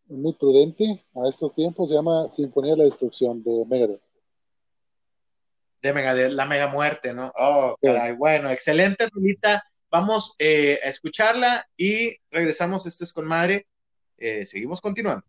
muy 0.06 0.32
prudente 0.34 1.04
a 1.14 1.28
estos 1.28 1.52
tiempos. 1.52 1.88
Se 1.88 1.96
llama 1.96 2.28
Sinfonía 2.28 2.72
de 2.72 2.78
la 2.78 2.84
Destrucción 2.84 3.42
de 3.42 3.66
Megadeth. 3.66 4.02
De 5.84 5.92
Megadeth, 5.92 6.32
la 6.32 6.46
mega 6.46 6.66
muerte, 6.68 7.12
¿no? 7.12 7.30
Oh, 7.36 7.76
caray. 7.82 8.12
Bueno, 8.14 8.48
excelente, 8.48 9.06
Rulita. 9.12 9.62
Vamos 9.90 10.34
eh, 10.38 10.80
a 10.82 10.88
escucharla 10.88 11.68
y 11.76 12.16
regresamos. 12.30 12.86
Esto 12.86 13.04
es 13.04 13.12
con 13.12 13.26
madre. 13.26 13.66
Eh, 14.16 14.46
seguimos 14.46 14.80
continuando. 14.80 15.26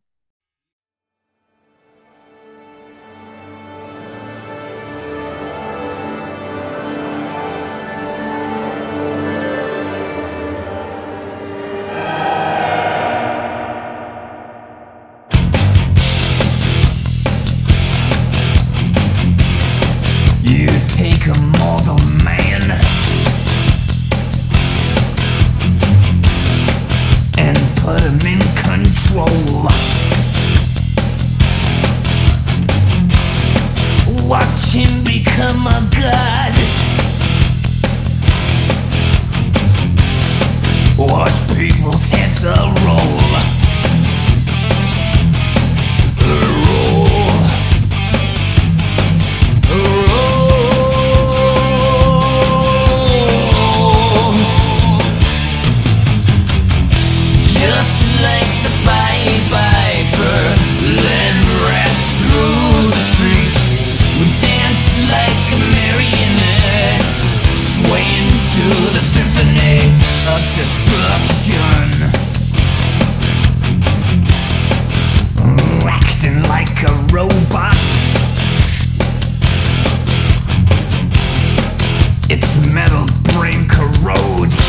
metal 82.75 83.07
brain 83.31 83.65
corrodes. 83.69 84.59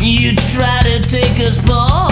You 0.00 0.36
try 0.54 0.80
to 0.84 1.02
take 1.08 1.40
us 1.40 1.60
both. 1.66 2.11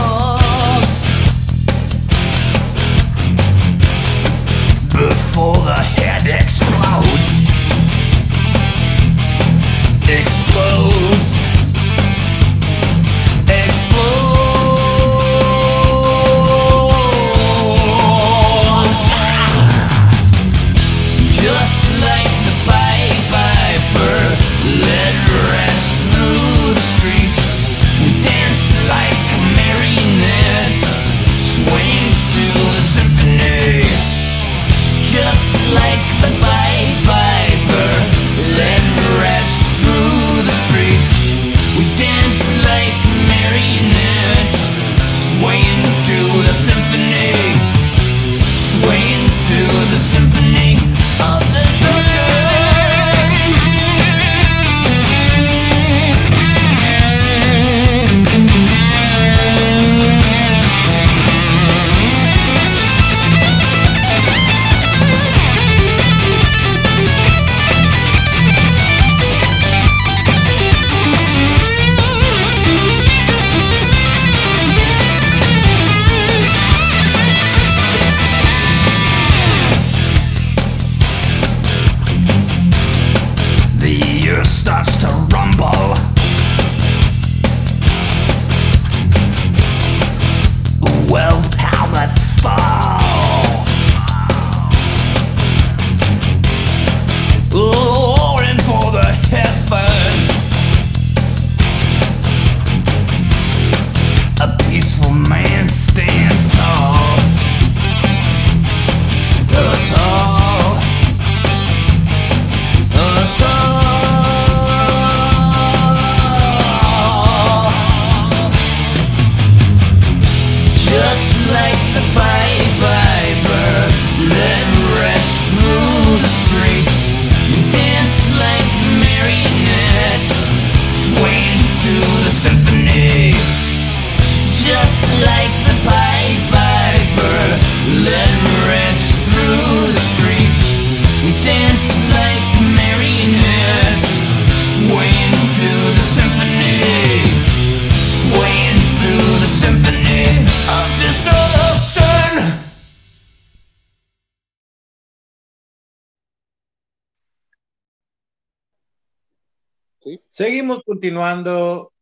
Seguimos 160.28 160.82
continuando 160.84 161.92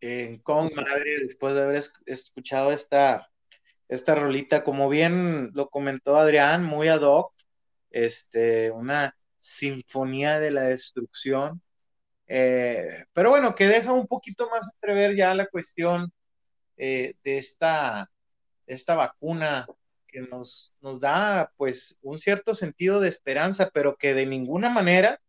en 0.00 0.38
Con 0.38 0.70
Madre 0.74 1.20
después 1.22 1.54
de 1.54 1.62
haber 1.62 1.82
escuchado 2.06 2.72
esta, 2.72 3.30
esta 3.88 4.14
rolita, 4.14 4.64
como 4.64 4.88
bien 4.88 5.50
lo 5.54 5.68
comentó 5.68 6.16
Adrián, 6.16 6.64
muy 6.64 6.88
ad 6.88 7.02
hoc, 7.02 7.32
este, 7.90 8.70
una 8.70 9.16
sinfonía 9.38 10.38
de 10.38 10.50
la 10.50 10.62
destrucción, 10.62 11.62
eh, 12.26 13.04
pero 13.12 13.30
bueno, 13.30 13.54
que 13.54 13.66
deja 13.66 13.92
un 13.92 14.06
poquito 14.06 14.48
más 14.50 14.70
entrever 14.74 15.16
ya 15.16 15.34
la 15.34 15.46
cuestión 15.46 16.12
eh, 16.76 17.14
de 17.24 17.38
esta, 17.38 18.10
esta 18.66 18.94
vacuna 18.94 19.66
que 20.06 20.20
nos, 20.20 20.74
nos 20.80 21.00
da 21.00 21.52
pues 21.56 21.96
un 22.02 22.18
cierto 22.18 22.54
sentido 22.54 23.00
de 23.00 23.08
esperanza, 23.08 23.70
pero 23.72 23.96
que 23.96 24.14
de 24.14 24.26
ninguna 24.26 24.70
manera 24.70 25.20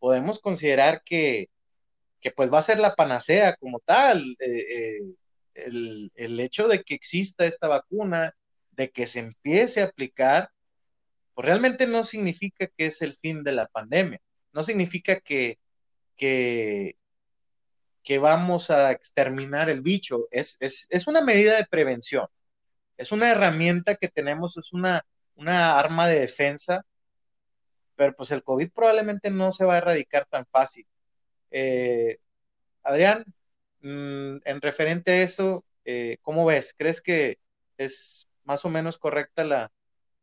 podemos 0.00 0.40
considerar 0.40 1.02
que, 1.04 1.48
que 2.20 2.32
pues 2.32 2.52
va 2.52 2.58
a 2.58 2.62
ser 2.62 2.80
la 2.80 2.94
panacea 2.94 3.56
como 3.56 3.80
tal. 3.80 4.36
Eh, 4.40 4.98
eh, 4.98 5.00
el, 5.54 6.40
hecho 6.40 6.68
de 6.68 6.82
que 6.82 6.94
exista 6.94 7.46
esta 7.46 7.68
vacuna, 7.68 8.34
de 8.72 8.90
que 8.90 9.06
se 9.06 9.20
empiece 9.20 9.82
a 9.82 9.86
aplicar, 9.86 10.50
pues 11.34 11.46
realmente 11.46 11.86
no 11.86 12.04
significa 12.04 12.66
que 12.66 12.86
es 12.86 13.02
el 13.02 13.14
fin 13.14 13.44
de 13.44 13.52
la 13.52 13.66
pandemia, 13.66 14.20
no 14.52 14.62
significa 14.64 15.20
que, 15.20 15.58
que, 16.16 16.96
que 18.02 18.18
vamos 18.18 18.70
a 18.70 18.92
exterminar 18.92 19.68
el 19.70 19.82
bicho, 19.82 20.28
es, 20.30 20.56
es, 20.60 21.06
una 21.06 21.20
medida 21.22 21.56
de 21.56 21.66
prevención, 21.66 22.26
es 22.96 23.12
una 23.12 23.30
herramienta 23.30 23.96
que 23.96 24.08
tenemos, 24.08 24.56
es 24.56 24.72
una, 24.72 25.04
una 25.34 25.78
arma 25.78 26.08
de 26.08 26.20
defensa, 26.20 26.84
pero 28.00 28.14
pues 28.16 28.30
el 28.30 28.42
COVID 28.42 28.70
probablemente 28.74 29.30
no 29.30 29.52
se 29.52 29.66
va 29.66 29.74
a 29.74 29.76
erradicar 29.76 30.24
tan 30.24 30.46
fácil. 30.46 30.86
Eh, 31.50 32.16
Adrián, 32.82 33.26
mm, 33.82 34.36
en 34.42 34.60
referente 34.62 35.10
a 35.10 35.22
eso, 35.22 35.66
eh, 35.84 36.16
¿cómo 36.22 36.46
ves? 36.46 36.74
¿Crees 36.78 37.02
que 37.02 37.36
es 37.76 38.26
más 38.44 38.64
o 38.64 38.70
menos 38.70 38.96
correcta 38.96 39.44
la, 39.44 39.70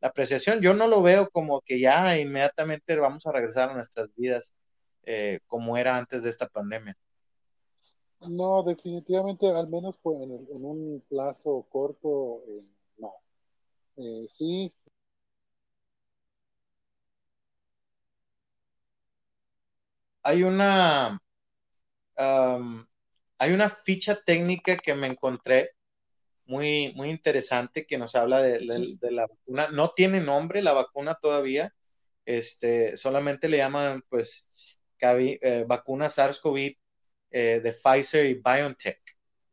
apreciación? 0.01 0.59
Yo 0.59 0.73
no 0.73 0.87
lo 0.87 1.03
veo 1.03 1.29
como 1.29 1.61
que 1.61 1.79
ya 1.79 2.17
inmediatamente 2.17 2.95
vamos 2.95 3.27
a 3.27 3.31
regresar 3.31 3.69
a 3.69 3.75
nuestras 3.75 4.09
vidas 4.15 4.55
eh, 5.03 5.41
como 5.45 5.77
era 5.77 5.97
antes 5.97 6.23
de 6.23 6.31
esta 6.31 6.47
pandemia. 6.47 6.97
No, 8.21 8.63
definitivamente, 8.63 9.51
al 9.51 9.67
menos 9.67 9.99
pues, 10.01 10.19
en, 10.23 10.65
un 10.65 11.03
plazo 11.07 11.63
corto, 11.69 12.41
no. 12.97 13.13
sí, 14.27 14.73
hay 20.27 20.43
una, 20.43 21.21
hay 22.17 23.51
una 23.53 23.69
ficha 23.69 24.21
técnica 24.25 24.75
que 24.75 24.93
me 24.93 25.07
encontré 25.07 25.71
muy, 26.45 26.91
muy 26.95 27.09
interesante 27.09 27.85
que 27.85 27.97
nos 27.97 28.13
habla 28.13 28.41
de, 28.41 28.59
la 29.09 29.27
vacuna. 29.27 29.69
No 29.69 29.91
tiene 29.91 30.19
nombre 30.19 30.61
la 30.61 30.73
vacuna 30.73 31.15
todavía, 31.15 31.73
este, 32.25 32.97
solamente 32.97 33.47
le 33.47 33.57
llaman 33.57 34.03
pues 34.09 34.49
eh, 34.99 35.63
vacuna 35.65 36.07
SARS-CoV 36.09 36.77
eh, 37.31 37.61
de 37.63 37.71
Pfizer 37.71 38.25
y 38.25 38.33
BioNTech. 38.33 38.99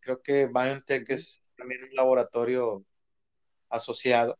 Creo 0.01 0.23
que 0.23 0.49
BioNTech 0.49 1.09
es 1.11 1.41
también 1.57 1.85
un 1.85 1.95
laboratorio 1.95 2.85
asociado. 3.69 4.37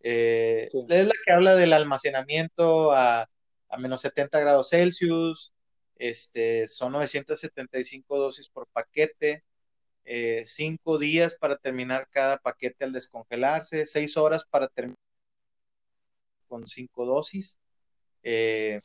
Eh, 0.00 0.68
es 0.72 1.06
la 1.06 1.14
que 1.26 1.32
habla 1.32 1.56
del 1.56 1.74
almacenamiento 1.74 2.92
a, 2.92 3.28
a 3.68 3.76
menos 3.76 4.00
70 4.00 4.40
grados 4.40 4.70
Celsius, 4.70 5.52
Este, 5.98 6.66
son 6.66 6.92
975 6.92 8.18
dosis 8.18 8.48
por 8.48 8.66
paquete, 8.68 9.44
eh, 10.04 10.44
cinco 10.46 10.98
días 10.98 11.36
para 11.36 11.56
terminar 11.56 12.08
cada 12.10 12.38
paquete 12.38 12.84
al 12.84 12.92
descongelarse, 12.92 13.84
seis 13.86 14.16
horas 14.16 14.46
para 14.46 14.68
terminar 14.68 14.98
con 16.48 16.66
cinco 16.66 17.04
dosis. 17.04 17.58
Eh, 18.22 18.80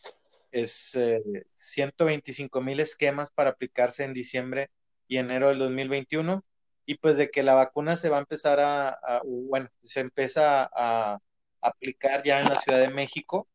es 0.52 0.98
125 1.56 2.62
mil 2.62 2.80
esquemas 2.80 3.32
para 3.32 3.52
aplicarse 3.52 4.04
en 4.04 4.14
diciembre 4.14 4.70
y 5.08 5.18
enero 5.18 5.50
del 5.50 5.60
2021 5.60 6.44
y 6.86 6.96
pues 6.96 7.18
de 7.18 7.30
que 7.30 7.44
la 7.44 7.56
vacuna 7.56 7.98
se 7.98 8.10
va 8.10 8.18
a 8.18 8.22
empezar 8.22 8.60
a, 8.60 9.22
bueno, 9.26 9.70
se 9.82 10.02
empieza 10.02 10.70
a, 10.74 11.20
aplicar 11.62 12.24
ya 12.24 12.42
en 12.42 12.50
la 12.50 12.60
Ciudad 12.60 12.80
de 12.80 12.90
México 12.90 13.48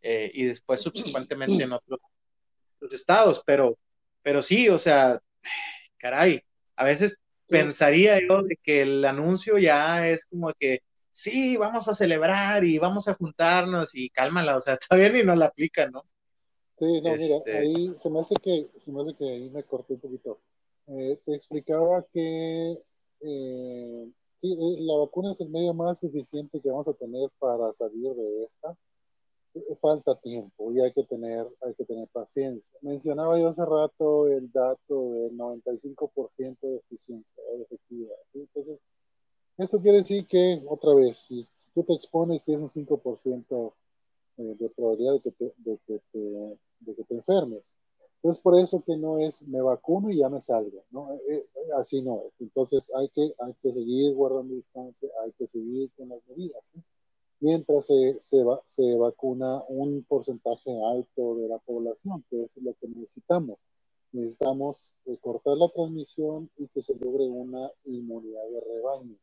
eh, 0.00 0.30
y 0.32 0.44
después 0.44 0.80
subsecuentemente 0.80 1.64
en 1.64 1.72
otros, 1.72 1.98
estados, 2.92 3.42
pero, 3.46 3.78
pero 4.22 4.42
sí, 4.42 4.68
o 4.68 4.78
sea, 4.78 5.20
caray, 5.98 6.42
a 6.76 6.84
veces 6.84 7.18
pensaría 7.48 8.18
yo 8.26 8.42
de 8.42 8.56
que 8.62 8.82
el 8.82 9.04
anuncio 9.04 9.58
ya 9.58 10.08
es 10.08 10.26
como 10.26 10.52
que 10.58 10.80
sí, 11.12 11.56
vamos 11.56 11.86
a 11.88 11.94
celebrar 11.94 12.64
y 12.64 12.78
vamos 12.78 13.06
a 13.08 13.14
juntarnos 13.14 13.94
y 13.94 14.08
cálmala, 14.08 14.56
o 14.56 14.60
sea, 14.60 14.78
todavía 14.88 15.10
ni 15.10 15.22
nos 15.22 15.38
la 15.38 15.46
aplican, 15.46 15.92
¿no? 15.92 16.04
Sí, 16.74 17.00
no, 17.02 17.14
mira, 17.14 17.36
este 17.36 17.58
ahí 17.58 17.92
se 17.96 18.10
me 18.10 18.20
hace 18.20 18.34
que, 18.36 18.70
se 18.76 18.90
me 18.90 19.02
hace 19.02 19.14
que 19.14 19.28
ahí 19.28 19.50
me 19.50 19.62
corté 19.62 19.94
un 19.94 20.00
poquito. 20.00 20.40
Eh, 20.88 21.18
te 21.24 21.34
explicaba 21.34 22.04
que 22.12 22.78
eh, 23.20 24.10
sí, 24.34 24.52
eh, 24.52 24.76
la 24.80 24.96
vacuna 24.96 25.30
es 25.30 25.40
el 25.40 25.50
medio 25.50 25.74
más 25.74 26.02
eficiente 26.02 26.60
que 26.60 26.70
vamos 26.70 26.88
a 26.88 26.94
tener 26.94 27.30
para 27.38 27.72
salir 27.72 28.14
de 28.14 28.44
esta. 28.44 28.76
Falta 29.80 30.14
tiempo 30.14 30.72
y 30.72 30.80
hay 30.80 30.92
que 30.92 31.04
tener, 31.04 31.46
hay 31.60 31.74
que 31.74 31.84
tener 31.84 32.08
paciencia. 32.08 32.72
Mencionaba 32.80 33.38
yo 33.38 33.48
hace 33.48 33.64
rato 33.64 34.28
el 34.28 34.50
dato 34.50 35.12
del 35.12 35.36
95% 35.36 36.58
de 36.62 36.76
eficiencia 36.76 37.42
o 37.50 37.58
de 37.58 37.64
efectividad. 37.64 38.16
Entonces, 38.32 38.78
eso 39.58 39.80
quiere 39.80 39.98
decir 39.98 40.26
que, 40.26 40.62
otra 40.66 40.94
vez, 40.94 41.18
si, 41.18 41.46
tú 41.74 41.82
te 41.84 41.92
expones, 41.92 42.42
tienes 42.44 42.62
un 42.62 42.86
5% 42.86 43.74
de 44.38 44.68
probabilidad 44.70 45.14
de 45.14 45.20
que 45.20 45.52
de 45.58 45.78
que 45.86 46.00
te, 46.10 46.18
de 46.18 46.94
que 46.94 47.04
te 47.04 47.14
enfermes. 47.14 47.74
Entonces, 48.22 48.40
por 48.40 48.58
eso 48.58 48.82
que 48.86 48.96
no 48.96 49.18
es 49.18 49.42
me 49.42 49.60
vacuno 49.60 50.08
y 50.08 50.18
ya 50.18 50.30
me 50.30 50.40
salgo, 50.40 50.84
¿no? 50.92 51.12
Eh, 51.12 51.20
eh, 51.28 51.46
así 51.76 52.02
no 52.02 52.22
es. 52.22 52.32
Entonces, 52.40 52.90
hay 52.94 53.08
que, 53.08 53.34
hay 53.38 53.52
que 53.60 53.72
seguir 53.72 54.14
guardando 54.14 54.54
distancia, 54.54 55.08
hay 55.24 55.32
que 55.32 55.46
seguir 55.48 55.90
con 55.96 56.08
las 56.08 56.20
medidas, 56.28 56.72
Mientras 57.42 57.86
se, 57.86 58.18
se, 58.20 58.96
vacuna 58.96 59.62
un 59.68 60.02
porcentaje 60.04 60.70
alto 60.84 61.36
de 61.36 61.48
la 61.48 61.58
población, 61.58 62.24
que 62.30 62.40
es 62.40 62.56
lo 62.56 62.72
que 62.74 62.88
necesitamos. 62.88 63.58
Necesitamos 64.12 64.94
eh, 65.06 65.18
cortar 65.20 65.56
la 65.56 65.68
transmisión 65.68 66.50
y 66.56 66.68
que 66.68 66.80
se 66.80 66.96
logre 66.98 67.28
una 67.28 67.70
inmunidad 67.84 68.48
de 68.48 68.60
rebaño. 68.60 69.16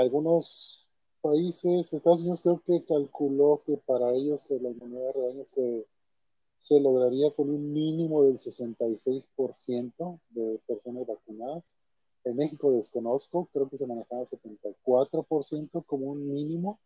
algunos 0.00 0.86
países, 1.20 1.92
Estados 1.92 2.22
Unidos 2.22 2.42
creo 2.42 2.62
que 2.64 2.84
calculó 2.84 3.62
que 3.66 3.76
para 3.76 4.12
ellos 4.12 4.48
la 4.50 4.70
inmunidad 4.70 5.06
de 5.06 5.12
rebaño 5.12 5.44
se 5.44 5.86
se 6.58 6.80
lograría 6.80 7.30
con 7.30 7.50
un 7.50 7.72
mínimo 7.72 8.24
del 8.24 8.36
66% 8.36 10.20
de 10.30 10.60
personas 10.66 11.06
vacunadas. 11.06 11.76
En 12.24 12.36
México 12.36 12.72
desconozco, 12.72 13.48
creo 13.52 13.68
que 13.68 13.78
se 13.78 13.86
manejaba 13.86 14.24
74% 14.24 15.84
como 15.86 16.06
un 16.06 16.32
mínimo. 16.32 16.78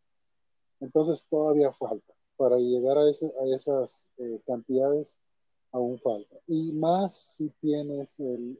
Entonces 0.80 1.26
todavía 1.28 1.72
falta. 1.72 2.12
Para 2.36 2.56
llegar 2.58 2.98
a, 2.98 3.08
esas 3.08 4.08
eh, 4.18 4.40
cantidades 4.46 5.18
aún 5.72 5.98
falta. 5.98 6.36
Y 6.46 6.72
más 6.72 7.14
si 7.14 7.48
tienes 7.60 8.20
el, 8.20 8.58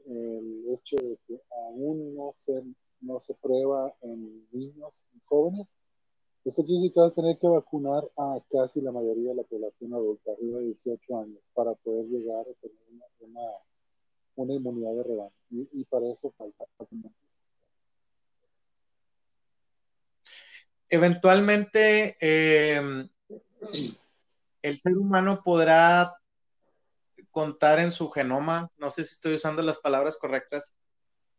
hecho 0.69 0.95
de 0.97 1.17
que 1.27 1.41
aún 1.67 2.15
no 2.15 2.33
se, 2.35 2.63
no 3.01 3.19
se 3.19 3.33
prueba 3.35 3.93
en 4.01 4.47
niños 4.51 5.05
y 5.15 5.19
jóvenes, 5.25 5.77
esto 6.45 6.63
quiere 6.63 6.75
decir 6.75 6.93
que 6.93 6.99
vas 6.99 7.13
a 7.13 7.21
tener 7.21 7.37
que 7.37 7.47
vacunar 7.47 8.03
a 8.17 8.37
casi 8.51 8.81
la 8.81 8.91
mayoría 8.91 9.29
de 9.29 9.35
la 9.35 9.43
población 9.43 9.93
adulta, 9.93 10.33
arriba 10.33 10.59
de 10.59 10.65
18 10.65 11.17
años, 11.19 11.39
para 11.53 11.73
poder 11.73 12.05
llegar 12.07 12.41
a 12.41 12.53
tener 12.59 12.77
una, 13.21 13.41
inmunidad 14.37 14.93
de 14.95 15.03
rebaño. 15.03 15.31
Y, 15.49 15.85
para 15.85 16.07
eso 16.11 16.33
falta 16.37 16.65
Eventualmente, 20.89 22.15
em, 22.19 23.09
el 24.61 24.79
ser 24.79 24.97
humano 24.97 25.41
podrá 25.43 26.13
contar 27.31 27.79
en 27.79 27.91
su 27.91 28.09
genoma, 28.09 28.71
no 28.77 28.89
sé 28.89 29.03
si 29.03 29.15
estoy 29.15 29.35
usando 29.35 29.61
las 29.63 29.79
palabras 29.79 30.17
correctas, 30.17 30.75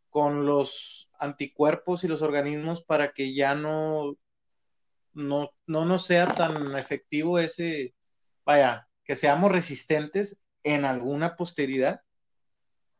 con 0.09 0.45
los 0.45 1.09
anticuerpos 1.19 2.03
y 2.03 2.07
los 2.07 2.21
organismos 2.21 2.83
para 2.83 3.11
que 3.11 3.33
ya 3.33 3.55
no 3.55 4.17
no, 5.15 5.51
no 5.65 5.85
nos 5.85 6.05
sea 6.05 6.27
tan 6.35 6.77
efectivo 6.77 7.39
ese, 7.39 7.95
vaya, 8.45 8.87
que 9.03 9.15
seamos 9.15 9.51
resistentes 9.51 10.41
en 10.63 10.85
alguna 10.85 11.35
posteridad. 11.35 12.01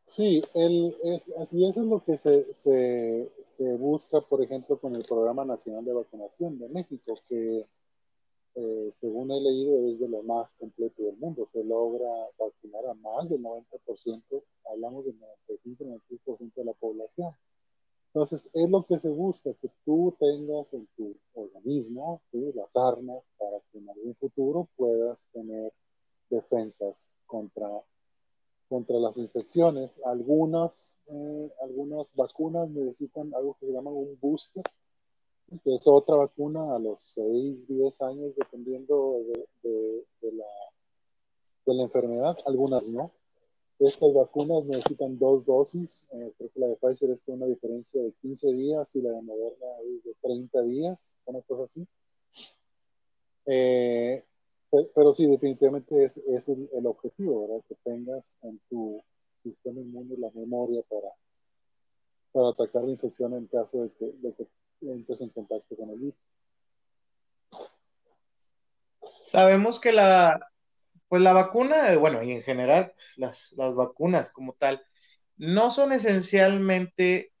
Sí, 0.06 0.42
el, 0.54 0.96
es, 1.02 1.32
así 1.38 1.64
eso 1.64 1.80
es 1.80 1.86
lo 1.86 2.04
que 2.04 2.16
se, 2.16 2.54
se, 2.54 3.30
se, 3.42 3.76
busca, 3.76 4.20
por 4.20 4.42
ejemplo, 4.42 4.78
con 4.78 4.94
el 4.94 5.04
Programa 5.04 5.44
Nacional 5.44 5.84
de 5.84 5.92
Vacunación 5.92 6.58
de 6.58 6.68
México, 6.68 7.18
que 7.28 7.66
eh, 8.54 8.92
según 9.00 9.30
he 9.32 9.40
leído 9.40 9.86
es 9.88 9.98
de 9.98 10.08
lo 10.08 10.22
más 10.22 10.52
completo 10.52 11.02
del 11.02 11.16
mundo. 11.16 11.48
Se 11.52 11.62
logra 11.64 12.08
vacunar 12.38 12.86
a 12.86 12.94
más 12.94 13.28
del 13.28 13.42
90%, 13.42 14.42
hablamos 14.70 15.04
del 15.04 15.18
95-96% 15.48 16.54
de 16.54 16.64
la 16.64 16.72
población. 16.72 17.32
Entonces, 18.08 18.48
es 18.54 18.70
lo 18.70 18.86
que 18.86 18.98
se 18.98 19.10
busca, 19.10 19.52
que 19.60 19.68
tú 19.84 20.16
tengas 20.18 20.72
en 20.72 20.86
tu 20.96 21.14
organismo 21.34 22.22
las 22.32 22.74
armas 22.76 23.22
para 23.36 23.60
que 23.70 23.78
en 23.78 23.90
algún 23.90 24.14
futuro 24.14 24.68
puedas 24.74 25.28
tener 25.32 25.70
defensas 26.30 27.12
contra, 27.26 27.68
contra 28.68 28.98
las 28.98 29.16
infecciones. 29.16 30.00
Algunas, 30.04 30.96
eh, 31.08 31.50
algunas 31.62 32.14
vacunas 32.14 32.68
necesitan 32.70 33.32
algo 33.34 33.56
que 33.60 33.66
se 33.66 33.72
llama 33.72 33.90
un 33.90 34.18
booster, 34.20 34.64
que 35.62 35.74
es 35.74 35.86
otra 35.86 36.16
vacuna 36.16 36.74
a 36.74 36.78
los 36.78 37.02
6, 37.14 37.68
10 37.68 38.02
años, 38.02 38.34
dependiendo 38.36 39.20
de, 39.62 40.04
de, 40.20 40.32
la, 40.32 40.44
de 41.66 41.74
la 41.74 41.82
enfermedad. 41.84 42.36
Algunas 42.46 42.90
no. 42.90 43.12
Estas 43.78 44.12
vacunas 44.14 44.64
necesitan 44.64 45.18
dos 45.18 45.44
dosis. 45.44 46.06
Eh, 46.12 46.32
creo 46.38 46.50
que 46.50 46.60
la 46.60 46.68
de 46.68 46.76
Pfizer 46.76 47.10
es 47.10 47.20
con 47.22 47.36
una 47.36 47.46
diferencia 47.46 48.02
de 48.02 48.12
15 48.22 48.52
días 48.54 48.96
y 48.96 49.02
la 49.02 49.10
de 49.12 49.22
Moderna 49.22 49.66
es 49.84 50.04
de 50.04 50.14
30 50.22 50.62
días, 50.62 51.18
una 51.26 51.42
cosa 51.42 51.64
así. 51.64 51.86
Eh, 53.46 54.24
pero, 54.94 55.12
sí, 55.12 55.26
definitivamente 55.26 56.04
es, 56.04 56.16
es 56.18 56.48
el, 56.48 56.86
objetivo, 56.86 57.48
¿verdad? 57.48 57.64
Que 57.68 57.74
tengas 57.84 58.36
en 58.42 58.60
tu 58.68 59.02
sistema 59.42 59.80
inmune 59.80 60.16
la 60.18 60.30
memoria 60.34 60.82
para, 60.88 61.08
para 62.32 62.48
atacar 62.48 62.84
la 62.84 62.90
infección 62.90 63.34
en 63.34 63.46
caso 63.46 63.82
de 63.82 63.92
que, 63.92 64.12
de 64.80 64.92
entres 64.92 65.20
en 65.20 65.30
contacto 65.30 65.76
con 65.76 65.90
el 65.90 65.98
virus. 65.98 66.14
Sabemos 69.20 69.80
que 69.80 69.92
la, 69.92 70.38
pues 71.08 71.22
la 71.22 71.32
vacuna, 71.32 71.96
bueno, 71.98 72.22
y 72.22 72.32
en 72.32 72.42
general 72.42 72.92
las, 73.16 73.54
vacunas 73.56 74.32
como 74.32 74.54
tal, 74.54 74.84
no 75.36 75.70
son 75.70 75.92
esencialmente, 75.92 77.32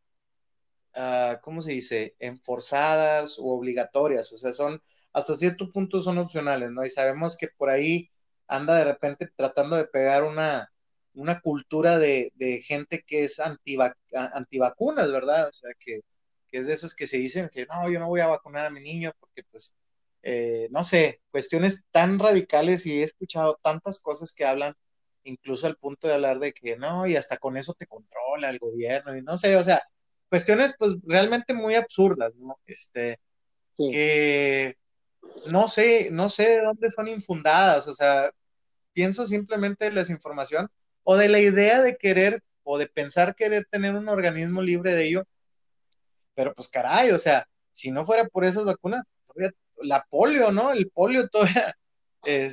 uh, 0.96 1.40
¿cómo 1.42 1.62
se 1.62 1.72
dice?, 1.72 2.16
enforzadas 2.18 3.38
o 3.38 3.46
obligatorias, 3.46 4.32
o 4.32 4.36
sea, 4.36 4.52
son, 4.52 4.82
hasta 5.16 5.34
cierto 5.34 5.72
punto 5.72 6.02
son 6.02 6.18
opcionales, 6.18 6.72
¿no? 6.72 6.84
Y 6.84 6.90
sabemos 6.90 7.36
que 7.38 7.48
por 7.56 7.70
ahí 7.70 8.10
anda 8.48 8.76
de 8.76 8.84
repente 8.84 9.28
tratando 9.34 9.76
de 9.76 9.86
pegar 9.86 10.24
una, 10.24 10.70
una 11.14 11.40
cultura 11.40 11.98
de, 11.98 12.32
gente 12.66 13.02
que 13.06 13.24
es 13.24 13.40
antivacunas, 13.40 15.10
¿verdad? 15.10 15.48
O 15.48 15.52
sea, 15.52 15.70
que, 15.78 16.00
que 16.48 16.58
es 16.58 16.66
de 16.66 16.74
esos 16.74 16.94
que 16.94 17.06
se 17.06 17.18
dicen 17.18 17.50
que 17.52 17.66
no, 17.66 17.90
yo 17.90 17.98
no 17.98 18.08
voy 18.08 18.20
a 18.20 18.26
vacunar 18.26 18.66
a 18.66 18.70
mi 18.70 18.80
niño 18.80 19.12
porque 19.18 19.42
pues 19.50 19.74
eh, 20.22 20.68
no 20.70 20.84
sé, 20.84 21.20
cuestiones 21.30 21.84
tan 21.92 22.18
radicales 22.18 22.84
y 22.84 23.00
he 23.00 23.04
escuchado 23.04 23.58
tantas 23.62 24.00
cosas 24.00 24.32
que 24.32 24.44
hablan, 24.44 24.74
incluso 25.24 25.66
al 25.66 25.76
punto 25.76 26.08
de 26.08 26.14
hablar 26.14 26.40
de 26.40 26.52
que 26.52 26.76
no, 26.76 27.06
y 27.06 27.16
hasta 27.16 27.38
con 27.38 27.56
eso 27.56 27.74
te 27.74 27.86
controla 27.86 28.50
el 28.50 28.58
gobierno, 28.58 29.16
y 29.16 29.22
no 29.22 29.38
sé, 29.38 29.56
o 29.56 29.64
sea, 29.64 29.82
cuestiones 30.28 30.74
pues 30.78 30.94
realmente 31.04 31.54
muy 31.54 31.74
absurdas, 31.76 32.34
¿no? 32.36 32.58
Este, 32.66 33.20
que 33.76 34.76
no 35.46 35.68
sé, 35.68 36.10
no 36.10 36.28
sé 36.28 36.48
de 36.50 36.62
dónde 36.62 36.90
son 36.90 37.08
infundadas, 37.08 37.86
o 37.88 37.92
sea, 37.92 38.30
pienso 38.92 39.26
simplemente 39.26 39.86
de 39.86 39.92
la 39.92 40.00
desinformación 40.00 40.68
o 41.04 41.16
de 41.16 41.28
la 41.28 41.40
idea 41.40 41.82
de 41.82 41.96
querer 41.96 42.42
o 42.64 42.78
de 42.78 42.88
pensar 42.88 43.34
querer 43.36 43.66
tener 43.70 43.94
un 43.94 44.08
organismo 44.08 44.62
libre 44.62 44.94
de 44.94 45.08
ello, 45.08 45.24
pero 46.34 46.54
pues 46.54 46.68
caray, 46.68 47.10
o 47.10 47.18
sea, 47.18 47.46
si 47.72 47.90
no 47.90 48.04
fuera 48.04 48.26
por 48.28 48.44
esas 48.44 48.64
vacunas, 48.64 49.04
todavía 49.26 49.52
la 49.82 50.04
polio, 50.10 50.50
¿no? 50.50 50.72
El 50.72 50.90
polio 50.90 51.28
todavía 51.30 51.74
eh, 52.24 52.50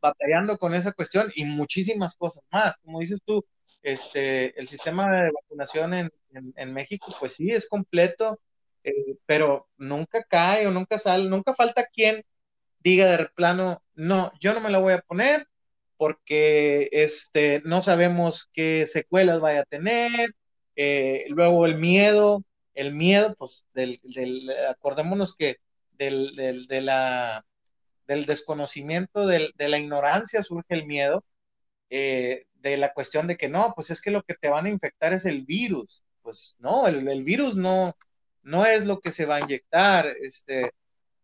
batallando 0.00 0.58
con 0.58 0.74
esa 0.74 0.92
cuestión 0.92 1.30
y 1.34 1.44
muchísimas 1.44 2.14
cosas 2.14 2.42
más. 2.50 2.76
Como 2.78 3.00
dices 3.00 3.20
tú, 3.24 3.44
este, 3.82 4.58
el 4.60 4.68
sistema 4.68 5.10
de 5.10 5.30
vacunación 5.32 5.94
en, 5.94 6.10
en, 6.56 6.72
México, 6.72 7.14
pues 7.18 7.32
sí, 7.32 7.50
es 7.50 7.68
completo, 7.68 8.40
eh, 8.86 9.16
pero 9.26 9.68
nunca 9.78 10.24
cae 10.24 10.66
o 10.66 10.70
nunca 10.70 10.98
sale, 10.98 11.28
nunca 11.28 11.54
falta 11.54 11.86
quien 11.86 12.24
diga 12.80 13.06
de 13.16 13.26
plano, 13.34 13.82
no, 13.94 14.32
yo 14.40 14.54
no 14.54 14.60
me 14.60 14.70
la 14.70 14.78
voy 14.78 14.94
a 14.94 15.00
poner 15.02 15.46
porque 15.96 16.88
este, 16.92 17.62
no 17.64 17.82
sabemos 17.82 18.48
qué 18.52 18.86
secuelas 18.86 19.40
vaya 19.40 19.62
a 19.62 19.64
tener, 19.64 20.34
eh, 20.76 21.26
luego 21.30 21.66
el 21.66 21.78
miedo, 21.78 22.44
el 22.74 22.94
miedo, 22.94 23.34
pues, 23.38 23.64
del, 23.74 24.00
del 24.04 24.50
acordémonos 24.70 25.36
que 25.36 25.56
del, 25.92 26.36
del, 26.36 26.66
de 26.66 26.82
la, 26.82 27.44
del 28.06 28.26
desconocimiento, 28.26 29.26
del, 29.26 29.52
de 29.56 29.68
la 29.68 29.78
ignorancia 29.78 30.42
surge 30.42 30.74
el 30.74 30.86
miedo, 30.86 31.24
eh, 31.90 32.46
de 32.54 32.76
la 32.76 32.92
cuestión 32.92 33.26
de 33.26 33.36
que 33.36 33.48
no, 33.48 33.72
pues 33.74 33.90
es 33.90 34.00
que 34.00 34.10
lo 34.10 34.22
que 34.22 34.34
te 34.34 34.48
van 34.48 34.66
a 34.66 34.70
infectar 34.70 35.12
es 35.12 35.24
el 35.24 35.44
virus. 35.46 36.02
Pues 36.22 36.56
no, 36.58 36.86
el, 36.88 37.08
el 37.08 37.24
virus 37.24 37.56
no, 37.56 37.96
no 38.46 38.64
es 38.64 38.86
lo 38.86 39.00
que 39.00 39.10
se 39.10 39.26
va 39.26 39.36
a 39.36 39.40
inyectar. 39.40 40.06
Este, 40.22 40.72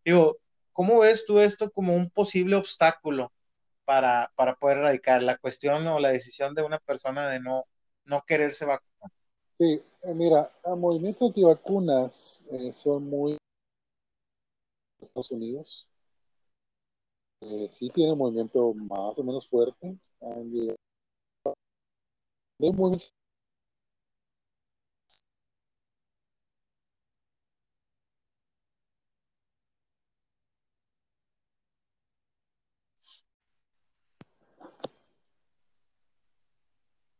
digo, 0.05 0.37
¿cómo 0.73 0.99
ves 0.99 1.25
tú 1.25 1.39
esto 1.39 1.71
como 1.71 1.95
un 1.95 2.09
posible 2.09 2.55
obstáculo 2.55 3.31
para, 3.85 4.31
para 4.35 4.55
poder 4.55 4.79
erradicar 4.79 5.23
la 5.23 5.37
cuestión 5.37 5.87
o 5.87 5.99
la 5.99 6.09
decisión 6.09 6.53
de 6.53 6.63
una 6.63 6.79
persona 6.79 7.29
de 7.29 7.39
no, 7.39 7.65
no 8.05 8.23
quererse 8.27 8.65
vacunar? 8.65 9.11
Sí, 9.53 9.81
eh, 10.03 10.13
mira, 10.15 10.51
movimientos 10.77 11.29
antivacunas 11.29 12.43
eh, 12.51 12.73
son 12.73 13.09
muy 13.09 13.37
Estados 15.01 15.31
Unidos. 15.31 15.87
Eh, 17.41 17.67
sí 17.69 17.89
tiene 17.89 18.13
un 18.13 18.19
movimiento 18.19 18.73
más 18.73 19.17
o 19.17 19.23
menos 19.23 19.47
fuerte. 19.47 19.97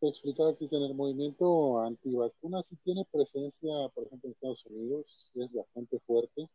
Explicar 0.10 0.56
que 0.58 0.66
en 0.66 0.84
el 0.84 0.95
movimiento 0.95 1.80
antivacunas 1.80 2.68
sí 2.68 2.76
tiene 2.84 3.06
presencia, 3.12 3.72
por 3.93 4.06
ejemplo, 4.06 4.28
en 4.28 4.34
Estados 4.34 4.66
Unidos, 4.66 5.32
es 5.36 5.54
bastante 5.54 5.99
fuerte, 5.99 6.49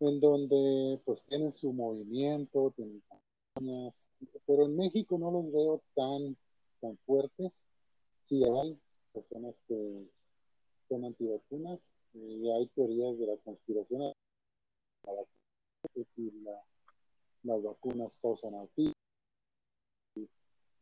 en 0.00 0.20
donde 0.20 1.00
pues 1.04 1.24
tienen 1.24 1.52
su 1.52 1.72
movimiento, 1.72 2.72
tienen 2.76 3.02
campañas, 3.08 4.10
pero 4.46 4.66
en 4.66 4.76
México 4.76 5.18
no 5.18 5.30
los 5.30 5.52
veo 5.52 5.82
tan, 5.94 6.36
tan 6.80 6.96
fuertes. 7.06 7.64
Sí 8.20 8.42
hay 8.44 8.78
personas 9.12 9.62
que 9.66 10.08
son 10.88 11.04
antivacunas 11.04 11.80
y 12.14 12.48
hay 12.50 12.66
teorías 12.68 13.18
de 13.18 13.26
la 13.26 13.36
conspiración, 13.38 14.12
que 15.94 16.04
si 16.04 16.32
las 17.42 17.62
vacunas 17.62 18.16
causan 18.20 18.54
autismo 18.54 18.97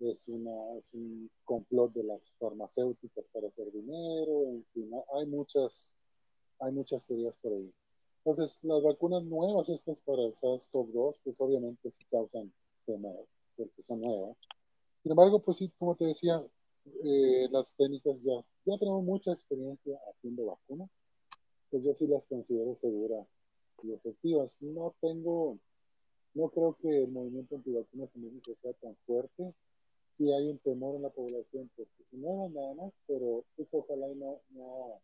es, 0.01 0.28
una, 0.28 0.78
es 0.78 0.84
un 0.92 1.30
complot 1.44 1.92
de 1.92 2.05
las 2.05 2.20
farmacéuticas 2.38 3.24
para 3.32 3.49
hacer 3.49 3.70
dinero, 3.72 4.44
en 4.51 4.64
fin, 4.72 4.90
hay 5.14 5.26
muchas, 5.26 5.94
hay 6.61 6.72
muchas 6.72 7.07
teorías 7.07 7.34
por 7.42 7.53
ahí. 7.53 7.72
Entonces, 8.18 8.59
las 8.62 8.82
vacunas 8.82 9.22
nuevas, 9.24 9.68
estas 9.68 10.01
para 10.01 10.22
el 10.22 10.32
SARS-CoV-2, 10.32 11.18
pues 11.22 11.40
obviamente 11.40 11.90
sí 11.90 12.05
causan 12.11 12.53
temor, 12.84 13.26
porque 13.57 13.82
son 13.82 14.01
nuevas. 14.01 14.36
Sin 14.97 15.12
embargo, 15.12 15.40
pues 15.40 15.59
sí, 15.59 15.72
como 15.78 15.94
te 15.94 16.07
decía, 16.07 16.42
eh, 17.05 17.49
las 17.51 17.72
técnicas 17.74 18.22
ya, 18.24 18.34
ya 18.64 18.78
tenemos 18.78 19.05
mucha 19.05 19.32
experiencia 19.32 19.99
haciendo 20.11 20.47
vacunas, 20.47 20.90
pues 21.70 21.84
yo 21.84 21.94
sí 21.94 22.07
las 22.07 22.26
considero 22.26 22.74
seguras 22.76 23.26
y 23.82 23.92
efectivas. 23.92 24.57
No 24.61 24.94
tengo, 25.01 25.59
no 26.34 26.49
creo 26.49 26.76
que 26.80 27.05
el 27.05 27.12
movimiento 27.12 27.57
antivacunas 27.57 28.11
en 28.14 28.24
México 28.24 28.57
sea 28.62 28.72
tan 28.74 28.97
fuerte, 29.07 29.55
sí 30.17 30.33
hay 30.33 30.49
un 30.49 30.59
temor 30.59 30.97
en 30.97 31.03
la 31.03 31.11
población, 31.11 31.71
porque 31.77 31.93
no 32.12 32.49
nada 32.49 32.75
más, 32.75 32.99
pero 33.07 33.45
pues 33.55 33.69
ojalá 33.75 34.09
y 34.09 34.14
no, 34.14 34.41
no 34.51 35.01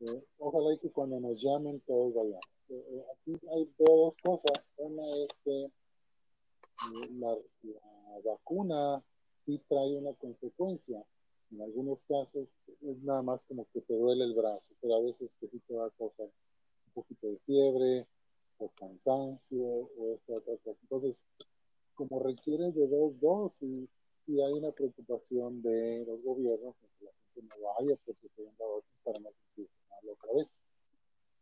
eh, 0.00 0.24
ojalá 0.38 0.74
y 0.74 0.78
que 0.78 0.90
cuando 0.90 1.20
nos 1.20 1.40
llamen 1.40 1.80
todos 1.86 2.14
vayan. 2.14 2.40
Eh, 2.70 2.84
eh, 2.90 3.04
aquí 3.12 3.46
hay 3.54 3.70
dos 3.78 4.16
cosas. 4.16 4.70
Una 4.76 5.02
es 5.24 5.28
que 5.44 5.70
la, 7.10 7.36
vacuna 8.24 9.02
sí 9.36 9.60
trae 9.68 9.96
una 9.96 10.12
consecuencia. 10.14 11.04
En 11.52 11.60
algunos 11.60 12.02
casos 12.04 12.54
es 12.80 13.02
nada 13.02 13.22
más 13.22 13.44
como 13.44 13.66
que 13.72 13.82
te 13.82 13.94
duele 13.94 14.24
el 14.24 14.34
brazo, 14.34 14.72
pero 14.80 14.96
a 14.96 15.02
veces 15.02 15.36
que 15.38 15.48
sí 15.48 15.60
te 15.68 15.74
va 15.74 15.86
a 15.86 15.90
causar 15.90 16.26
un 16.26 16.92
poquito 16.94 17.28
de 17.28 17.38
fiebre 17.46 18.06
o 18.58 18.68
cansancio 18.70 19.62
o 19.62 20.14
esta 20.14 20.34
otra 20.34 20.56
cosa. 20.64 20.78
Entonces, 20.82 21.24
como 22.08 22.20
requiere 22.20 22.72
de 22.72 22.88
dos 22.88 23.20
dosis, 23.20 23.88
y 24.26 24.40
hay 24.40 24.52
una 24.52 24.72
preocupación 24.72 25.62
de 25.62 26.04
los 26.06 26.22
gobiernos 26.22 26.74
en 26.82 26.88
que 26.98 27.04
la 27.04 27.12
gente 27.34 27.56
no 27.56 27.74
vaya 27.74 27.96
porque 28.04 28.28
segunda 28.34 28.64
dosis 28.64 28.92
para 29.04 29.18
no 29.20 29.30
mal 29.90 30.08
otra 30.10 30.32
vez. 30.34 30.58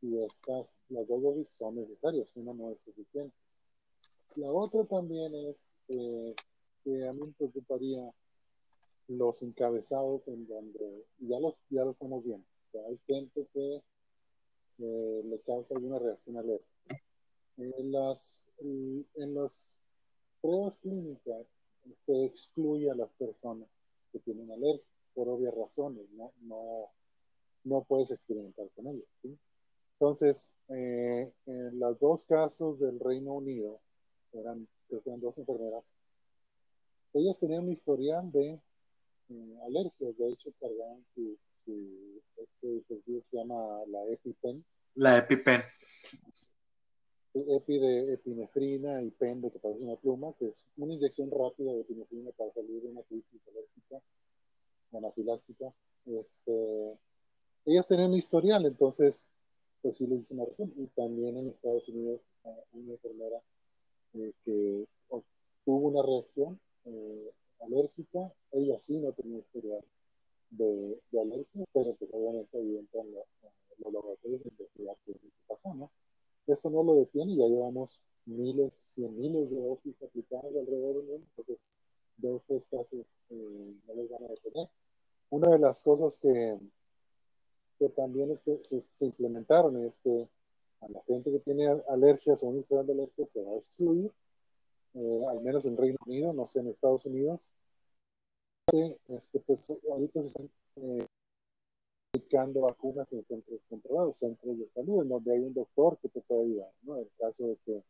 Y 0.03 0.19
estas, 0.19 0.77
las 0.89 1.07
dos 1.09 1.23
dosis 1.23 1.51
son 1.51 1.77
necesarias, 1.77 2.31
una 2.35 2.53
no 2.53 2.71
es 2.71 2.81
suficiente. 2.81 3.35
La 4.37 4.51
otra 4.51 4.85
también 4.85 5.35
es 5.35 5.75
eh, 5.89 6.35
que 6.85 7.09
a 7.09 7.13
mí 7.13 7.21
me 7.21 7.33
preocuparía 7.33 8.11
los 9.09 9.43
encabezados 9.43 10.29
en 10.29 10.47
donde 10.47 11.05
ya 11.19 11.41
los, 11.41 11.61
ya 11.71 11.85
los 11.85 11.97
estamos 11.97 12.25
viendo. 12.25 12.47
hay 12.87 12.99
gente 13.07 13.47
que 13.53 13.83
eh, 14.79 15.23
le 15.25 15.41
causa 15.41 15.75
alguna 15.75 15.99
reacción 15.99 16.37
alérgica. 16.37 16.71
En 17.57 17.93
las, 17.93 18.47
en 18.61 19.35
las 19.35 19.79
pruebas 20.41 20.79
clínicas 20.79 21.47
se 21.99 22.25
excluye 22.25 22.91
a 22.91 22.95
las 22.95 23.13
personas 23.15 23.69
que 24.13 24.19
tienen 24.21 24.51
alergia 24.51 24.85
por 25.15 25.29
obvias 25.29 25.55
razones, 25.55 26.09
no, 26.13 26.33
no, 26.43 26.91
no 27.65 27.85
puedes 27.85 28.11
experimentar 28.11 28.69
con 28.77 28.87
ellos. 28.87 29.07
¿sí? 29.21 29.37
Entonces, 29.95 30.53
eh, 30.69 31.33
en 31.47 31.79
los 31.79 31.99
dos 31.99 32.23
casos 32.23 32.79
del 32.81 32.99
Reino 33.01 33.35
Unido, 33.35 33.81
eran, 34.33 34.67
eran 35.05 35.21
dos 35.21 35.37
enfermeras, 35.39 35.95
ellas 37.13 37.39
tenían 37.39 37.65
un 37.65 37.73
historial 37.73 38.31
de 38.31 38.61
eh, 39.31 39.59
alergias, 39.67 40.17
de 40.17 40.29
hecho 40.29 40.53
cargaban 40.61 41.05
su, 41.15 41.37
este 42.37 42.67
dispositivo 42.67 43.23
se 43.31 43.37
llama 43.37 43.57
la 43.89 44.07
EpiPen. 44.07 44.65
La 44.95 45.19
EpiPen 45.19 45.63
epi 47.35 47.79
de 47.79 48.15
epinefrina 48.15 49.03
y 49.03 49.11
pen 49.11 49.41
de 49.41 49.51
que 49.51 49.59
parece 49.59 49.83
una 49.83 49.97
pluma, 49.97 50.33
que 50.39 50.49
es 50.49 50.65
una 50.77 50.95
inyección 50.95 51.31
rápida 51.31 51.73
de 51.73 51.81
epinefrina 51.81 52.31
para 52.33 52.53
salir 52.53 52.83
de 52.83 52.89
una 52.89 53.03
crisis 53.03 53.41
alérgica, 53.49 54.01
anafiláctica. 54.93 55.73
Este, 56.07 56.99
ellas 57.67 57.87
tenían 57.87 58.11
un 58.11 58.19
historial, 58.19 58.65
entonces, 58.67 59.29
pues 59.83 59.97
sí 59.97 60.07
le 60.07 60.17
reacción. 60.17 60.73
Y 60.77 60.87
también 60.89 61.37
en 61.37 61.49
Estados 61.49 61.89
Unidos, 61.89 62.21
una 62.73 62.93
enfermera 62.93 63.41
eh, 64.15 64.33
que 64.45 64.87
tuvo 65.65 65.89
una 65.89 66.03
reacción 66.03 66.59
eh, 66.85 67.31
alérgica, 67.61 68.33
ella 68.53 68.79
sí 68.79 68.97
no 68.97 69.13
tenía 69.13 69.39
historial 69.39 69.85
de, 70.51 71.01
alergia, 71.13 71.65
pero 71.73 71.95
pues 71.95 72.11
obviamente 72.13 72.59
evidente 72.59 72.99
en, 72.99 73.13
los 73.13 73.93
laboratorios 73.93 74.43
de 74.43 74.51
investigar 74.51 74.97
qué 75.07 75.15
pasó, 75.47 75.75
¿no? 75.75 75.91
Esto 76.47 76.71
no 76.71 76.83
lo 76.83 76.95
detiene, 76.97 77.37
ya 77.37 77.47
llevamos 77.47 78.01
miles, 78.27 78.75
cien 78.75 79.17
miles 79.19 79.51
de 79.51 79.61
dosis 79.61 80.03
aplicadas 80.03 80.47
alrededor 80.47 80.97
del 80.97 81.05
mundo, 81.05 81.27
entonces 81.37 81.71
de 82.17 82.37
estos 82.37 82.67
casos 82.67 83.15
eh, 83.31 83.75
no 83.87 83.95
les 83.95 84.11
van 84.11 84.25
a 84.25 84.29
detener. 84.29 84.69
Una 85.31 85.51
de 85.53 85.59
las 85.59 85.81
cosas 85.81 86.17
que, 86.17 86.59
que 87.79 87.89
también 87.91 88.37
se, 88.37 88.61
se, 88.65 89.07
implementaron 89.07 89.85
es 89.85 89.99
que 89.99 90.29
a 90.81 90.89
la 90.89 91.03
gente 91.03 91.31
que 91.31 91.39
tiene 91.41 91.67
alergias 91.89 92.43
o 92.43 92.47
un 92.49 92.59
historial 92.59 92.87
de 92.87 92.93
alergias 92.95 93.31
se 93.31 93.43
va 93.43 93.53
a 93.53 93.57
excluir, 93.57 94.13
eh, 94.95 95.25
al 95.29 95.41
menos 95.41 95.65
en 95.67 95.77
Reino 95.77 95.99
Unido, 96.07 96.33
no 96.33 96.47
sé, 96.47 96.61
en 96.61 96.69
Estados 96.69 97.07
Unidos. 97.07 97.53
Este, 99.09 99.41
pues 99.41 99.69
ahorita 99.91 100.23
se 100.23 100.29
están 100.29 100.51
eh, 100.77 101.07
aplicando 102.31 102.61
vacunas 102.61 103.13
en 103.13 103.25
centros 103.25 103.61
controlados, 103.69 104.19
centros 104.19 104.57
de 104.59 104.69
salud, 104.69 105.03
en 105.03 105.09
donde 105.09 105.33
hay 105.33 105.41
un 105.41 105.53
doctor 105.53 105.99
que 106.01 106.09
te 106.09 106.21
puede 106.21 106.45
ayudar, 106.45 106.71
¿no? 106.83 106.97
En 106.99 107.09
caso 107.19 107.49
de 107.49 107.57
que 107.65 107.83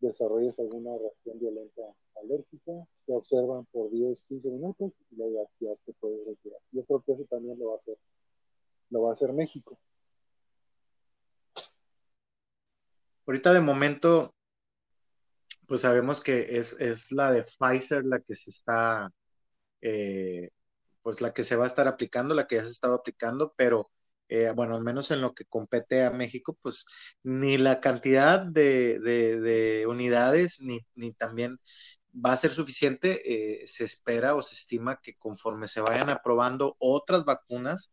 desarrolles 0.00 0.58
alguna 0.58 0.98
reacción 0.98 1.38
violenta 1.38 1.82
alérgica, 2.20 2.72
te 3.06 3.12
observan 3.12 3.66
por 3.66 3.90
10, 3.90 4.22
15 4.22 4.50
minutos 4.50 4.92
y 5.10 5.16
luego 5.16 5.48
ya, 5.60 5.74
te 5.84 5.92
puedes 5.94 6.26
retirar. 6.26 6.60
Yo 6.72 6.84
creo 6.84 7.02
que 7.02 7.12
eso 7.12 7.24
también 7.24 7.58
lo 7.58 7.68
va 7.68 7.74
a 7.74 7.76
hacer, 7.76 7.96
lo 8.90 9.02
va 9.02 9.10
a 9.10 9.12
hacer 9.12 9.32
México. 9.32 9.78
Ahorita 13.26 13.52
de 13.52 13.60
momento, 13.60 14.34
pues 15.66 15.82
sabemos 15.82 16.20
que 16.20 16.58
es, 16.58 17.12
la 17.12 17.30
de 17.30 17.44
Pfizer 17.44 18.04
la 18.04 18.20
que 18.20 18.34
se 18.34 18.50
está, 18.50 19.12
eh, 19.82 20.50
pues 21.08 21.22
la 21.22 21.32
que 21.32 21.42
se 21.42 21.56
va 21.56 21.64
a 21.64 21.66
estar 21.66 21.88
aplicando, 21.88 22.34
la 22.34 22.46
que 22.46 22.56
ya 22.56 22.64
se 22.64 22.70
estaba 22.70 22.94
aplicando, 22.96 23.54
pero 23.56 23.90
eh, 24.28 24.52
bueno, 24.54 24.76
al 24.76 24.84
menos 24.84 25.10
en 25.10 25.22
lo 25.22 25.34
que 25.34 25.46
compete 25.46 26.04
a 26.04 26.10
México, 26.10 26.58
pues 26.60 26.84
ni 27.22 27.56
la 27.56 27.80
cantidad 27.80 28.44
de, 28.44 29.86
unidades, 29.88 30.60
ni, 30.60 30.80
ni, 30.94 31.14
también 31.14 31.58
va 32.14 32.32
a 32.32 32.36
ser 32.36 32.50
suficiente. 32.50 33.22
Eh, 33.24 33.66
se 33.66 33.84
espera 33.84 34.34
o 34.34 34.42
se 34.42 34.54
estima 34.54 35.00
que 35.02 35.14
conforme 35.16 35.66
se 35.66 35.80
vayan 35.80 36.10
aprobando 36.10 36.76
otras 36.78 37.24
vacunas, 37.24 37.90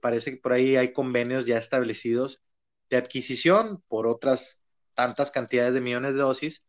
parece 0.00 0.30
que 0.30 0.38
por 0.38 0.54
ahí 0.54 0.76
hay 0.76 0.94
convenios 0.94 1.44
ya 1.44 1.58
establecidos 1.58 2.40
de 2.88 2.96
adquisición 2.96 3.82
por 3.86 4.06
otras 4.06 4.64
tantas 4.94 5.30
cantidades 5.30 5.74
de 5.74 5.82
millones 5.82 6.14
de 6.14 6.20
dosis 6.20 6.64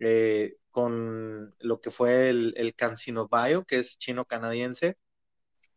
eh, 0.00 0.56
con 0.72 1.54
lo 1.60 1.80
que 1.80 1.90
fue 1.90 2.30
el, 2.30 2.54
el 2.56 2.74
CanSino 2.74 3.28
Bio, 3.28 3.64
que 3.64 3.76
es 3.76 3.98
chino-canadiense, 3.98 4.96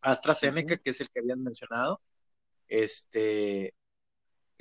AstraZeneca, 0.02 0.78
que 0.78 0.92
es 0.92 1.02
el 1.02 1.10
que 1.10 1.20
habían 1.20 1.44
mencionado, 1.44 2.02
este, 2.68 3.76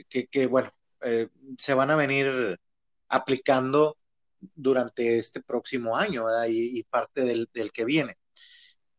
que, 0.09 0.47
bueno, 0.47 0.73
eh, 1.03 1.29
se 1.59 1.75
van 1.75 1.91
a 1.91 1.97
venir 1.97 2.61
aplicando 3.09 3.99
durante 4.41 5.19
este 5.19 5.43
próximo 5.43 5.97
año 5.97 6.27
y, 6.47 6.83
parte 6.85 7.23
del, 7.25 7.49
que 7.73 7.85
viene. 7.85 8.19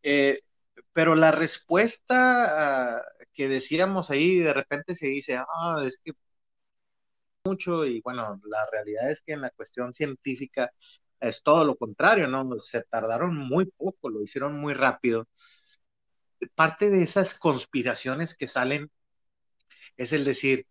Eh, 0.03 0.41
pero 0.93 1.15
la 1.15 1.31
respuesta 1.31 2.97
ah, 2.97 3.03
que 3.33 3.47
decíamos 3.49 4.11
ahí, 4.11 4.39
de 4.39 4.53
repente 4.53 4.95
se 4.95 5.07
dice, 5.07 5.37
ah, 5.37 5.83
es 5.85 5.99
que 6.03 6.13
mucho 7.45 7.85
y 7.85 8.01
bueno, 8.01 8.41
la 8.45 8.65
realidad 8.71 9.11
es 9.11 9.21
que 9.21 9.33
en 9.33 9.41
la 9.41 9.51
cuestión 9.51 9.93
científica 9.93 10.71
es 11.19 11.43
todo 11.43 11.63
lo 11.65 11.75
contrario, 11.77 12.27
¿no? 12.27 12.59
Se 12.59 12.83
tardaron 12.83 13.37
muy 13.37 13.65
poco, 13.65 14.09
lo 14.09 14.21
hicieron 14.21 14.59
muy 14.59 14.73
rápido. 14.73 15.27
Parte 16.55 16.89
de 16.89 17.03
esas 17.03 17.37
conspiraciones 17.37 18.35
que 18.35 18.47
salen 18.47 18.89
es 19.97 20.13
el 20.13 20.23
decir, 20.25 20.67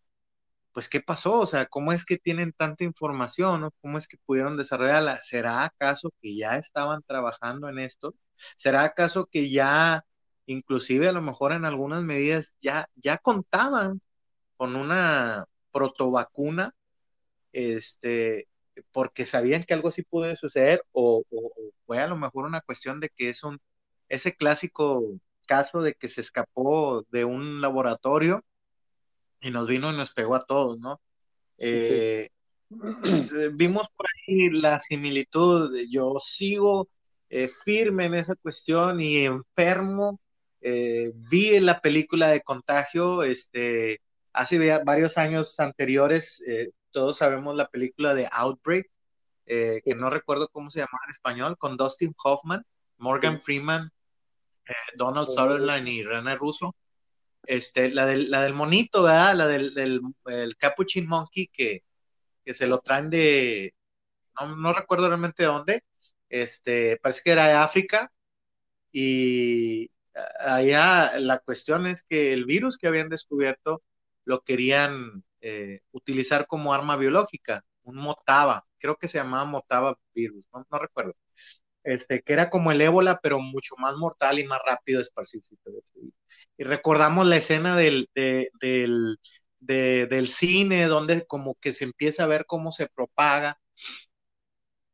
pues, 0.72 0.88
¿qué 0.88 1.00
pasó? 1.00 1.40
O 1.40 1.46
sea, 1.46 1.66
¿cómo 1.66 1.92
es 1.92 2.04
que 2.04 2.18
tienen 2.18 2.52
tanta 2.52 2.84
información? 2.84 3.70
¿Cómo 3.80 3.98
es 3.98 4.08
que 4.08 4.18
pudieron 4.26 4.56
desarrollarla? 4.56 5.18
¿Será 5.22 5.64
acaso 5.64 6.12
que 6.20 6.36
ya 6.36 6.58
estaban 6.58 7.02
trabajando 7.06 7.68
en 7.68 7.78
esto? 7.78 8.14
¿Será 8.56 8.84
acaso 8.84 9.26
que 9.26 9.50
ya, 9.50 10.04
inclusive 10.46 11.08
a 11.08 11.12
lo 11.12 11.22
mejor 11.22 11.52
en 11.52 11.64
algunas 11.64 12.02
medidas, 12.02 12.56
ya, 12.60 12.88
ya 12.96 13.18
contaban 13.18 14.00
con 14.56 14.76
una 14.76 15.46
protovacuna, 15.72 16.74
este, 17.52 18.48
porque 18.92 19.26
sabían 19.26 19.64
que 19.64 19.74
algo 19.74 19.88
así 19.88 20.02
puede 20.02 20.36
suceder, 20.36 20.84
o, 20.92 21.24
fue 21.86 22.00
a 22.00 22.06
lo 22.06 22.16
mejor 22.16 22.46
una 22.46 22.60
cuestión 22.60 23.00
de 23.00 23.10
que 23.10 23.28
es 23.28 23.44
un, 23.44 23.60
ese 24.08 24.34
clásico 24.34 25.02
caso 25.46 25.82
de 25.82 25.94
que 25.94 26.08
se 26.08 26.20
escapó 26.20 27.04
de 27.10 27.24
un 27.24 27.60
laboratorio 27.60 28.44
y 29.40 29.50
nos 29.50 29.68
vino 29.68 29.92
y 29.92 29.96
nos 29.96 30.12
pegó 30.14 30.34
a 30.34 30.44
todos, 30.44 30.78
¿no? 30.78 31.00
Eh, 31.58 32.30
vimos 33.54 33.86
por 33.96 34.06
ahí 34.06 34.50
la 34.50 34.80
similitud, 34.80 35.70
yo 35.90 36.16
sigo 36.18 36.88
eh, 37.28 37.48
firme 37.48 38.06
en 38.06 38.14
esa 38.14 38.34
cuestión 38.36 39.00
y 39.00 39.18
enfermo. 39.26 40.20
Eh, 40.60 41.12
vi 41.14 41.58
la 41.60 41.80
película 41.80 42.28
de 42.28 42.42
contagio, 42.42 43.22
este, 43.22 44.00
hace 44.32 44.58
varios 44.84 45.18
años 45.18 45.58
anteriores, 45.60 46.42
eh, 46.48 46.70
todos 46.94 47.18
sabemos 47.18 47.56
la 47.56 47.68
película 47.68 48.14
de 48.14 48.28
Outbreak, 48.30 48.88
eh, 49.46 49.82
que 49.84 49.94
no 49.96 50.08
recuerdo 50.10 50.48
cómo 50.48 50.70
se 50.70 50.78
llamaba 50.78 51.04
en 51.06 51.10
español, 51.10 51.58
con 51.58 51.76
Dustin 51.76 52.14
Hoffman, 52.22 52.64
Morgan 52.98 53.40
Freeman, 53.40 53.90
eh, 54.66 54.72
Donald 54.94 55.28
Sutherland 55.28 55.88
y 55.88 56.04
René 56.04 56.36
Russo. 56.36 56.74
Este, 57.46 57.90
la, 57.90 58.06
del, 58.06 58.30
la 58.30 58.42
del 58.42 58.54
monito, 58.54 59.02
¿verdad? 59.02 59.34
La 59.34 59.46
del, 59.46 59.74
del 59.74 60.56
Capuchin 60.56 61.06
Monkey 61.06 61.48
que, 61.48 61.84
que, 62.44 62.54
se 62.54 62.66
lo 62.66 62.78
traen 62.78 63.10
de, 63.10 63.74
no, 64.40 64.56
no, 64.56 64.72
recuerdo 64.72 65.08
realmente 65.08 65.42
de 65.42 65.48
dónde, 65.48 65.84
este, 66.30 66.96
parece 67.02 67.20
que 67.22 67.32
era 67.32 67.48
de 67.48 67.54
África, 67.54 68.10
y 68.92 69.90
allá 70.38 71.18
la 71.18 71.38
cuestión 71.40 71.86
es 71.86 72.02
que 72.02 72.32
el 72.32 72.44
virus 72.44 72.78
que 72.78 72.86
habían 72.86 73.08
descubierto 73.08 73.82
lo 74.24 74.42
querían 74.42 75.24
eh, 75.44 75.80
utilizar 75.92 76.46
como 76.46 76.72
arma 76.74 76.96
biológica, 76.96 77.62
un 77.84 77.96
motaba, 77.96 78.66
creo 78.78 78.96
que 78.96 79.08
se 79.08 79.18
llamaba 79.18 79.44
motaba 79.44 79.98
virus, 80.14 80.48
no, 80.54 80.64
recuerdo, 80.78 81.14
este, 81.84 82.22
que 82.22 82.32
era 82.32 82.50
como 82.50 82.72
el 82.72 82.80
ébola, 82.80 83.20
pero 83.22 83.40
mucho 83.40 83.74
más 83.78 83.96
mortal 83.96 84.38
y 84.38 84.44
más 84.44 84.60
rápido 84.66 84.98
de 84.98 85.02
esparcirse. 85.02 85.56
Y 86.56 86.64
recordamos 86.64 87.26
la 87.26 87.36
escena 87.36 87.76
del, 87.76 88.08
del, 88.14 89.18
del 89.60 90.28
cine, 90.28 90.86
donde 90.86 91.26
como 91.26 91.54
que 91.56 91.72
se 91.72 91.84
empieza 91.84 92.24
a 92.24 92.26
ver 92.28 92.46
cómo 92.46 92.72
se 92.72 92.88
propaga. 92.88 93.58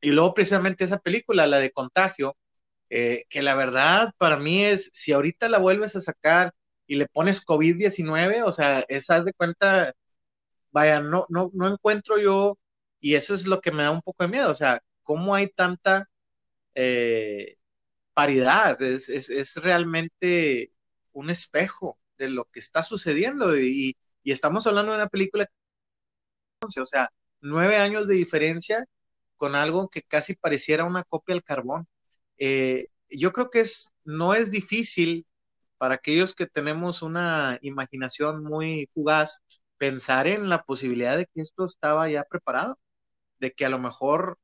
Y 0.01 0.11
luego 0.13 0.35
precisamente 0.35 0.85
esa 0.85 0.99
película, 0.99 1.47
la 1.47 1.59
de 1.59 1.73
Contagio, 1.73 2.37
eh, 2.91 3.25
que 3.31 3.43
la 3.43 3.55
verdad 3.57 4.13
para 4.19 4.37
mí 4.39 4.65
es, 4.65 4.91
si 4.95 5.13
ahorita 5.13 5.49
la 5.49 5.59
vuelves 5.59 5.97
a 5.97 6.03
sacar 6.03 6.55
y 6.87 6.97
le 6.97 7.09
pones 7.09 7.45
COVID-19, 7.47 8.45
o 8.47 8.53
sea, 8.53 8.85
esa 8.89 9.23
de 9.23 9.33
cuenta, 9.35 9.95
vaya, 10.71 11.01
no, 11.01 11.27
no, 11.29 11.51
no 11.55 11.69
encuentro 11.69 12.19
yo, 12.19 12.59
y 13.01 13.15
eso 13.15 13.35
es 13.35 13.47
lo 13.47 13.61
que 13.61 13.73
me 13.73 13.83
da 13.83 13.91
un 13.91 14.03
poco 14.03 14.25
de 14.25 14.31
miedo, 14.31 14.51
o 14.51 14.55
sea, 14.55 14.83
¿cómo 15.03 15.35
hay 15.35 15.49
tanta 15.49 16.09
eh, 16.75 17.57
paridad? 18.15 18.81
Es, 18.83 19.09
es, 19.09 19.57
realmente 19.57 20.73
un 21.13 21.31
espejo 21.31 21.99
de 22.19 22.31
lo 22.31 22.45
que 22.47 22.61
está 22.61 22.83
sucediendo 22.83 23.57
y, 23.59 23.97
y 24.23 24.33
estamos 24.33 24.67
hablando 24.67 24.93
de 24.93 24.99
una 24.99 25.09
película, 25.09 25.47
o 26.63 26.87
sea, 26.87 27.11
nueve 27.41 27.77
años 27.77 28.07
de 28.09 28.15
diferencia 28.15 28.87
con 29.37 29.55
algo 29.55 29.89
que 29.89 30.03
casi 30.03 30.35
pareciera 30.35 30.85
una 30.85 31.05
copia 31.05 31.35
del 31.35 31.45
carbón. 31.45 31.89
Eh, 32.39 32.89
yo 33.09 33.33
creo 33.33 33.51
que 33.51 33.61
es, 33.61 33.91
no 34.05 34.35
es 34.35 34.51
difícil 34.51 35.27
para 35.79 35.97
aquellos 35.97 36.35
que 36.35 36.47
tenemos 36.47 37.03
una 37.03 37.59
imaginación 37.63 38.45
muy 38.45 38.89
fugaz, 38.93 39.41
pensar 39.81 40.29
en 40.29 40.51
la 40.51 40.63
posibilidad 40.65 41.17
de 41.17 41.25
que 41.27 41.41
esto 41.41 41.65
estaba 41.67 42.07
ya 42.11 42.25
preparado, 42.25 42.79
de 43.41 43.53
que 43.53 43.65
a 43.65 43.71
lo 43.71 43.79
mejor 43.79 44.39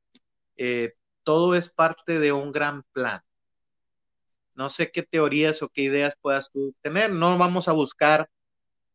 eh, 0.57 0.95
todo 1.25 1.55
es 1.55 1.69
parte 1.71 2.19
de 2.19 2.33
un 2.33 2.53
gran 2.53 2.85
plan. 2.93 3.21
No 4.55 4.71
sé 4.71 4.91
qué 4.91 5.03
teorías 5.03 5.63
o 5.63 5.69
qué 5.69 5.83
ideas 5.83 6.17
puedas 6.23 6.51
tú 6.51 6.75
tener, 6.81 7.11
no 7.11 7.37
vamos 7.37 7.69
a 7.69 7.73
buscar 7.73 8.31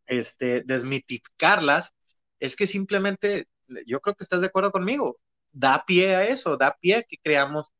este, 0.07 0.63
desmitificarlas, 0.65 1.93
es 2.39 2.55
que 2.55 2.65
simplemente, 2.67 3.45
yo 3.85 4.01
creo 4.01 4.15
que 4.15 4.23
estás 4.23 4.41
de 4.41 4.47
acuerdo 4.47 4.71
conmigo, 4.71 5.19
da 5.51 5.85
pie 5.85 6.15
a 6.15 6.27
eso, 6.27 6.57
da 6.57 6.75
pie 6.81 6.95
a 6.95 7.03
que 7.03 7.17
creamos 7.23 7.71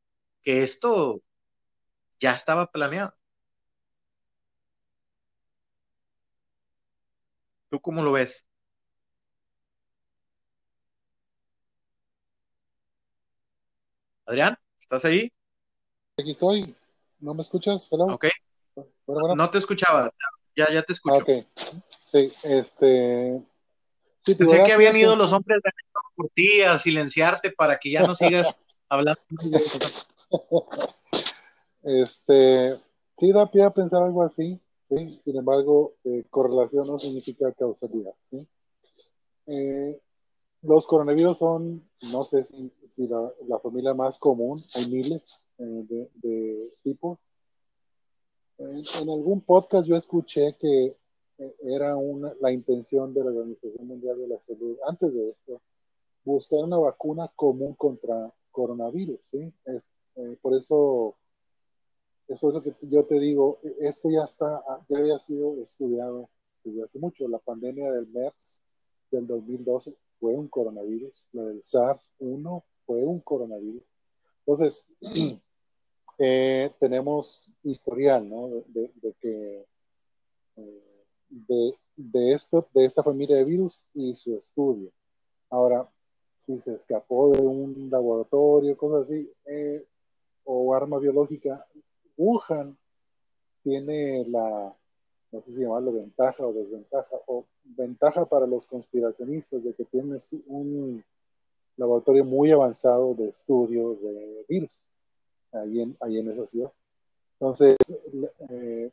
que 0.42 0.62
esto 0.62 1.20
ya 2.20 2.34
estaba 2.34 2.70
planeado. 2.70 3.14
¿Tú 7.70 7.80
cómo 7.80 8.02
lo 8.04 8.12
ves? 8.12 8.46
Adrián, 14.26 14.56
¿estás 14.78 15.04
ahí? 15.04 15.32
Aquí 16.18 16.30
estoy. 16.30 16.74
¿No 17.18 17.34
me 17.34 17.42
escuchas? 17.42 17.88
Ok. 17.90 18.26
No 19.06 19.50
te 19.50 19.58
escuchaba. 19.58 20.12
Ya, 20.56 20.70
ya 20.72 20.82
te 20.82 20.92
escucho. 20.92 21.22
ok. 21.22 21.30
Sí, 22.12 22.32
este. 22.42 23.42
Pensé 24.24 24.62
que 24.64 24.72
habían 24.72 24.96
ido 24.96 25.16
los 25.16 25.32
hombres 25.32 25.60
de 25.64 25.70
por 26.14 26.28
ti 26.34 26.60
a 26.62 26.78
silenciarte 26.78 27.50
para 27.50 27.78
que 27.78 27.90
ya 27.90 28.06
no 28.06 28.14
sigas 28.14 28.58
hablando. 28.88 29.20
este. 31.82 32.80
Sí, 33.16 33.32
da 33.32 33.50
pie 33.50 33.64
a 33.64 33.70
pensar 33.70 34.02
algo 34.02 34.22
así. 34.22 34.60
Sin 34.86 35.36
embargo, 35.38 35.94
eh, 36.04 36.24
correlación 36.28 36.86
no 36.86 36.98
significa 36.98 37.50
causalidad, 37.52 38.12
¿sí? 38.20 38.46
Eh, 39.46 39.98
los 40.62 40.86
coronavirus 40.86 41.38
son, 41.38 41.88
no 42.12 42.24
sé 42.24 42.44
si, 42.44 43.08
la, 43.08 43.58
familia 43.58 43.94
más 43.94 44.18
común, 44.18 44.62
hay 44.74 44.88
miles 44.88 45.40
eh, 45.58 46.08
de, 46.14 46.72
tipos. 46.82 47.18
En, 48.58 48.84
algún 49.10 49.40
podcast 49.40 49.88
yo 49.88 49.96
escuché 49.96 50.56
que 50.58 50.96
era 51.64 51.96
una, 51.96 52.32
la 52.40 52.52
intención 52.52 53.12
de 53.12 53.24
la 53.24 53.30
Organización 53.30 53.86
Mundial 53.86 54.18
de 54.18 54.28
la 54.28 54.40
Salud, 54.40 54.76
antes 54.86 55.12
de 55.12 55.30
esto, 55.30 55.60
buscar 56.24 56.60
una 56.60 56.78
vacuna 56.78 57.30
común 57.34 57.74
contra 57.74 58.32
coronavirus, 58.52 59.18
¿sí? 59.22 59.52
Es, 59.64 59.88
por 60.40 60.54
eso 60.54 61.16
es 62.28 62.38
por 62.38 62.50
eso 62.50 62.62
que 62.62 62.74
yo 62.82 63.04
te 63.04 63.18
digo, 63.18 63.58
esto 63.80 64.08
ya 64.08 64.24
está, 64.24 64.62
ya 64.88 64.98
había 64.98 65.18
sido 65.18 65.60
estudiado 65.60 66.30
desde 66.62 66.84
hace 66.84 66.98
mucho. 66.98 67.26
La 67.28 67.38
pandemia 67.38 67.90
del 67.90 68.06
MERS 68.06 68.60
del 69.10 69.26
2012 69.26 69.94
fue 70.22 70.36
un 70.36 70.46
coronavirus, 70.46 71.26
la 71.32 71.42
del 71.42 71.62
SARS-1 71.62 72.62
fue 72.86 73.02
un 73.04 73.18
coronavirus. 73.18 73.82
Entonces, 74.46 74.86
eh, 76.18 76.70
tenemos 76.78 77.50
historial, 77.64 78.30
¿no? 78.30 78.62
De, 78.68 79.14
que 79.20 79.66
eh, 80.56 80.82
de, 81.28 81.74
de, 81.96 82.32
esto, 82.34 82.68
de 82.72 82.84
esta 82.84 83.02
familia 83.02 83.36
de 83.36 83.44
virus 83.44 83.82
y 83.94 84.14
su 84.14 84.36
estudio. 84.36 84.92
Ahora, 85.50 85.90
si 86.36 86.60
se 86.60 86.74
escapó 86.74 87.32
de 87.32 87.40
un 87.40 87.88
laboratorio, 87.90 88.76
cosas 88.76 89.10
así, 89.10 89.28
eh, 89.46 89.84
o 90.44 90.72
arma 90.72 91.00
biológica, 91.00 91.66
Wuhan 92.16 92.78
tiene 93.64 94.24
la, 94.28 94.72
no 95.32 95.42
sé 95.42 95.52
si 95.52 95.58
llamarlo 95.58 95.92
ventaja 95.92 96.46
o 96.46 96.52
desventaja, 96.52 97.16
o 97.26 97.44
ventaja 97.64 98.24
para 98.26 98.46
los 98.46 98.66
conspiracionistas 98.66 99.62
de 99.62 99.74
que 99.74 99.84
tiene 99.84 100.16
un 100.46 101.04
laboratorio 101.76 102.24
muy 102.24 102.50
avanzado 102.50 103.14
de 103.14 103.28
estudio 103.28 103.94
de 103.94 104.44
virus 104.48 104.82
ahí 105.52 105.80
en, 105.80 105.96
ahí 106.00 106.18
en 106.18 106.30
esa 106.30 106.46
ciudad. 106.46 106.72
Entonces, 107.38 107.76
eh, 108.50 108.90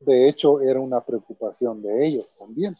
de 0.00 0.28
hecho, 0.28 0.60
era 0.60 0.80
una 0.80 1.04
preocupación 1.04 1.82
de 1.82 2.06
ellos 2.06 2.34
también. 2.36 2.76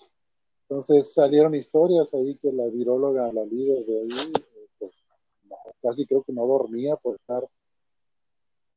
Entonces 0.63 1.13
salieron 1.13 1.55
historias 1.55 2.15
ahí 2.15 2.37
que 2.37 2.53
la 2.53 2.67
viróloga, 2.67 3.33
la 3.33 3.45
líder 3.45 3.85
de 3.85 4.01
ahí, 4.01 4.33
eh, 4.35 4.67
pues, 4.79 4.93
casi 5.83 6.07
creo 6.07 6.23
que 6.23 6.33
no 6.33 6.47
dormía 6.47 6.97
por 6.97 7.15
estar 7.17 7.47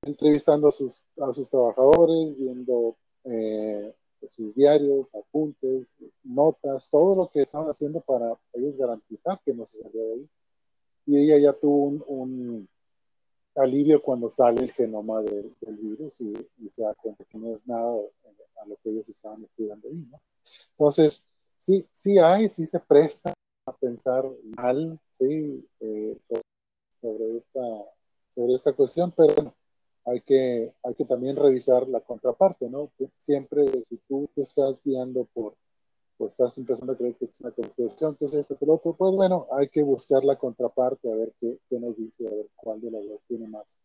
entrevistando 0.03 0.67
a 0.67 0.71
sus, 0.71 1.03
a 1.19 1.33
sus 1.33 1.49
trabajadores, 1.49 2.37
viendo 2.37 2.95
eh, 3.23 3.93
sus 4.29 4.55
diarios, 4.55 5.07
apuntes, 5.13 5.95
notas, 6.23 6.89
todo 6.89 7.15
lo 7.15 7.29
que 7.29 7.41
estaban 7.41 7.67
haciendo 7.67 8.01
para 8.01 8.37
ellos 8.53 8.77
garantizar 8.77 9.39
que 9.43 9.53
no 9.53 9.65
se 9.65 9.81
salió 9.81 10.03
de 10.03 10.13
ahí. 10.13 10.29
Y 11.05 11.17
ella 11.17 11.37
ya 11.39 11.53
tuvo 11.53 12.03
un, 12.07 12.67
alivio 13.55 14.01
cuando 14.01 14.29
sale 14.29 14.61
el 14.61 14.71
genoma 14.71 15.21
del, 15.21 15.53
virus 15.61 16.21
y, 16.21 16.33
se 16.69 16.83
da 16.83 16.93
cuenta 16.95 17.23
que 17.25 17.37
no 17.37 17.55
es 17.55 17.67
nada 17.67 17.99
a 18.61 18.65
lo 18.67 18.75
que 18.77 18.89
ellos 18.89 19.09
estaban 19.09 19.43
estudiando 19.43 19.87
ahí, 19.87 20.05
¿no? 20.11 20.21
Entonces, 20.71 21.25
sí, 21.55 21.87
sí 21.91 22.19
hay, 22.19 22.49
sí 22.49 22.65
se 22.65 22.79
presta 22.79 23.31
a 23.65 23.75
pensar 23.75 24.23
mal, 24.43 24.99
sí, 25.11 25.67
eh, 25.79 26.17
sobre, 27.01 27.37
esta, 27.37 27.61
sobre 28.29 28.53
esta 28.53 28.73
cuestión, 28.73 29.11
pero 29.15 29.53
hay 30.07 30.21
que, 30.21 30.73
hay 30.83 30.95
que 30.95 31.05
también 31.05 31.35
revisar 31.35 31.87
la 31.87 31.99
contraparte, 31.99 32.69
¿no? 32.69 32.91
Siempre, 33.17 33.65
si 33.83 33.97
tú 34.07 34.29
te 34.33 34.41
estás 34.41 34.81
guiando 34.83 35.25
por, 35.33 35.55
pues 36.17 36.31
estás 36.31 36.57
empezando 36.57 36.93
a 36.93 36.97
creer 36.97 37.15
que 37.15 37.25
es 37.25 37.41
una 37.41 37.51
confusión, 37.51 38.15
que 38.15 38.25
es 38.25 38.33
esto, 38.33 38.57
que 38.57 38.65
lo 38.65 38.75
otro, 38.75 38.95
pues 38.95 39.13
bueno, 39.15 39.47
hay 39.51 39.67
que 39.67 39.83
buscar 39.83 40.23
la 40.23 40.37
contraparte, 40.37 41.11
a 41.11 41.15
ver 41.15 41.33
qué, 41.39 41.59
qué 41.69 41.79
nos 41.79 41.97
dice, 41.97 42.25
a 42.25 42.31
ver 42.31 42.47
cuál 42.55 42.79
de 42.79 42.91
las 42.91 43.05
dos 43.05 43.19
tiene 43.27 43.47
más, 43.47 43.77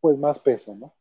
pues 0.00 0.18
más 0.18 0.40
peso, 0.40 0.74
¿no? 0.74 0.92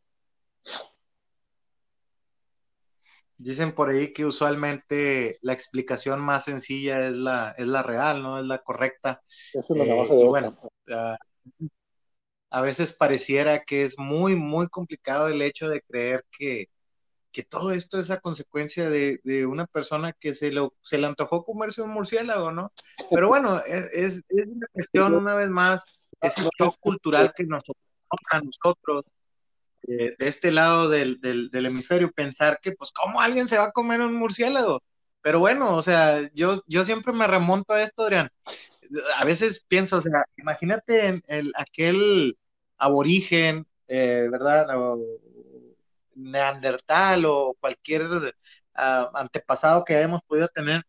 Dicen 3.40 3.74
por 3.74 3.90
ahí 3.90 4.14
que 4.14 4.26
usualmente 4.26 5.38
la 5.42 5.54
explicación 5.54 6.20
más 6.20 6.46
sencilla 6.46 7.08
es 7.08 7.18
la, 7.18 7.56
es 7.58 7.68
la 7.68 7.84
real, 7.84 8.24
¿no? 8.24 8.40
Es 8.40 8.46
la 8.46 8.64
correcta. 8.64 9.22
Eso 9.54 9.74
es 9.74 9.80
la 9.80 9.86
navaja 9.86 10.16
de 10.16 10.28
bueno, 10.28 10.58
a 12.50 12.62
veces 12.62 12.94
pareciera 12.94 13.64
que 13.64 13.84
es 13.84 13.98
muy, 14.00 14.36
muy 14.36 14.68
complicado 14.70 15.28
el 15.28 15.42
hecho 15.42 15.70
de 15.70 15.82
creer 15.82 16.26
que, 16.32 16.70
que 17.32 17.44
todo 17.44 17.72
esto 17.72 18.00
es 18.00 18.10
a 18.12 18.20
consecuencia 18.20 18.90
de, 18.90 19.20
de, 19.24 19.46
una 19.46 19.66
persona 19.68 20.14
que 20.14 20.34
se, 20.34 20.52
lo, 20.52 20.74
se 20.82 20.98
le 20.98 21.08
antojó 21.08 21.44
comerse 21.44 21.82
un 21.82 21.92
murciélago, 21.92 22.52
¿no? 22.52 22.72
Pero 23.12 23.28
bueno, 23.30 23.62
es, 23.66 24.24
es 24.30 24.48
una 24.48 24.68
cuestión, 24.72 25.14
una 25.16 25.36
vez 25.36 25.50
más, 25.50 25.84
es 26.22 26.38
el 26.38 26.50
shock 26.60 26.76
cultural 26.80 27.34
que 27.36 27.44
nos 27.44 27.64
a 28.32 28.40
nosotros 28.40 29.04
de 29.82 30.16
este 30.20 30.52
lado 30.52 30.90
del, 30.90 31.20
del, 31.22 31.66
hemisferio, 31.66 32.12
pensar 32.12 32.60
que, 32.62 32.74
pues, 32.74 32.92
¿cómo 32.92 33.22
alguien 33.22 33.48
se 33.48 33.58
va 33.58 33.66
a 33.66 33.72
comer 33.72 34.02
un 34.02 34.16
murciélago? 34.16 34.82
Pero 35.22 35.40
bueno, 35.40 35.76
o 35.76 35.82
sea, 35.82 36.30
yo, 36.34 36.62
yo 36.68 36.84
siempre 36.84 37.14
me 37.14 37.28
remonto 37.28 37.74
a 37.74 37.82
esto, 37.82 38.04
Adrián. 38.04 38.30
A 39.18 39.26
veces 39.26 39.66
pienso, 39.68 39.98
o 39.98 40.02
sea, 40.02 40.26
imagínate 40.38 41.22
el, 41.28 41.52
aquel 41.56 42.38
aborigen, 42.78 43.66
eh, 43.88 44.28
¿verdad? 44.32 44.68
neandertal 46.16 47.26
o 47.26 47.56
cualquier 47.60 48.04
uh, 48.04 48.32
antepasado 49.14 49.84
que 49.84 49.96
hayamos 49.96 50.22
podido 50.28 50.48
tener, 50.48 50.84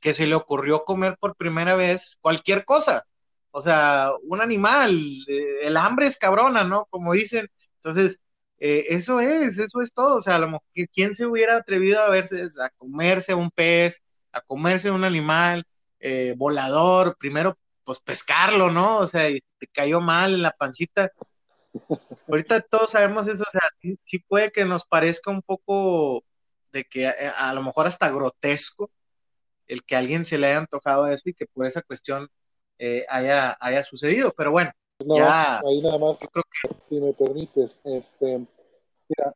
que 0.00 0.14
se 0.14 0.26
le 0.26 0.34
ocurrió 0.34 0.84
comer 0.84 1.16
por 1.18 1.36
primera 1.36 1.76
vez 1.76 2.18
cualquier 2.20 2.64
cosa. 2.64 3.04
O 3.50 3.60
sea, 3.60 4.10
un 4.24 4.40
animal, 4.42 4.94
eh, 5.28 5.66
el 5.66 5.76
hambre 5.76 6.06
es 6.06 6.18
cabrona, 6.18 6.64
¿no? 6.64 6.86
Como 6.90 7.12
dicen, 7.12 7.48
entonces, 7.76 8.20
eh, 8.58 8.84
eso 8.90 9.20
es, 9.20 9.58
eso 9.58 9.80
es 9.80 9.92
todo. 9.92 10.16
O 10.18 10.22
sea, 10.22 10.36
a 10.36 10.38
lo 10.40 10.46
mejor, 10.46 10.62
¿quién 10.92 11.14
se 11.14 11.26
hubiera 11.26 11.56
atrevido 11.56 12.00
a 12.00 12.10
verse, 12.10 12.42
a 12.62 12.70
comerse 12.70 13.34
un 13.34 13.50
pez, 13.50 14.02
a 14.32 14.40
comerse 14.42 14.90
un 14.90 15.04
animal 15.04 15.66
eh, 16.06 16.34
volador? 16.36 17.16
Primero, 17.18 17.58
pues 17.84 18.00
pescarlo, 18.00 18.70
¿no? 18.70 19.00
O 19.00 19.06
sea, 19.06 19.28
y 19.30 19.40
te 19.58 19.66
cayó 19.66 20.00
mal 20.00 20.34
en 20.34 20.42
la 20.42 20.50
pancita. 20.52 21.10
Ahorita 22.28 22.60
todos 22.62 22.90
sabemos 22.92 23.28
eso, 23.28 23.44
o 23.46 23.50
sea, 23.50 23.62
sí, 24.04 24.18
puede 24.20 24.50
que 24.50 24.64
nos 24.64 24.84
parezca 24.84 25.30
un 25.30 25.42
poco 25.42 26.24
de 26.72 26.84
que 26.84 27.04
eh, 27.04 27.32
a, 27.36 27.52
lo 27.52 27.62
mejor 27.62 27.86
hasta 27.86 28.10
grotesco 28.10 28.90
el 29.66 29.84
que 29.84 29.96
a 29.96 29.98
alguien 29.98 30.24
se 30.24 30.38
le 30.38 30.48
haya 30.48 30.58
antojado 30.58 31.06
eso 31.08 31.22
y 31.26 31.34
que 31.34 31.46
por 31.46 31.66
esa 31.66 31.82
cuestión 31.82 32.28
haya, 33.08 33.56
haya 33.58 33.82
sucedido, 33.82 34.32
pero 34.36 34.52
bueno, 34.52 34.70
ahí 35.66 35.82
nada 35.82 35.98
más, 35.98 36.18
si 36.80 37.00
me 37.00 37.12
permites, 37.12 37.80
este, 37.84 38.46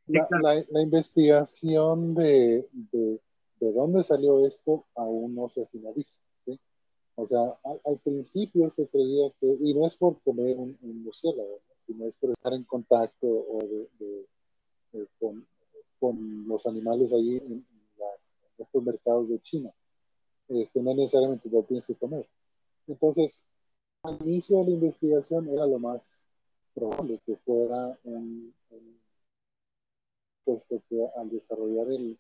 la, 0.07 0.81
investigación 0.83 2.15
de, 2.15 2.67
de, 2.73 3.73
dónde 3.73 4.03
salió 4.03 4.47
esto 4.47 4.87
aún 4.95 5.35
no 5.35 5.51
se 5.51 5.67
finaliza. 5.67 6.19
O 7.21 7.27
sea, 7.27 7.59
al, 7.85 7.99
principio 7.99 8.71
se 8.71 8.89
creía 8.89 9.31
que, 9.39 9.47
y 9.61 9.75
no 9.75 9.87
es 9.87 9.95
por 9.95 10.19
comer 10.23 10.57
un, 10.57 10.79
un 10.81 11.03
murciélago, 11.03 11.61
sino 11.87 12.07
es 12.07 12.17
por 12.17 12.31
estar 12.31 12.55
en 12.55 12.65
contacto 12.65 13.27
o 13.27 13.59
de, 13.99 14.27
con, 15.19 15.47
con, 15.99 16.49
los 16.49 16.65
animales 16.67 17.13
allí 17.13 17.37
en, 17.37 17.67
estos 18.57 18.83
mercados 18.83 19.29
de 19.29 19.41
China. 19.41 19.71
Este, 20.49 20.83
no 20.83 20.95
necesariamente 20.95 21.49
lo 21.51 21.63
pienso 21.63 21.95
comer. 21.97 22.27
Entonces, 22.87 23.45
al 24.03 24.19
inicio 24.23 24.59
de 24.59 24.65
la 24.65 24.71
investigación 24.71 25.49
era 25.49 25.67
lo 25.67 25.79
más 25.79 26.27
probable 26.75 27.21
que 27.27 27.37
fuera 27.37 27.99
un, 28.05 28.55
puesto 30.45 30.83
que 30.89 31.07
al 31.17 31.29
desarrollar 31.31 31.91
el 31.93 32.19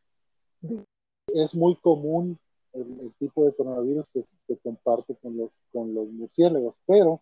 es 1.28 1.54
muy 1.54 1.74
común 1.76 2.38
el, 2.72 3.12
tipo 3.18 3.44
de 3.44 3.54
coronavirus 3.54 4.08
que 4.12 4.22
se 4.22 4.58
comparte 4.62 5.16
con 5.16 5.36
los 5.36 5.60
con 5.72 5.92
los 5.94 6.08
murciélagos 6.08 6.74
pero 6.86 7.20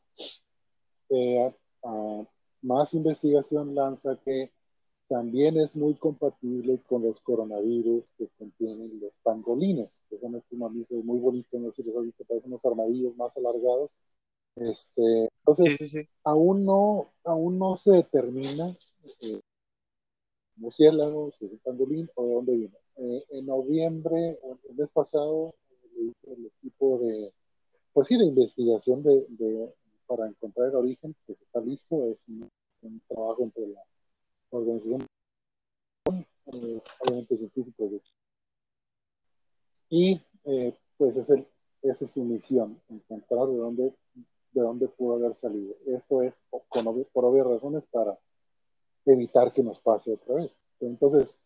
eh, 1.10 1.52
más 2.62 2.94
investigación 2.94 3.74
lanza 3.74 4.18
que 4.24 4.52
también 5.08 5.56
es 5.56 5.74
muy 5.74 5.94
compatible 5.94 6.80
con 6.86 7.02
los 7.02 7.20
coronavirus 7.20 8.04
que 8.18 8.28
contienen 8.38 9.00
los 9.00 9.12
pangolines, 9.22 10.02
que 10.10 10.18
son 10.18 10.36
estos 10.36 10.58
mamíferos 10.58 11.02
muy 11.02 11.18
bonitos, 11.18 11.58
no 11.58 11.72
sé 11.72 11.82
si 11.82 11.88
los 11.88 11.98
has 11.98 12.04
visto, 12.04 12.24
parecen 12.24 12.52
unos 12.52 12.64
armadillos 12.66 13.16
más 13.16 13.34
alargados, 13.38 13.90
este, 14.56 15.28
entonces, 15.40 16.08
Aún, 16.24 16.64
no, 16.66 17.12
aún 17.24 17.58
no 17.58 17.76
se 17.76 17.92
determina 17.92 18.76
eh, 19.22 19.40
murciélagos, 20.56 21.36
si 21.36 21.46
es 21.46 21.52
un 21.52 21.58
pangolín 21.58 22.10
o 22.14 22.26
de 22.26 22.32
dónde 22.34 22.56
vino. 22.56 22.76
Eh, 22.98 23.24
en 23.30 23.46
noviembre, 23.46 24.38
el 24.68 24.74
mes 24.74 24.90
pasado, 24.90 25.54
el 25.96 26.46
equipo 26.46 26.98
de, 26.98 27.32
pues 27.92 28.08
sí, 28.08 28.18
de 28.18 28.24
investigación 28.24 29.02
de, 29.02 29.24
de, 29.28 29.72
para 30.06 30.26
encontrar 30.26 30.68
el 30.68 30.74
origen, 30.74 31.14
que 31.26 31.32
está 31.32 31.60
listo, 31.60 32.10
es 32.12 32.26
un, 32.28 32.50
trabajo 33.08 33.42
entre 33.44 33.68
la 33.68 33.82
organización, 34.50 35.06
eh, 36.52 36.80
obviamente 37.00 37.36
científicos, 37.36 38.14
y 39.90 40.20
eh, 40.44 40.76
pues 40.96 41.16
es 41.16 41.30
el, 41.30 41.46
esa 41.82 42.04
es 42.04 42.10
su 42.10 42.24
misión, 42.24 42.80
encontrar 42.88 43.46
de 43.48 43.56
dónde 43.56 43.94
de 44.52 44.62
dónde 44.62 44.88
pudo 44.88 45.16
haber 45.16 45.34
salido. 45.34 45.76
Esto 45.86 46.22
es 46.22 46.42
por 46.50 47.24
obvias 47.24 47.46
razones 47.46 47.84
para 47.90 48.18
evitar 49.04 49.52
que 49.52 49.62
nos 49.62 49.80
pase 49.80 50.12
otra 50.12 50.36
vez. 50.36 50.58
Entonces, 50.80 51.38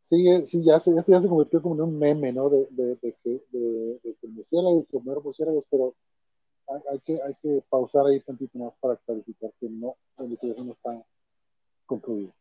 sí, 0.00 0.46
sí 0.46 0.64
ya 0.64 0.80
se, 0.80 0.90
esto 0.96 1.12
ya 1.12 1.20
se 1.20 1.28
convirtió 1.28 1.62
como 1.62 1.74
en 1.76 1.82
un 1.82 1.98
meme, 1.98 2.32
¿no? 2.32 2.48
De, 2.50 2.66
de, 2.70 2.96
de 2.96 3.16
que, 3.22 3.42
de, 3.50 4.00
de 4.02 4.16
que 4.20 4.28
murciélagos, 4.28 4.86
comer 4.90 5.18
murciélagos, 5.22 5.64
pero 5.70 5.94
hay, 6.68 6.80
hay, 6.92 7.00
que, 7.00 7.12
hay 7.22 7.34
que 7.42 7.62
pausar 7.68 8.06
ahí 8.06 8.20
tantito 8.20 8.58
más 8.58 8.72
para 8.80 8.96
clarificar 8.96 9.50
que 9.60 9.68
no, 9.68 9.96
la 10.16 10.24
investigación 10.24 10.66
no 10.66 10.72
está 10.72 11.04
concluida. 11.86 12.32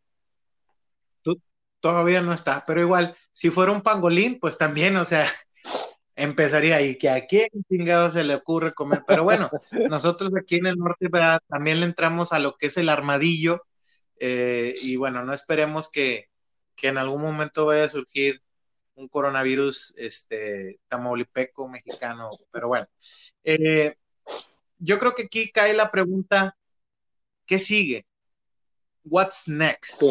Todavía 1.79 2.21
no 2.21 2.33
está, 2.33 2.63
pero 2.65 2.81
igual, 2.81 3.15
si 3.31 3.51
fuera 3.51 3.71
un 3.71 3.81
pangolín, 3.81 4.39
pues 4.39 4.57
también, 4.57 4.97
o 4.97 5.05
sea, 5.05 5.27
empezaría 6.15 6.77
ahí, 6.77 6.97
que 6.97 7.09
a 7.09 7.27
quién 7.27 7.47
chingado 7.69 8.09
se 8.09 8.23
le 8.23 8.35
ocurre 8.35 8.73
comer. 8.73 9.03
Pero 9.07 9.23
bueno, 9.23 9.49
nosotros 9.89 10.31
aquí 10.35 10.57
en 10.57 10.65
el 10.65 10.77
norte 10.77 11.07
también 11.47 11.79
le 11.79 11.85
entramos 11.85 12.33
a 12.33 12.39
lo 12.39 12.57
que 12.57 12.67
es 12.67 12.77
el 12.77 12.89
armadillo. 12.89 13.63
Eh, 14.19 14.75
y 14.81 14.95
bueno, 14.95 15.23
no 15.23 15.33
esperemos 15.33 15.89
que, 15.91 16.26
que, 16.77 16.87
en 16.87 16.97
algún 16.97 17.21
momento 17.21 17.65
vaya 17.65 17.85
a 17.85 17.89
surgir 17.89 18.41
un 18.95 19.07
coronavirus 19.09 19.93
este, 19.97 20.79
tamaulipeco 20.87 21.67
mexicano. 21.67 22.29
Pero 22.51 22.69
bueno, 22.69 22.87
eh, 23.43 23.95
yo 24.79 24.99
creo 24.99 25.13
que 25.13 25.23
aquí 25.23 25.51
cae 25.51 25.73
la 25.73 25.91
pregunta, 25.91 26.55
¿qué 27.45 27.59
sigue? 27.59 28.05
What's 29.03 29.47
next? 29.47 30.03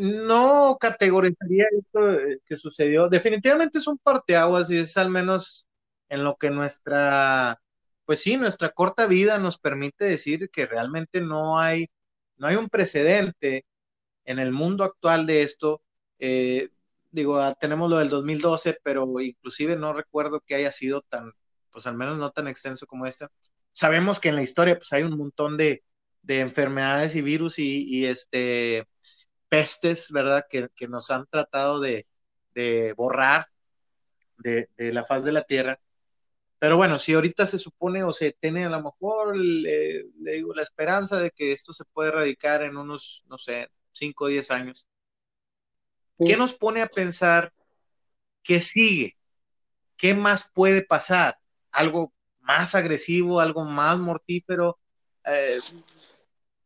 No 0.00 0.78
categorizaría 0.80 1.64
esto 1.78 2.12
eh, 2.12 2.40
que 2.44 2.56
sucedió. 2.56 3.08
Definitivamente 3.08 3.78
es 3.78 3.86
un 3.86 3.98
parteaguas 3.98 4.70
y 4.70 4.78
es 4.78 4.96
al 4.96 5.10
menos 5.10 5.66
en 6.08 6.24
lo 6.24 6.36
que 6.36 6.50
nuestra, 6.50 7.60
pues 8.04 8.20
sí, 8.20 8.36
nuestra 8.36 8.70
corta 8.70 9.06
vida 9.06 9.38
nos 9.38 9.58
permite 9.58 10.04
decir 10.04 10.50
que 10.50 10.66
realmente 10.66 11.20
no 11.20 11.58
hay, 11.58 11.88
no 12.36 12.48
hay 12.48 12.56
un 12.56 12.68
precedente 12.68 13.64
en 14.24 14.38
el 14.38 14.52
mundo 14.52 14.84
actual 14.84 15.26
de 15.26 15.42
esto. 15.42 15.82
Eh, 16.18 16.70
digo, 17.10 17.38
ah, 17.38 17.54
tenemos 17.60 17.90
lo 17.90 17.98
del 17.98 18.08
2012, 18.08 18.78
pero 18.82 19.20
inclusive 19.20 19.76
no 19.76 19.92
recuerdo 19.92 20.40
que 20.40 20.54
haya 20.54 20.72
sido 20.72 21.02
tan, 21.02 21.32
pues 21.70 21.86
al 21.86 21.96
menos 21.96 22.18
no 22.18 22.30
tan 22.30 22.48
extenso 22.48 22.86
como 22.86 23.06
esta. 23.06 23.30
Sabemos 23.72 24.20
que 24.20 24.28
en 24.30 24.36
la 24.36 24.42
historia 24.42 24.76
pues 24.76 24.92
hay 24.92 25.02
un 25.02 25.16
montón 25.16 25.56
de, 25.56 25.84
de 26.22 26.40
enfermedades 26.40 27.16
y 27.16 27.22
virus 27.22 27.58
y, 27.58 28.06
este, 28.06 28.86
pestes, 29.48 30.10
¿verdad? 30.12 30.46
Que, 30.48 30.70
nos 30.88 31.10
han 31.10 31.26
tratado 31.26 31.80
de, 31.80 32.06
borrar 32.96 33.48
de, 34.38 34.68
la 34.78 35.04
faz 35.04 35.24
de 35.24 35.32
la 35.32 35.44
Tierra. 35.44 35.80
Pero 36.58 36.76
bueno, 36.76 36.98
si 36.98 37.14
ahorita 37.14 37.46
se 37.46 37.58
supone 37.58 38.04
o 38.04 38.12
se 38.12 38.32
tiene 38.32 38.64
a 38.66 38.70
lo 38.70 38.82
mejor, 38.82 39.36
le, 39.36 40.04
digo, 40.14 40.54
la 40.54 40.62
esperanza 40.62 41.20
de 41.20 41.30
que 41.30 41.52
esto 41.52 41.72
se 41.72 41.84
puede 41.86 42.10
erradicar 42.10 42.62
en 42.62 42.76
unos, 42.76 43.24
no 43.28 43.38
sé, 43.38 43.68
5 43.92 44.24
o 44.24 44.28
10 44.28 44.50
años, 44.50 44.86
¿qué 46.18 46.36
nos 46.36 46.54
pone 46.54 46.82
a 46.82 46.86
pensar 46.86 47.52
qué 48.42 48.60
sigue? 48.60 49.16
¿Qué 49.96 50.14
más 50.14 50.50
puede 50.52 50.82
pasar? 50.82 51.38
¿Algo 51.70 52.12
más 52.40 52.74
agresivo, 52.74 53.40
algo 53.40 53.64
más 53.64 53.98
mortífero? 53.98 54.78
Eh, 55.24 55.60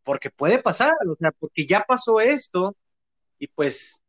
porque 0.05 0.31
puede 0.31 0.59
pasar, 0.59 0.93
o 1.09 1.17
sea, 1.17 1.33
porque 1.33 1.67
ya 1.67 1.81
pasó 1.81 2.21
esto 2.21 2.77
y 3.39 3.49
pues 3.49 4.03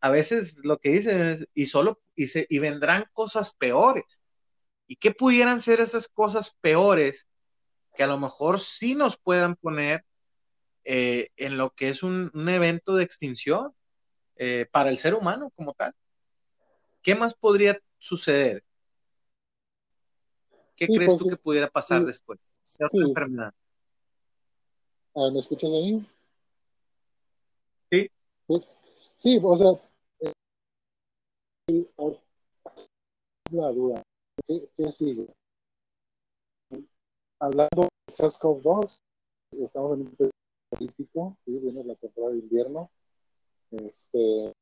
a 0.00 0.10
veces 0.10 0.54
lo 0.62 0.78
que 0.78 0.90
dicen 0.90 1.20
es, 1.20 1.48
y 1.54 1.66
solo, 1.66 2.00
y, 2.14 2.26
y 2.48 2.58
vendrán 2.58 3.04
cosas 3.12 3.54
peores. 3.54 4.22
¿Y 4.86 4.96
qué 4.96 5.12
pudieran 5.12 5.60
ser 5.60 5.80
esas 5.80 6.08
cosas 6.08 6.56
peores 6.60 7.28
que 7.94 8.02
a 8.02 8.06
lo 8.06 8.18
mejor 8.18 8.60
sí 8.60 8.94
nos 8.94 9.18
puedan 9.18 9.56
poner 9.56 10.04
eh, 10.84 11.28
en 11.36 11.56
lo 11.56 11.70
que 11.70 11.88
es 11.88 12.02
un, 12.02 12.30
evento 12.48 12.94
de 12.94 13.04
extinción 13.04 13.74
eh, 14.36 14.66
para 14.70 14.90
el 14.90 14.96
ser 14.96 15.14
humano 15.14 15.50
como 15.54 15.74
tal? 15.74 15.94
¿Qué 17.02 17.14
más 17.14 17.34
podría 17.34 17.78
suceder? 17.98 18.64
¿Qué 20.76 20.86
crees 20.86 21.16
tú 21.16 21.24
pues, 21.24 21.36
que 21.36 21.42
pudiera 21.42 21.68
pasar 21.68 22.04
después? 22.04 22.38
¿Qué 22.78 22.84
otra 22.84 23.06
enfermedad? 23.06 23.54
Ah, 25.14 25.28
¿Me 25.32 25.40
escuchas 25.40 25.70
ahí? 25.70 26.06
Sí. 27.90 28.10
Sí, 29.16 29.38
o 29.42 29.56
sea, 29.56 29.68
eh, 30.20 30.32
la 33.52 33.72
duda. 33.72 34.02
¿Qué, 34.46 34.92
sigue? 34.92 35.26
Hablando 37.38 37.82
de 37.82 38.12
SARS-CoV-2, 38.12 39.00
estamos 39.62 39.94
en 39.94 40.06
un 40.06 40.10
periodo 40.16 40.39
político, 40.80 41.36
¿sí? 41.44 41.58
viene 41.58 41.84
la 41.84 41.94
temporada 41.94 42.32
de 42.32 42.38
invierno. 42.38 42.90
Este, 43.70 44.52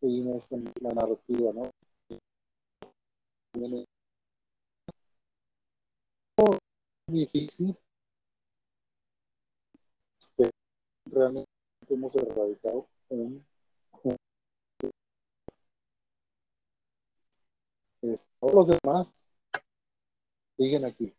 seguimos 0.00 0.48
con 0.48 0.64
la 0.80 0.90
narrativa, 0.90 1.52
¿no? 1.52 1.70
Es 7.06 7.14
difícil 7.14 7.76
realmente 11.06 11.48
hemos 11.88 12.16
erradicado 12.16 12.88
un, 13.08 13.44
todos 18.40 18.54
los 18.54 18.68
demás 18.68 19.26
siguen 20.56 20.84
aquí. 20.84 21.14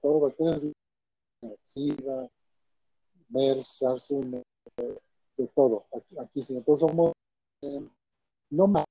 Todo 0.00 0.20
bacterias, 0.20 0.62
SIDA, 1.64 2.28
MERS, 3.28 3.66
SARS, 3.66 4.08
de 4.08 5.46
todo. 5.54 5.86
Aquí, 5.94 6.18
aquí 6.18 6.42
sí. 6.42 6.56
Entonces 6.56 6.88
somos 6.88 7.12
eh, 7.62 7.88
no 8.50 8.66
más 8.66 8.84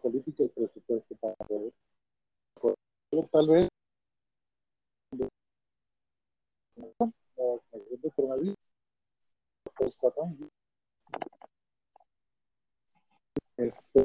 política 0.00 0.44
y 0.44 0.48
presupuesto 0.48 1.14
para 1.16 1.34
poder, 1.46 1.72
tal 3.30 3.48
vez 3.48 3.68
de 8.02 8.10
coronavirus, 8.12 8.56
tres, 9.76 9.96
cuatro 9.96 10.24
años. 10.24 10.48
Este, 13.56 14.04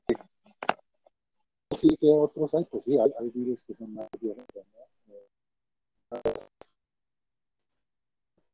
sí 1.71 1.95
que 1.97 2.07
otros 2.07 2.53
hay, 2.55 2.65
pues 2.65 2.83
sí, 2.83 2.99
hay, 2.99 3.11
hay 3.19 3.29
virus 3.29 3.63
que 3.63 3.73
son 3.73 3.93
más 3.93 4.09
violentos, 4.19 4.65
¿no? 4.73 4.94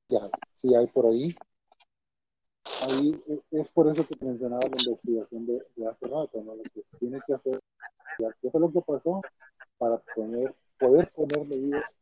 Ya, 0.10 0.30
sí 0.56 0.76
hay 0.76 0.88
por 0.88 1.06
ahí. 1.06 1.36
Ahí 2.84 3.24
es 3.52 3.70
por 3.72 3.88
eso 3.88 4.06
que 4.08 4.26
mencionaba 4.26 4.62
la 4.62 4.82
investigación 4.82 5.45
de, 5.45 5.66
de 5.76 5.88
hace 5.88 6.06
rato, 6.06 6.41
¿no? 6.43 6.56
Lo 6.56 6.64
que 6.64 6.84
tiene 6.99 7.20
que 7.26 7.34
hacer, 7.34 7.60
qué 8.41 8.49
fue 8.49 8.62
lo 8.62 8.72
que 8.72 8.82
pasó 8.82 9.22
para 9.78 9.97
poner, 10.16 10.54
poder 10.78 11.12
poner 11.12 11.45
medidas 11.45 11.95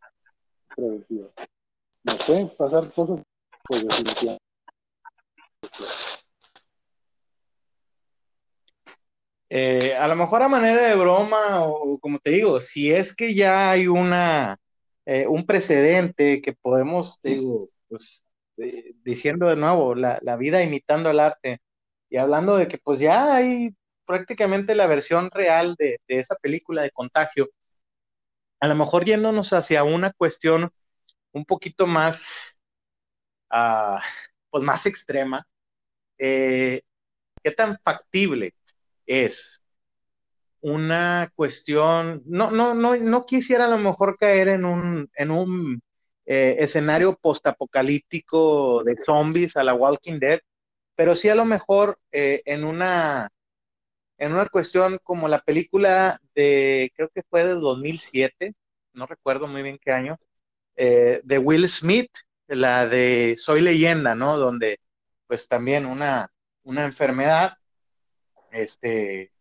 preventivas. 0.76 1.32
No 2.04 2.14
pueden 2.26 2.50
pasar 2.50 2.92
cosas, 2.92 3.20
pues 3.64 3.86
definitivamente. 3.86 4.44
Eh, 9.52 9.96
a 9.96 10.08
lo 10.08 10.16
mejor 10.16 10.44
a 10.44 10.48
manera 10.48 10.84
de 10.88 10.96
broma 10.96 11.64
o 11.66 11.98
como 12.00 12.20
te 12.20 12.32
digo, 12.32 12.60
si 12.60 12.92
es 12.92 13.16
que 13.16 13.34
ya 13.34 13.72
hay 13.72 13.88
una 13.88 14.60
eh, 15.10 15.28
un 15.28 15.46
precedente 15.48 16.40
que 16.40 16.54
podemos, 16.54 17.20
digo, 17.24 17.70
pues 17.88 18.28
diciendo 19.04 19.48
de 19.50 19.56
nuevo, 19.56 19.96
la, 19.96 20.38
vida 20.38 20.64
imitando 20.64 21.10
el 21.10 21.20
arte. 21.20 21.62
Y 22.10 22.18
hablando 22.18 22.58
de 22.58 22.68
que 22.68 22.78
pues 22.78 23.00
ya 23.00 23.36
hay 23.36 23.72
prácticamente 24.06 24.76
la 24.76 24.86
versión 24.88 25.32
real 25.32 25.76
de, 25.80 26.00
de 26.08 26.20
esa 26.20 26.36
película 26.36 26.84
de 26.84 26.92
contagio, 26.92 27.50
a 28.60 28.68
lo 28.68 28.76
mejor 28.76 29.04
yéndonos 29.06 29.52
hacia 29.52 29.84
una 29.84 30.14
cuestión 30.14 30.72
un 31.32 31.46
poquito 31.46 31.88
más, 31.88 32.38
uh, 33.52 34.00
pues 34.52 34.64
más 34.64 34.86
extrema, 34.86 35.48
eh, 36.20 36.84
¿qué 37.44 37.52
tan 37.52 37.80
factible 37.84 38.54
es 39.08 39.59
una 40.62 41.32
cuestión? 41.36 42.22
No, 42.26 42.52
no, 42.52 42.74
no, 42.74 42.96
no 42.96 43.26
quisiera 43.26 43.66
a 43.66 43.70
lo 43.70 43.78
mejor 43.78 44.18
caer 44.18 44.50
en 44.50 44.66
un, 44.66 45.10
en 45.16 45.32
un 45.32 45.82
eh, 46.26 46.58
escenario 46.60 47.18
postapocalíptico 47.18 48.84
de 48.84 48.96
zombies 48.98 49.58
a 49.58 49.64
la 49.64 49.74
Walking 49.74 50.20
Dead, 50.20 50.40
pero 50.96 51.16
sí 51.16 51.30
a 51.30 51.36
lo 51.36 51.46
mejor 51.46 51.98
eh, 52.12 52.42
en 52.46 52.64
una 52.64 53.30
en 54.20 54.34
una 54.34 54.48
cuestión 54.48 55.00
como 55.04 55.28
la 55.28 55.40
película 55.40 56.20
de, 56.36 56.92
creo 56.96 57.10
que 57.10 57.24
fue 57.24 57.46
de 57.46 57.54
2007, 57.54 58.54
no 58.94 59.06
recuerdo 59.06 59.48
muy 59.48 59.64
bien 59.64 59.80
qué 59.82 59.92
año, 59.92 60.18
eh, 60.76 61.22
de 61.24 61.38
Will 61.40 61.68
Smith, 61.70 62.12
la 62.48 62.88
de 62.88 63.36
Soy 63.38 63.62
leyenda, 63.62 64.16
¿no? 64.16 64.38
Donde 64.38 64.80
pues 65.28 65.48
también 65.48 65.86
una, 65.86 66.30
una 66.64 66.86
enfermedad 66.86 67.54
este, 68.52 69.32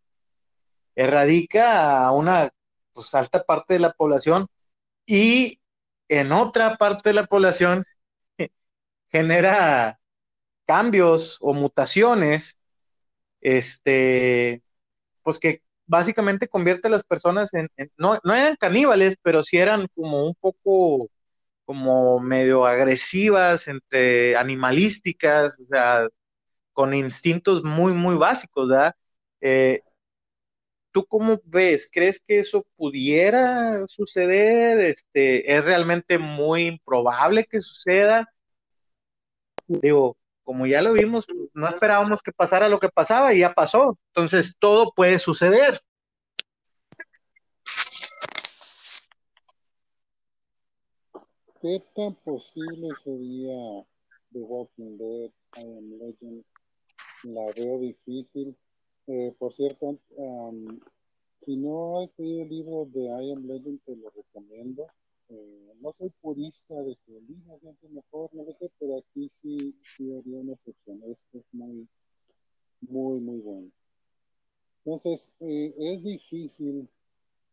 erradica 0.98 2.04
a 2.06 2.12
una 2.12 2.50
pues, 2.92 3.14
alta 3.14 3.44
parte 3.44 3.74
de 3.74 3.80
la 3.80 3.92
población 3.92 4.48
y 5.06 5.60
en 6.08 6.32
otra 6.32 6.76
parte 6.76 7.10
de 7.10 7.14
la 7.14 7.26
población 7.26 7.84
genera 9.10 10.00
cambios 10.66 11.38
o 11.40 11.54
mutaciones, 11.54 12.58
este, 13.40 14.62
pues 15.22 15.38
que 15.38 15.62
básicamente 15.86 16.48
convierte 16.48 16.88
a 16.88 16.92
las 16.92 17.04
personas 17.04 17.54
en, 17.54 17.68
no, 17.96 18.18
no 18.24 18.34
eran 18.34 18.56
caníbales, 18.56 19.16
pero 19.22 19.42
sí 19.44 19.58
eran 19.58 19.86
como 19.94 20.26
un 20.26 20.34
poco 20.34 21.10
como 21.66 22.20
medio 22.20 22.66
agresivas, 22.66 23.68
entre 23.68 24.36
animalísticas, 24.36 25.60
o 25.60 25.66
sea, 25.68 26.08
con 26.72 26.94
instintos 26.94 27.64
muy, 27.64 27.92
muy 27.94 28.16
básicos, 28.16 28.68
¿verdad? 28.68 28.94
Eh, 29.40 29.82
¿Tú 30.92 31.04
cómo 31.06 31.38
ves? 31.44 31.88
¿Crees 31.92 32.20
que 32.20 32.38
eso 32.38 32.66
pudiera 32.76 33.86
suceder? 33.86 34.80
Este, 34.80 35.54
¿Es 35.54 35.64
realmente 35.64 36.18
muy 36.18 36.66
improbable 36.66 37.44
que 37.44 37.60
suceda? 37.60 38.26
Digo, 39.66 40.16
como 40.44 40.66
ya 40.66 40.80
lo 40.80 40.94
vimos, 40.94 41.26
no 41.52 41.68
esperábamos 41.68 42.22
que 42.22 42.32
pasara 42.32 42.70
lo 42.70 42.78
que 42.78 42.88
pasaba 42.88 43.34
y 43.34 43.40
ya 43.40 43.52
pasó. 43.52 43.98
Entonces, 44.14 44.56
todo 44.58 44.92
puede 44.94 45.18
suceder. 45.18 45.82
¿Qué 51.60 51.82
tan 51.94 52.14
posible 52.24 52.94
sería 52.94 53.84
The 54.32 54.38
Walking 54.38 54.96
Dead, 54.96 55.30
I 55.56 55.76
Am? 55.76 56.42
La 57.24 57.52
veo 57.54 57.80
difícil. 57.80 58.56
Eh, 59.10 59.34
por 59.38 59.54
cierto, 59.54 59.98
si 61.38 61.56
no 61.56 62.00
has 62.00 62.10
leído 62.18 62.42
el 62.42 62.48
libro 62.50 62.84
de 62.92 63.04
I 63.04 63.32
Am 63.32 63.42
Legend, 63.46 63.80
te 63.86 63.96
lo 63.96 64.10
recomiendo. 64.10 64.86
Eh, 65.30 65.72
no 65.80 65.92
soy 65.94 66.10
purista 66.20 66.74
de 66.82 66.94
que 67.06 67.16
el 67.16 67.26
libro 67.26 67.58
siempre 67.58 67.88
mejor, 67.88 68.28
no 68.34 68.44
sé 68.44 68.70
pero 68.78 68.98
aquí 68.98 69.28
sí, 69.30 69.74
sí 69.96 70.12
haría 70.14 70.40
una 70.40 70.52
excepción. 70.52 71.02
Este 71.06 71.38
es 71.38 71.46
muy, 71.52 71.88
muy, 72.82 73.20
muy 73.20 73.38
bueno. 73.40 73.70
Entonces, 74.84 75.32
eh, 75.40 75.74
es 75.78 76.02
difícil 76.02 76.86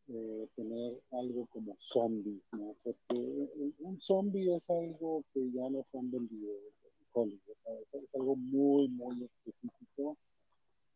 eh, 0.10 0.48
tener 0.58 1.02
algo 1.12 1.46
como 1.54 1.78
zombie, 1.80 2.42
¿no? 2.52 2.76
Porque 2.84 3.74
un 3.80 3.98
zombie 4.02 4.54
es 4.54 4.70
algo 4.70 5.24
que 5.34 5.40
ya 5.54 5.70
nos 5.70 5.96
han 5.96 6.12
vendido 6.12 6.52
en 6.52 7.06
Hollywood, 7.14 7.56
es 7.94 8.14
algo 8.14 8.36
muy, 8.36 8.90
muy 8.90 9.24
específico 9.24 10.18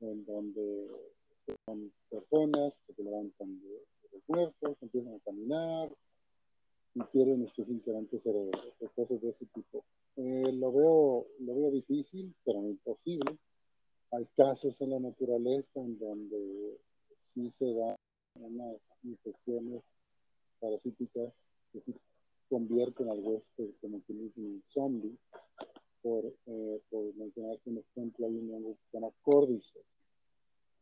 en 0.01 0.25
donde 0.25 0.87
son 1.65 1.91
personas 2.09 2.79
que 2.85 2.93
se 2.93 3.03
levantan 3.03 3.61
de, 3.61 3.85
los 4.11 4.21
muertos, 4.27 4.77
empiezan 4.81 5.15
a 5.15 5.19
caminar 5.19 5.95
y 6.95 6.99
quieren 7.11 7.43
específicamente 7.43 8.19
cerebros, 8.19 8.73
cosas 8.95 9.21
de 9.21 9.29
ese 9.29 9.45
tipo. 9.47 9.85
Eh, 10.15 10.51
lo, 10.53 10.71
veo, 10.71 11.27
lo 11.39 11.55
veo 11.55 11.71
difícil, 11.71 12.33
pero 12.43 12.59
imposible. 12.67 13.37
Hay 14.11 14.25
casos 14.35 14.81
en 14.81 14.89
la 14.89 14.99
naturaleza 14.99 15.79
en 15.79 15.99
donde 15.99 16.79
sí 17.17 17.49
se 17.51 17.73
da 17.73 17.95
unas 18.35 18.97
infecciones 19.03 19.93
parasíticas 20.59 21.51
que 21.71 21.81
se 21.81 21.93
convierten 22.49 23.09
al 23.09 23.19
huésped 23.19 23.69
como 23.81 24.03
que 24.05 24.13
es 24.13 24.37
un 24.37 24.61
zombie. 24.65 25.17
Por, 26.01 26.25
eh, 26.25 26.81
por 26.89 27.13
mencionar 27.15 27.59
un 27.65 27.77
ejemplo, 27.77 28.25
hay 28.25 28.35
un 28.35 28.53
hongo 28.53 28.75
que 28.75 28.87
se 28.87 28.97
llama 28.97 29.13
cordyceps. 29.21 29.85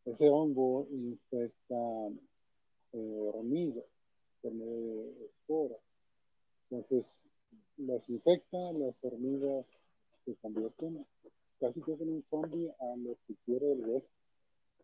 Ese 0.05 0.29
hongo 0.29 0.87
infecta 0.91 2.09
eh, 2.93 3.29
hormigas 3.33 3.83
por 4.41 4.53
medio 4.53 5.11
esporas. 5.25 5.81
Entonces, 6.69 7.23
las 7.77 8.09
infecta, 8.09 8.71
las 8.73 9.03
hormigas 9.03 9.93
se 10.23 10.35
convierten 10.35 11.05
casi 11.59 11.81
que 11.81 11.93
en 11.93 12.09
un 12.09 12.23
zombie 12.23 12.69
a 12.79 12.95
lo 12.97 13.17
que 13.25 13.33
quiere 13.45 13.71
el 13.71 13.83
huésped 13.83 14.17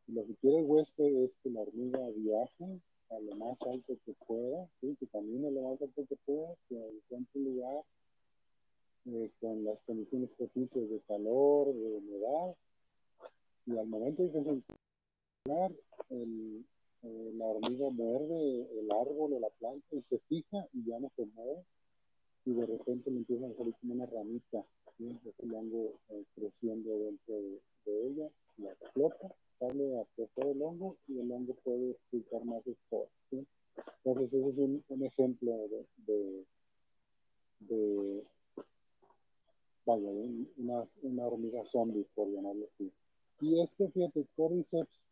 lo 0.07 0.25
que 0.25 0.35
quiere 0.35 0.59
el 0.59 0.65
huésped 0.65 1.15
es 1.23 1.37
que 1.37 1.49
la 1.49 1.61
hormiga 1.61 1.99
viaje 2.15 2.81
a 3.09 3.19
lo 3.19 3.35
más 3.37 3.61
alto 3.63 3.97
que 4.05 4.13
pueda, 4.27 4.67
¿sí? 4.81 4.95
que 4.99 5.07
camine 5.07 5.49
lo 5.51 5.61
más 5.61 5.81
alto 5.81 6.05
que 6.07 6.15
pueda, 6.25 6.55
que 6.67 6.75
encuentre 6.75 7.39
un 7.39 7.43
lugar 7.45 7.83
eh, 9.05 9.31
con 9.39 9.63
las 9.63 9.81
condiciones 9.81 10.33
propicias 10.33 10.89
de 10.89 10.99
calor, 11.01 11.73
de 11.73 11.95
humedad, 11.97 12.55
y 13.65 13.77
al 13.77 13.87
momento 13.87 14.23
de 14.23 14.31
que 14.31 14.43
se 14.43 14.49
el, 16.09 16.65
eh, 17.03 17.31
la 17.35 17.45
hormiga 17.45 17.89
muerde 17.89 18.79
el 18.79 18.91
árbol 18.91 19.33
o 19.33 19.39
la 19.39 19.49
planta 19.49 19.87
y 19.91 20.01
se 20.01 20.19
fija 20.19 20.67
y 20.73 20.85
ya 20.85 20.99
no 20.99 21.09
se 21.09 21.25
mueve, 21.25 21.63
y 22.45 22.53
de 22.53 22.65
repente 22.65 23.11
le 23.11 23.17
empiezan 23.17 23.51
a 23.51 23.55
salir 23.55 23.75
como 23.79 23.93
una 23.93 24.05
ramita, 24.05 24.65
¿sí? 24.97 25.17
hongo 25.53 25.93
eh, 26.09 26.23
creciendo 26.35 26.97
dentro 26.99 27.35
de, 27.35 27.61
de 27.85 28.07
ella, 28.07 28.29
la 28.57 28.71
explota 28.71 29.35
sale 29.59 30.01
hacia 30.01 30.27
todo 30.35 30.51
el 30.51 30.61
hongo 30.61 30.97
y 31.07 31.19
el 31.19 31.31
hongo 31.31 31.55
puede 31.63 31.91
expulsar 31.91 32.45
más 32.45 32.65
esporas. 32.67 33.11
¿sí? 33.29 33.45
Entonces 34.03 34.33
ese 34.33 34.49
es 34.49 34.57
un, 34.57 34.83
un 34.89 35.05
ejemplo 35.05 35.51
de, 35.69 35.85
de, 35.97 36.45
de 37.59 38.23
vaya, 39.85 40.09
una, 40.57 40.83
una, 41.01 41.25
hormiga 41.25 41.65
zombie, 41.65 42.05
por 42.15 42.29
llamarlo 42.29 42.67
así. 42.73 42.91
Y 43.41 43.59
este, 43.61 43.89
fíjate, 43.89 44.25
Cordyceps, 44.35 45.05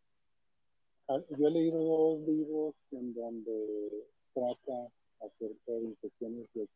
ah, 1.10 1.22
yo 1.38 1.48
he 1.48 1.52
leído 1.52 1.80
dos 1.80 2.22
libros 2.28 2.76
en 2.92 3.14
donde 3.14 4.06
trata 4.34 4.92
acerca 5.22 5.72
de 5.74 5.84
infecciones 5.84 6.48
de, 6.54 6.68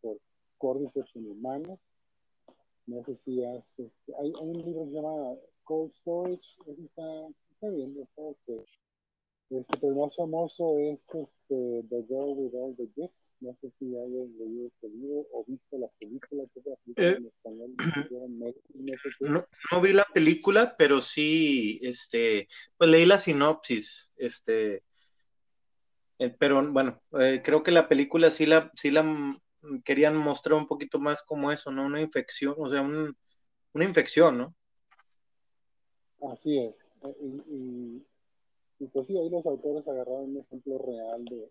por 0.00 0.18
Cordyceps 0.58 1.14
en 1.16 1.30
humanos. 1.30 1.78
No 2.86 3.02
sé 3.04 3.14
si 3.14 3.42
has, 3.44 3.78
este, 3.78 4.12
hay, 4.20 4.32
hay 4.40 4.48
un 4.48 4.62
libro 4.62 4.84
que 4.84 4.90
se 4.90 4.96
llama 4.96 5.36
Cold 5.64 5.90
Storage, 5.90 6.56
está, 6.82 7.28
está 7.52 7.68
bien, 7.70 7.96
está 7.98 8.28
este, 8.28 8.64
este, 9.50 9.76
pero 9.78 9.94
más 9.94 10.16
famoso 10.16 10.78
es 10.78 11.14
este, 11.14 11.84
The 11.88 12.04
Girl 12.08 12.34
with 12.36 12.54
All 12.54 12.76
the 12.76 12.88
Gifts. 12.94 13.36
No 13.40 13.56
sé 13.60 13.70
si 13.70 13.84
alguien 13.96 14.36
leído 14.38 14.68
ese 14.68 14.88
libro 14.88 15.26
o 15.32 15.44
visto 15.46 15.78
la 15.78 15.88
película, 15.98 16.44
que 16.52 16.60
la 16.68 16.76
película 16.76 17.08
eh, 17.08 17.16
en 17.18 17.26
español. 17.26 17.74
No, 19.20 19.46
no, 19.72 19.80
vi 19.80 19.92
la 19.92 20.06
película, 20.12 20.74
pero 20.76 21.00
sí, 21.00 21.78
este, 21.82 22.48
pues 22.76 22.90
leí 22.90 23.06
la 23.06 23.18
sinopsis, 23.18 24.12
este, 24.16 24.82
eh, 26.18 26.34
pero 26.38 26.72
bueno, 26.72 27.02
eh, 27.20 27.42
creo 27.44 27.62
que 27.62 27.70
la 27.70 27.88
película 27.88 28.30
sí 28.30 28.46
la, 28.46 28.70
sí 28.74 28.90
la 28.90 29.04
querían 29.84 30.16
mostrar 30.16 30.58
un 30.58 30.66
poquito 30.66 30.98
más 30.98 31.22
como 31.22 31.50
eso, 31.50 31.70
¿no? 31.70 31.84
Una 31.84 32.00
infección, 32.00 32.54
o 32.58 32.70
sea, 32.70 32.82
un, 32.82 33.16
una 33.72 33.84
infección, 33.84 34.38
¿no? 34.38 34.54
Así 36.32 36.58
es. 36.58 36.92
Eh, 37.02 37.14
y, 37.20 38.02
y, 38.84 38.88
pues 38.88 39.06
sí, 39.06 39.18
ahí 39.18 39.30
los 39.30 39.46
autores 39.46 39.86
agarraron 39.86 40.30
un 40.30 40.38
ejemplo 40.38 40.78
real 40.78 41.24
de, 41.24 41.50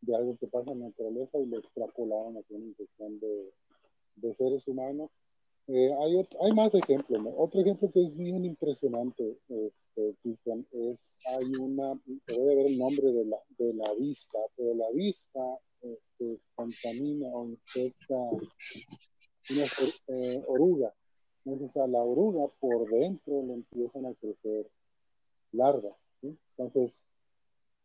de, 0.00 0.16
algo 0.16 0.36
que 0.36 0.48
pasa 0.48 0.72
en 0.72 0.80
la 0.80 0.86
naturaleza 0.86 1.38
y 1.38 1.46
lo 1.46 1.58
extrapolaron 1.58 2.36
hacia 2.36 2.56
una 2.56 2.66
infección 2.66 3.20
de, 3.20 3.52
de 4.16 4.34
seres 4.34 4.66
humanos. 4.66 5.10
Eh, 5.68 5.90
hay, 6.00 6.16
hay 6.40 6.52
más 6.52 6.74
ejemplos, 6.74 7.22
¿no? 7.22 7.30
Otro 7.36 7.60
ejemplo 7.60 7.90
que 7.92 8.00
es 8.00 8.16
bien 8.16 8.44
impresionante, 8.44 9.38
este, 9.48 10.16
Cristian, 10.22 10.66
es, 10.72 11.16
hay 11.26 11.54
una, 11.54 11.92
a 11.92 12.44
ver 12.44 12.66
el 12.66 12.76
nombre 12.76 13.12
de 13.12 13.24
la, 13.26 13.38
de 13.58 13.72
la 13.74 13.88
avispa, 13.90 14.40
pero 14.56 14.74
la 14.74 14.86
avispa 14.88 15.60
este, 15.82 16.40
contamina 16.56 17.28
o 17.28 17.46
infecta 17.46 18.14
una 19.50 19.64
eh, 20.08 20.42
oruga 20.48 20.92
entonces 21.44 21.76
a 21.76 21.88
la 21.88 22.02
oruga 22.02 22.46
por 22.60 22.88
dentro 22.88 23.42
le 23.42 23.54
empiezan 23.54 24.06
a 24.06 24.14
crecer 24.14 24.70
larvas. 25.52 25.96
Entonces, 26.22 27.04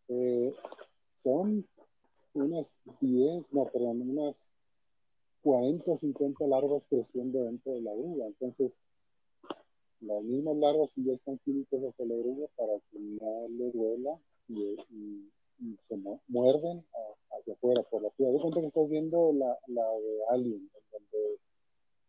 eh, 0.10 0.53
son 1.15 1.68
unas 2.34 2.77
10, 3.02 3.52
no, 3.52 3.65
perdón, 3.65 4.10
unas 4.10 4.52
40 5.41 5.91
o 5.91 5.95
50 5.95 6.48
larvas 6.48 6.88
creciendo 6.88 7.44
dentro 7.44 7.73
de 7.73 7.81
la 7.81 7.91
oruga. 7.91 8.27
Entonces, 8.27 8.80
las 10.02 10.23
mismas 10.23 10.57
larvas 10.57 10.98
inyectan 10.98 11.39
químicos 11.39 11.81
hacia 11.84 12.06
la 12.06 12.15
oruga 12.15 12.48
para 12.56 12.73
que 12.91 12.99
no 12.99 13.48
le 13.49 13.72
duela 13.72 14.19
y, 14.48 14.76
se 15.88 15.98
muerden 16.27 16.85
hacia 17.31 17.53
afuera 17.53 17.81
por 17.89 18.03
la 18.03 18.11
piel. 18.11 18.31
De 18.31 18.39
cuenta 18.39 18.61
que 18.61 18.68
estás 18.68 18.89
viendo 18.89 19.34
la, 19.34 19.57
la 19.68 19.84
de 19.84 20.19
Alien, 20.30 20.69
donde 20.91 21.39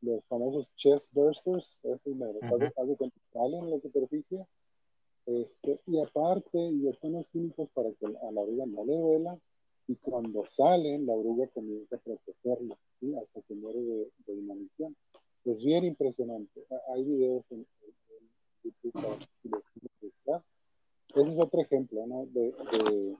los 0.02 0.22
famosos 0.26 0.70
chest 0.74 1.12
bursters, 1.14 1.80
es 1.82 1.98
primero, 2.00 2.32
uh 2.32 2.42
-huh. 2.42 2.58
de 2.58 3.10
salen 3.32 3.64
en 3.64 3.70
la 3.70 3.80
superficie, 3.80 4.46
este, 5.28 5.78
y 5.86 6.00
aparte 6.00 6.58
unos 7.02 7.28
químicos 7.28 7.68
para 7.74 7.90
que 7.92 8.06
a 8.06 8.32
la 8.32 8.40
oruga 8.40 8.64
no 8.64 8.84
le 8.84 8.96
duela, 8.96 9.38
y 9.86 9.94
cuando 9.96 10.44
salen, 10.46 11.06
la 11.06 11.12
oruga 11.12 11.46
comienza 11.48 11.96
a 11.96 11.98
protegerlos, 11.98 12.78
¿sí? 13.00 13.14
hasta 13.14 13.42
que 13.42 13.54
muere 13.54 13.80
de, 13.80 14.10
de, 14.26 14.34
inanición. 14.34 14.96
Es 15.44 15.62
bien 15.64 15.84
impresionante. 15.84 16.64
Hay 16.94 17.04
videos 17.04 17.44
en, 17.50 17.60
en 17.60 18.30
YouTube 18.64 18.92
para 18.92 20.42
Ese 21.14 21.30
es 21.30 21.38
otro 21.38 21.62
ejemplo, 21.62 22.06
¿no? 22.06 22.26
De, 22.26 22.52
de, 22.72 23.16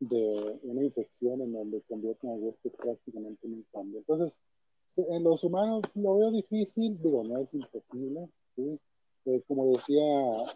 de, 0.00 0.58
una 0.62 0.84
infección 0.84 1.40
en 1.40 1.52
donde 1.52 1.80
convierten 1.82 2.30
a 2.30 2.34
huésped 2.34 2.72
prácticamente 2.72 3.46
en 3.46 3.54
un 3.54 3.66
cambio. 3.72 3.98
Entonces, 3.98 4.38
en 4.96 5.24
los 5.24 5.44
humanos 5.44 5.82
lo 5.94 6.16
veo 6.16 6.30
difícil, 6.32 7.00
digo, 7.02 7.24
no 7.24 7.38
es 7.38 7.54
imposible, 7.54 8.28
¿sí? 8.56 8.78
Como 9.46 9.72
decía, 9.72 10.02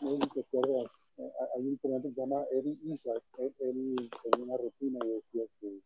no 0.00 0.16
sé 0.16 0.22
si 0.22 0.30
te 0.30 0.40
acuerdas, 0.40 1.12
eh, 1.18 1.30
hay 1.56 1.66
un 1.66 1.76
comediante 1.76 2.08
que 2.08 2.14
se 2.14 2.20
llama 2.22 2.44
Eddie 2.50 2.78
Isaac, 2.84 3.22
él, 3.38 3.54
tenía 3.58 4.44
una 4.44 4.56
rutina 4.56 4.98
y 5.04 5.08
decía 5.10 5.42
que 5.60 5.80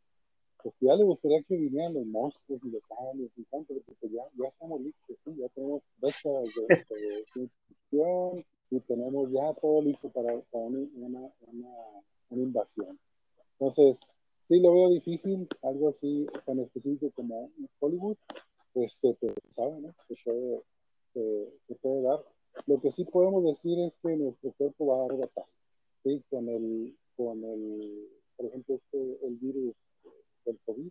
pues 0.63 0.77
ya 0.81 0.95
le 0.97 1.05
gustaría 1.05 1.43
que 1.43 1.57
vinieran 1.57 1.95
los 1.95 2.07
monstruos 2.07 2.61
y 2.65 2.71
los 2.71 2.83
aliens 2.91 3.33
y 3.37 3.45
tanto, 3.45 3.75
porque 3.75 3.95
pues, 4.01 4.13
ya, 4.13 4.23
ya 4.35 4.49
estamos 4.49 4.81
listos, 4.81 5.17
ya 5.25 5.49
tenemos 5.51 5.83
décadas 5.99 6.49
de, 6.55 7.47
de, 7.91 8.45
y 8.71 8.81
tenemos 8.81 9.31
ya 9.31 9.55
todo 9.55 9.83
listo 9.83 10.11
para, 10.11 10.35
una, 10.53 10.79
una, 10.95 11.33
una, 12.31 12.43
invasión. 12.43 12.99
Entonces, 13.53 14.01
sí 14.43 14.61
lo 14.61 14.73
veo 14.73 14.91
difícil, 14.91 15.49
algo 15.63 15.89
así 15.89 16.27
tan 16.45 16.59
específico 16.61 17.11
como 17.15 17.51
Hollywood, 17.81 18.17
este, 18.75 19.17
pero 19.21 19.35
saben, 19.49 19.83
¿no? 19.83 19.95
se, 20.07 20.15
se, 21.61 21.75
puede 21.77 22.03
dar. 22.03 22.25
Lo 22.67 22.81
que 22.81 22.91
sí 22.91 23.05
podemos 23.05 23.45
decir 23.45 23.79
es 23.81 23.99
que 23.99 24.17
nuestro 24.17 24.53
cuerpo 24.53 24.87
va 24.87 24.97
a 24.97 25.09
dar 25.09 25.19
batalla, 25.19 25.49
¿sí? 26.05 26.23
Con 26.31 26.49
el, 26.49 26.97
con 27.17 27.45
el, 27.45 28.09
por 28.37 28.47
ejemplo, 28.47 28.75
este, 28.77 29.27
el 29.27 29.37
virus 29.37 29.75
del 30.45 30.59
COVID. 30.65 30.91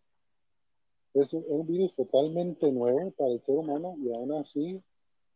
Es 1.14 1.34
un, 1.34 1.44
es 1.46 1.52
un 1.52 1.68
virus 1.68 1.96
totalmente 1.96 2.72
nuevo 2.72 3.12
para 3.12 3.32
el 3.32 3.42
ser 3.42 3.58
humano 3.58 3.96
y 4.00 4.12
aún 4.14 4.34
así 4.34 4.82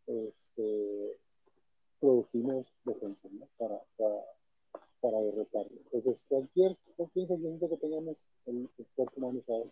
este, 0.05 1.17
producimos 1.99 2.67
defensa 2.83 3.29
¿no? 3.31 3.47
para, 3.57 3.81
para, 3.97 4.23
para, 4.99 5.21
derrotarlo. 5.21 5.77
Entonces, 5.85 6.23
cualquier, 6.27 6.77
cualquier 6.97 7.27
que 7.27 7.77
tengamos, 7.77 8.27
el, 8.45 8.69
el 8.77 8.85
cuerpo 8.95 9.13
humano 9.17 9.41
sabe. 9.41 9.71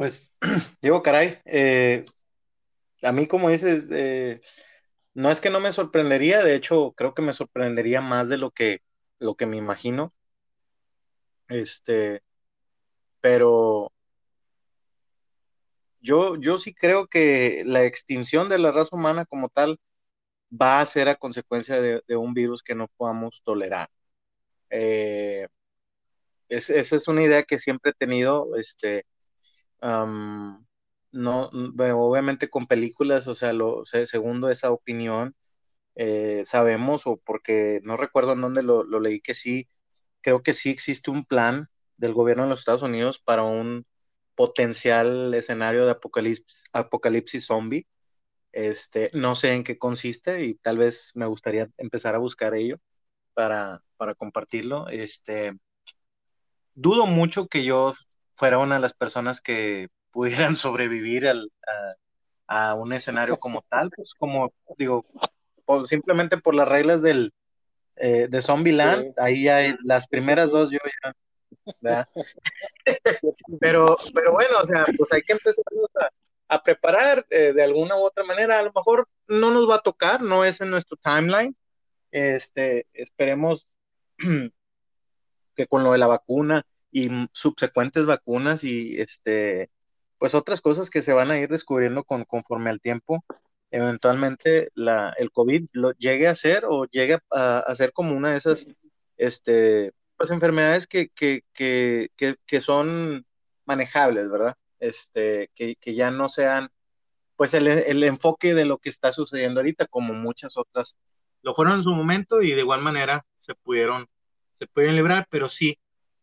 Pues, 0.00 0.32
digo, 0.80 1.02
caray, 1.02 1.38
eh, 1.44 2.06
a 3.02 3.12
mí 3.12 3.28
como 3.28 3.50
dices, 3.50 3.90
eh, 3.92 4.40
no 5.14 5.30
es 5.30 5.42
que 5.42 5.50
no 5.50 5.60
me 5.60 5.72
sorprendería, 5.72 6.42
de 6.42 6.54
hecho, 6.54 6.92
creo 6.96 7.14
que 7.14 7.20
me 7.20 7.34
sorprendería 7.34 8.00
más 8.00 8.30
de 8.30 8.38
lo 8.38 8.50
que, 8.50 8.80
lo 9.18 9.36
que 9.36 9.44
me 9.44 9.58
imagino. 9.58 10.14
Este, 11.48 12.22
pero 13.20 13.92
yo, 16.00 16.36
yo 16.36 16.58
sí 16.58 16.74
creo 16.74 17.06
que 17.08 17.62
la 17.66 17.84
extinción 17.84 18.48
de 18.48 18.58
la 18.58 18.72
raza 18.72 18.96
humana 18.96 19.26
como 19.26 19.50
tal 19.50 19.78
va 20.50 20.80
a 20.80 20.86
ser 20.86 21.10
a 21.10 21.16
consecuencia 21.16 21.80
de, 21.80 22.02
un 22.16 22.34
virus 22.34 22.62
que 22.62 22.74
no 22.74 22.88
podamos 22.96 23.42
tolerar. 23.44 23.90
Eh, 24.70 25.48
esa 26.48 26.96
es 26.96 27.08
una 27.08 27.22
idea 27.22 27.42
que 27.44 27.60
siempre 27.60 27.92
he 27.92 27.94
tenido, 27.94 28.56
este, 28.56 29.04
no, 29.82 31.50
obviamente 31.52 32.48
con 32.48 32.66
películas, 32.66 33.26
o 33.28 33.34
sea, 33.34 33.52
lo, 33.52 33.84
segundo 33.84 34.50
esa 34.50 34.70
opinión, 34.70 35.34
eh, 35.96 36.42
sabemos, 36.46 37.06
o 37.06 37.16
porque 37.18 37.80
no 37.84 37.96
recuerdo 37.96 38.32
en 38.32 38.40
dónde 38.42 38.62
lo, 38.62 38.84
leí, 39.00 39.20
que 39.20 39.34
sí, 39.34 39.68
creo 40.22 40.42
que 40.42 40.54
sí 40.54 40.70
existe 40.70 41.10
un 41.10 41.24
plan 41.24 41.68
del 41.96 42.14
gobierno 42.14 42.44
de 42.44 42.50
los 42.50 42.60
Estados 42.60 42.82
Unidos 42.82 43.18
para 43.18 43.42
un 43.44 43.86
potencial 44.34 45.34
escenario 45.34 45.84
de 45.84 45.92
apocalipsis, 45.92 46.64
apocalipsis 46.72 47.46
zombie. 47.46 47.86
Este, 48.52 49.10
no 49.14 49.34
sé 49.36 49.54
en 49.54 49.64
qué 49.64 49.78
consiste 49.78 50.44
y 50.44 50.54
tal 50.54 50.78
vez 50.78 51.12
me 51.14 51.26
gustaría 51.26 51.68
empezar 51.78 52.14
a 52.14 52.18
buscar 52.18 52.54
ello 52.54 52.78
para, 53.34 53.82
para 53.96 54.14
compartirlo. 54.14 54.88
Este, 54.88 55.58
dudo 56.74 57.06
mucho 57.06 57.48
que 57.48 57.64
yo 57.64 57.94
fuera 58.40 58.56
una 58.56 58.76
de 58.76 58.80
las 58.80 58.94
personas 58.94 59.42
que 59.42 59.88
pudieran 60.10 60.56
sobrevivir 60.56 61.28
al, 61.28 61.52
a, 62.48 62.74
un 62.74 62.94
escenario 62.94 63.36
como 63.36 63.62
tal, 63.68 63.90
pues 63.90 64.14
como 64.14 64.50
digo, 64.78 65.04
simplemente 65.86 66.38
por 66.38 66.54
las 66.54 66.66
reglas 66.66 67.02
del 67.02 67.32
eh, 67.96 68.28
de 68.30 68.40
Zombieland, 68.42 69.12
ahí 69.18 69.46
hay 69.46 69.76
las 69.84 70.08
primeras 70.08 70.48
dos 70.48 70.70
yo 70.70 70.78
ya 71.04 71.14
pero, 73.60 73.98
pero 74.14 74.32
bueno, 74.32 74.54
o 74.62 74.66
sea, 74.66 74.86
pues 74.96 75.12
hay 75.12 75.20
que 75.20 75.34
empezar 75.34 75.64
a, 76.48 76.62
preparar 76.62 77.26
eh, 77.28 77.52
de 77.52 77.62
alguna 77.62 77.96
u 77.96 78.06
otra 78.06 78.24
manera. 78.24 78.58
A 78.58 78.62
lo 78.62 78.72
mejor 78.74 79.06
no 79.28 79.50
nos 79.50 79.68
va 79.68 79.76
a 79.76 79.80
tocar, 79.80 80.22
no 80.22 80.44
es 80.44 80.60
en 80.62 80.70
nuestro 80.70 80.96
timeline. 80.96 81.54
Este, 82.10 82.86
esperemos 82.94 83.66
que 85.54 85.66
con 85.68 85.84
lo 85.84 85.92
de 85.92 85.98
la 85.98 86.06
vacuna 86.06 86.64
y 86.92 87.08
subsecuentes 87.32 88.06
vacunas 88.06 88.64
y 88.64 89.00
este, 89.00 89.70
pues 90.18 90.34
otras 90.34 90.60
cosas 90.60 90.90
que 90.90 91.02
se 91.02 91.12
van 91.12 91.30
a 91.30 91.38
ir 91.38 91.48
descubriendo 91.48 92.04
con, 92.04 92.24
conforme 92.24 92.70
al 92.70 92.80
tiempo, 92.80 93.24
eventualmente 93.70 94.70
la, 94.74 95.14
el 95.18 95.30
COVID 95.30 95.66
lo 95.72 95.92
llegue 95.92 96.28
a 96.28 96.34
ser 96.34 96.64
o 96.66 96.86
llegue 96.86 97.18
a, 97.30 97.58
a 97.60 97.74
ser 97.74 97.92
como 97.92 98.16
una 98.16 98.30
de 98.32 98.36
esas 98.38 98.66
este, 99.16 99.92
pues 100.16 100.30
enfermedades 100.30 100.86
que, 100.86 101.08
que, 101.10 101.44
que, 101.52 102.10
que, 102.46 102.60
son 102.60 103.24
manejables, 103.64 104.30
¿verdad? 104.30 104.54
Este, 104.78 105.50
que, 105.54 105.76
ya 105.94 106.10
no 106.10 106.28
sean, 106.28 106.68
pues 107.36 107.54
el, 107.54 107.66
el, 107.68 108.04
enfoque 108.04 108.54
de 108.54 108.64
lo 108.64 108.78
que 108.78 108.90
está 108.90 109.12
sucediendo 109.12 109.60
ahorita, 109.60 109.86
como 109.86 110.14
muchas 110.14 110.56
otras 110.56 110.96
lo 111.42 111.54
fueron 111.54 111.76
en 111.76 111.82
su 111.84 111.94
momento 111.94 112.42
y 112.42 112.52
de 112.52 112.60
igual 112.60 112.82
manera 112.82 113.22
se 113.38 113.54
pudieron, 113.54 114.06
se 114.54 114.66
pudieron 114.66 114.96
librar, 114.96 115.26
pero 115.30 115.48
sí, 115.48 115.78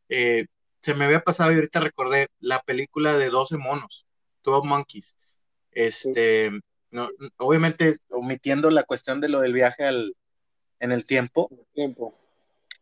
eh, 0.10 0.46
se 0.82 0.94
me 0.94 1.06
había 1.06 1.22
pasado 1.22 1.52
y 1.52 1.56
ahorita 1.56 1.80
recordé 1.80 2.28
la 2.40 2.60
película 2.62 3.18
de 3.18 3.30
12 3.30 3.58
monos, 3.58 4.06
12 4.44 4.68
Monkeys. 4.68 5.16
Este, 5.72 6.52
no, 6.92 7.10
obviamente 7.38 7.98
omitiendo 8.10 8.70
la 8.70 8.84
cuestión 8.84 9.22
de 9.22 9.30
lo 9.30 9.42
del 9.42 9.54
viaje 9.54 9.86
al, 9.86 10.16
en 10.80 10.92
el 10.92 11.04
tiempo. 11.04 11.50
tiempo 11.74 12.16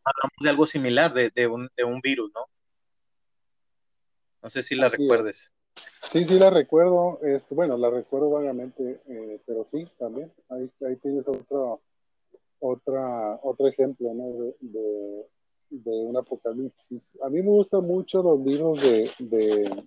hablamos 0.06 0.38
de 0.40 0.50
algo 0.50 0.66
similar, 0.66 1.14
de, 1.14 1.32
de, 1.32 1.48
un, 1.48 1.68
de 1.76 1.84
un 1.84 2.00
virus, 2.00 2.32
¿no? 2.34 2.46
No 4.44 4.50
sé 4.50 4.62
si 4.62 4.76
la 4.76 4.90
recuerdes. 4.90 5.52
Sí, 6.12 6.24
sí 6.24 6.38
la 6.38 6.52
recuerdo. 6.52 7.20
Este, 7.24 7.56
bueno, 7.56 7.78
la 7.78 7.90
recuerdo 7.90 8.30
vagamente, 8.30 9.02
eh, 9.08 9.42
pero 9.46 9.66
sí, 9.66 9.88
también. 9.98 10.32
Ahí, 10.50 10.72
ahí 10.88 10.96
tienes 10.98 11.28
otro, 11.28 11.82
otra, 12.60 13.40
otro 13.42 13.68
ejemplo 13.68 14.14
¿no? 14.14 14.28
de, 14.28 14.56
de, 14.62 15.26
un 15.86 16.18
apocalipsis. 16.18 17.18
A 17.22 17.30
mí 17.30 17.42
me 17.42 17.50
gustan 17.50 17.86
mucho 17.86 18.24
los 18.24 18.40
libros 18.40 18.82
de, 18.82 19.10
de, 19.20 19.86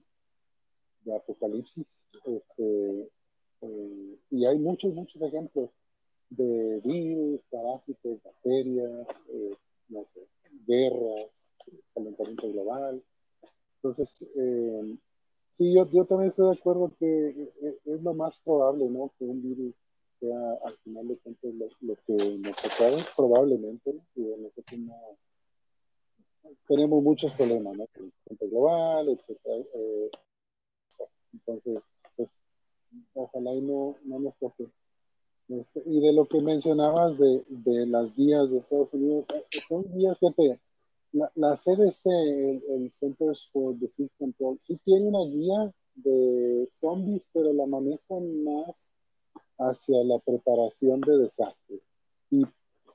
de 1.04 1.16
apocalipsis. 1.16 1.86
Este, 2.24 3.08
eh, 3.62 4.18
y 4.30 4.46
hay 4.46 4.58
muchos, 4.58 4.94
muchos 4.94 5.20
ejemplos 5.22 5.70
de 6.30 6.80
virus, 6.84 7.40
parásitos, 7.50 8.22
bacterias, 8.22 9.06
eh, 9.32 9.56
no 9.88 10.04
sé, 10.04 10.20
guerras, 10.66 11.52
calentamiento 11.94 12.50
global. 12.52 13.02
Entonces, 13.76 14.26
eh, 14.36 14.96
sí, 15.50 15.74
yo, 15.74 15.86
yo 15.90 16.04
también 16.04 16.28
estoy 16.28 16.50
de 16.50 16.60
acuerdo 16.60 16.92
que 16.98 17.28
eh, 17.62 17.78
es 17.86 18.02
lo 18.02 18.14
más 18.14 18.38
probable, 18.38 18.86
¿no? 18.88 19.12
Que 19.18 19.24
un 19.24 19.42
virus 19.42 19.74
sea 20.20 20.58
al 20.64 20.76
final 20.78 21.08
de 21.08 21.16
cuentas 21.18 21.54
lo, 21.80 21.94
que 22.06 22.38
nos 22.38 22.64
acabe, 22.64 22.96
probablemente, 23.16 23.94
y 24.16 24.22
nosotros 24.22 24.80
no 24.80 25.16
tenemos 26.66 27.02
muchos 27.02 27.32
problemas, 27.34 27.76
¿no? 27.76 27.86
Calentamiento 27.86 28.48
global, 28.48 29.08
etc. 29.08 29.38
Eh, 29.74 30.10
entonces, 31.32 31.82
pues, 32.16 32.28
ojalá 33.14 33.54
y 33.54 33.60
no, 33.60 33.96
no 34.04 34.18
nos 34.20 34.36
toque. 34.38 34.66
Este, 35.48 35.82
y 35.86 36.00
de 36.00 36.12
lo 36.12 36.26
que 36.26 36.42
mencionabas 36.42 37.18
de, 37.18 37.42
de, 37.48 37.86
las 37.86 38.14
guías 38.14 38.50
de 38.50 38.58
Estados 38.58 38.92
Unidos, 38.92 39.26
eh, 39.34 39.60
son 39.66 39.84
guías, 39.94 40.18
fíjate, 40.18 40.60
la, 41.12 41.30
la 41.36 41.54
CDC, 41.56 42.06
el, 42.68 42.90
Centers 42.90 43.48
for 43.50 43.78
Disease 43.78 44.12
Control, 44.18 44.58
sí 44.60 44.78
tiene 44.84 45.08
una 45.08 45.24
guía 45.30 45.72
de 45.94 46.68
zombies, 46.70 47.28
pero 47.32 47.52
la 47.54 47.66
manejan 47.66 48.44
más 48.44 48.92
hacia 49.58 50.04
la 50.04 50.18
preparación 50.18 51.00
de 51.00 51.18
desastres 51.18 51.80
y 52.30 52.44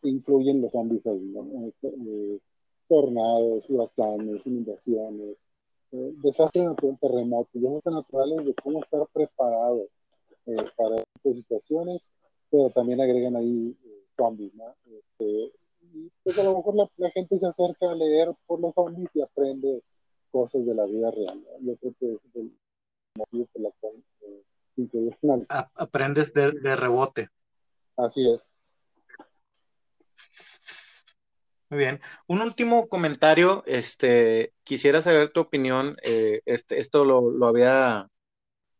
incluyen 0.04 0.62
los 0.62 0.72
zombies 0.72 1.06
ahí, 1.08 1.34
eh, 1.36 1.74
eh, 1.82 2.40
tornados, 2.94 3.70
huracanes, 3.70 4.46
inundaciones, 4.46 5.38
desastres 5.92 6.66
naturales, 6.66 7.00
terremotos, 7.00 7.62
desastres 7.62 7.96
naturales 7.96 8.46
de 8.46 8.54
cómo 8.56 8.80
estar 8.80 9.08
preparado 9.14 9.88
para 10.76 10.96
estas 10.98 11.36
situaciones 11.38 12.12
pero 12.54 12.70
también 12.70 13.02
agregan 13.02 13.36
ahí 13.36 13.76
eh, 13.84 14.06
zombies, 14.16 14.54
¿no? 14.54 14.76
Este, 14.96 15.26
y 15.82 16.12
pues 16.24 16.38
a 16.38 16.44
lo 16.44 16.56
mejor 16.56 16.88
la, 16.98 17.10
gente 17.10 17.36
se 17.36 17.48
acerca 17.48 17.90
a 17.90 17.96
leer 17.96 18.32
por 18.46 18.60
los 18.60 18.76
zombies 18.76 19.10
y 19.16 19.22
aprende 19.22 19.82
cosas 20.30 20.64
de 20.64 20.76
la 20.76 20.86
vida 20.86 21.10
real. 21.10 21.42
¿no? 21.42 21.72
Yo 21.72 21.76
creo 21.78 21.94
que 22.00 22.14
es 22.14 22.36
el 22.36 22.56
motivo 23.16 23.48
por 23.52 23.62
el 23.66 23.74
cual 23.80 24.04
eh, 24.22 25.66
Aprendes 25.74 26.32
de, 26.34 26.52
de 26.52 26.76
rebote. 26.76 27.30
Así 27.98 28.30
es. 28.30 28.54
Muy 31.74 31.80
bien. 31.80 32.02
Un 32.28 32.42
último 32.42 32.88
comentario, 32.88 33.64
este, 33.66 34.54
quisiera 34.64 35.02
saber 35.02 35.30
tu 35.30 35.40
opinión. 35.40 35.98
Eh, 36.04 36.42
este, 36.46 36.80
esto 36.80 37.04
lo, 37.04 37.32
lo, 37.32 37.48
había, 37.48 38.10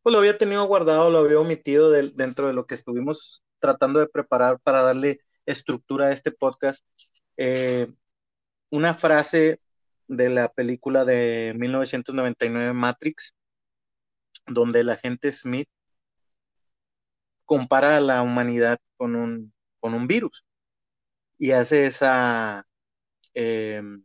pues 0.04 0.14
lo 0.14 0.20
había 0.20 0.38
tenido 0.38 0.66
guardado, 0.68 1.10
lo 1.10 1.20
había 1.20 1.40
omitido 1.40 1.90
dentro 1.92 2.48
de 2.48 2.54
lo 2.54 2.68
que 2.68 2.76
estuvimos 2.76 3.44
tratando 3.60 4.00
de 4.00 4.08
preparar 4.08 4.60
para 4.60 4.84
darle 4.84 5.22
estructura 5.48 6.08
a 6.08 6.12
este 6.12 6.32
podcast, 6.32 6.86
eh, 7.38 7.92
una 8.70 8.94
frase 8.94 9.60
de 10.08 10.30
la 10.30 10.50
película 10.54 11.06
de 11.06 11.54
1999 11.58 12.74
Matrix, 12.74 13.34
donde 14.48 14.82
el 14.82 14.90
agente 14.92 15.32
Smith 15.34 15.70
compara 17.46 17.98
a 17.98 18.02
la 18.02 18.22
humanidad 18.22 18.78
con 18.98 19.16
un, 19.16 19.54
con 19.80 19.96
un 19.96 20.08
virus 20.08 20.46
y 21.38 21.52
hace 21.52 21.86
esa, 21.86 22.66
em, 23.34 24.04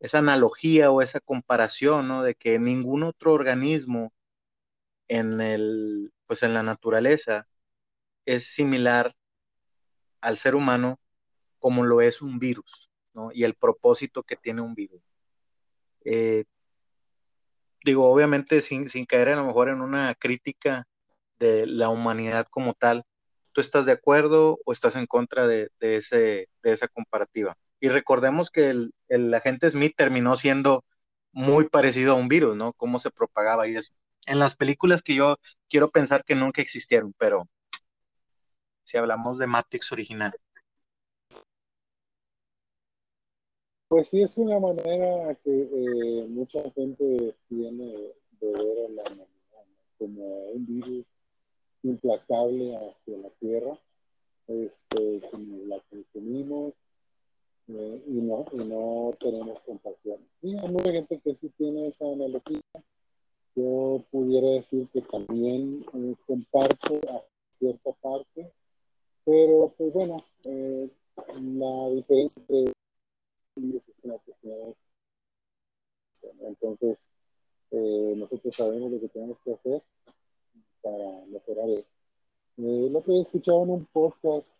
esa 0.00 0.18
analogía 0.18 0.90
o 0.90 1.02
esa 1.02 1.20
comparación, 1.20 2.08
¿no? 2.08 2.22
De 2.22 2.34
que 2.34 2.58
ningún 2.58 3.02
otro 3.02 3.32
organismo 3.32 4.12
en 5.08 5.40
el, 5.40 6.12
pues 6.26 6.42
en 6.42 6.54
la 6.54 6.62
naturaleza 6.62 7.46
es 8.26 8.46
similar 8.54 9.14
al 10.20 10.36
ser 10.36 10.54
humano 10.54 11.00
como 11.58 11.84
lo 11.84 12.00
es 12.00 12.22
un 12.22 12.38
virus, 12.38 12.90
¿no? 13.14 13.30
Y 13.32 13.44
el 13.44 13.54
propósito 13.54 14.22
que 14.22 14.36
tiene 14.36 14.62
un 14.62 14.74
virus. 14.74 15.02
Eh, 16.04 16.44
digo, 17.84 18.10
obviamente 18.10 18.60
sin, 18.62 18.86
caer 19.06 19.30
a 19.30 19.36
lo 19.36 19.46
mejor 19.46 19.68
en 19.68 19.80
una 19.80 20.14
crítica 20.14 20.86
de 21.38 21.66
la 21.66 21.88
humanidad 21.88 22.46
como 22.50 22.74
tal, 22.74 23.04
¿tú 23.52 23.60
estás 23.60 23.86
de 23.86 23.92
acuerdo 23.92 24.58
o 24.64 24.72
estás 24.72 24.96
en 24.96 25.06
contra 25.06 25.46
de 25.46 25.70
esa 26.62 26.88
comparativa? 26.88 27.56
Y 27.80 27.88
recordemos 27.88 28.50
que 28.50 28.64
el, 28.64 28.94
el, 29.08 29.32
agente 29.34 29.70
Smith 29.70 29.94
terminó 29.96 30.36
siendo 30.36 30.84
muy 31.32 31.68
parecido 31.68 32.12
a 32.12 32.16
un 32.16 32.28
virus, 32.28 32.56
¿no? 32.56 32.72
Cómo 32.72 32.98
se 32.98 33.10
propagaba 33.10 33.68
y 33.68 33.76
eso. 33.76 33.92
En 34.26 34.38
las 34.38 34.56
películas 34.56 35.02
que 35.02 35.14
yo 35.14 35.36
quiero 35.68 35.90
pensar 35.90 36.24
que 36.24 36.34
nunca 36.34 36.62
existieron, 36.62 37.14
pero 37.18 37.48
si 38.84 38.96
hablamos 38.96 39.38
de 39.38 39.46
Matrix 39.46 39.92
original. 39.92 40.32
Pues 43.88 44.08
sí, 44.08 44.20
es 44.20 44.36
una 44.38 44.58
manera 44.58 45.34
que 45.44 45.50
eh, 45.52 46.26
mucha 46.28 46.62
gente 46.72 47.36
tiene 47.48 47.86
de 48.40 48.52
ver 48.52 48.86
a 48.86 48.88
la 48.90 49.02
humanidad 49.02 49.26
como 49.98 50.24
un 50.50 50.66
virus 50.66 51.06
implacable 51.82 52.76
hacia 52.76 53.18
la 53.18 53.30
Tierra, 53.38 53.78
este, 54.48 55.20
como 55.30 55.66
la 55.66 55.80
consumimos 55.88 56.74
eh, 57.68 58.02
y, 58.06 58.12
no, 58.12 58.44
y 58.52 58.56
no 58.58 59.12
tenemos 59.18 59.60
compasión. 59.60 60.18
Y 60.42 60.56
hay 60.56 60.68
mucha 60.68 60.92
gente 60.92 61.20
que 61.20 61.34
sí 61.34 61.50
tiene 61.56 61.88
esa 61.88 62.06
analogía. 62.06 62.60
Yo 63.56 64.04
pudiera 64.10 64.48
decir 64.50 64.88
que 64.92 65.02
también 65.02 65.84
eh, 65.94 66.14
comparto 66.26 67.00
a 67.10 67.24
cierta 67.50 67.92
parte, 67.92 68.52
pero 69.24 69.74
pues 69.76 69.92
bueno, 69.92 70.24
eh, 70.44 70.90
la 71.38 71.88
diferencia 71.90 72.42
entre 72.48 72.72
entonces 76.40 77.10
nosotros 77.70 78.54
sabemos 78.54 78.90
lo 78.90 79.00
que 79.00 79.08
tenemos 79.08 79.38
que 79.44 79.52
hacer 79.52 79.82
para 80.82 81.26
mejorar 81.26 81.68
eso. 81.70 81.95
Eh, 82.58 82.86
el 82.86 82.96
otro 82.96 83.12
día 83.12 83.22
escuchaba 83.22 83.64
en 83.64 83.70
un 83.70 83.84
podcast 83.86 84.50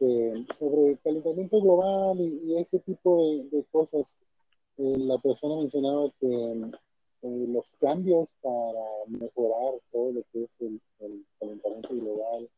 sobre 0.59 0.98
calentamiento 1.02 1.60
global 1.60 2.20
y, 2.20 2.55
este 2.59 2.78
tipo 2.81 3.18
de, 3.51 3.64
cosas. 3.73 4.18
Eh, 4.78 4.97
la 4.98 5.16
persona 5.18 5.56
mencionaba 5.56 6.10
que 6.20 6.27
eh, 6.27 7.47
los 7.48 7.73
cambios 7.81 8.28
para 8.43 8.85
mejorar 9.09 9.81
todo 9.90 10.12
lo 10.12 10.23
que 10.32 10.44
es 10.44 10.60
el, 10.60 10.81
calentamiento 11.40 11.89
global, 11.94 12.51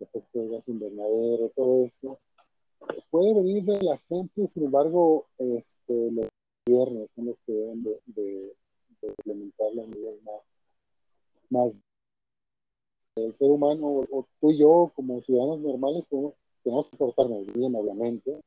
el 0.00 0.06
efecto 0.06 0.40
de 0.40 0.48
gas 0.48 0.68
invernadero, 0.68 1.52
todo 1.54 1.84
esto, 1.84 2.18
puede 3.10 3.34
venir 3.34 3.64
de 3.64 3.80
la 3.82 3.98
gente, 4.08 4.48
sin 4.48 4.64
embargo, 4.64 5.26
este, 5.38 6.10
los 6.10 6.28
gobiernos 6.66 7.08
son 7.14 7.26
los 7.26 7.36
que 7.46 7.52
deben 7.52 7.84
de, 7.84 8.00
de, 8.06 8.56
de 9.02 9.08
implementarlo 9.08 9.82
a 9.82 9.86
nivel 9.86 10.20
más, 10.24 10.42
más 11.50 11.80
el 13.16 13.34
ser 13.34 13.50
humano 13.50 14.04
o, 14.10 14.26
tú 14.40 14.50
y 14.50 14.58
yo 14.58 14.92
como 14.94 15.20
ciudadanos 15.22 15.60
normales 15.60 16.04
tenemos 16.62 16.90
que 16.90 16.96
portarnos 16.96 17.46
bien, 17.52 17.74
obviamente, 17.74 18.40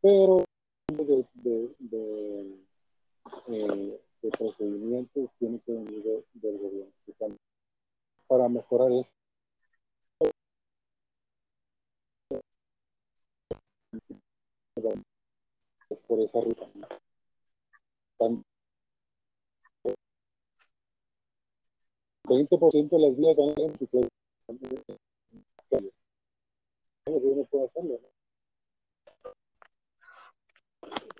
pero 0.00 0.44
de, 0.92 1.24
eh, 3.48 4.00
de, 4.22 4.30
procedimientos 4.30 5.30
tiene 5.38 5.60
que 5.60 5.72
venir 5.72 6.24
del 6.34 6.58
gobierno 6.58 7.38
para 8.26 8.48
mejorar 8.48 8.90
esto. 8.92 9.14
por 16.08 16.20
esa 16.20 16.40
ruta. 16.40 16.66
20% 22.26 22.96
de 22.96 23.02
las 23.02 23.16
vías 23.16 23.36
van. 23.36 23.54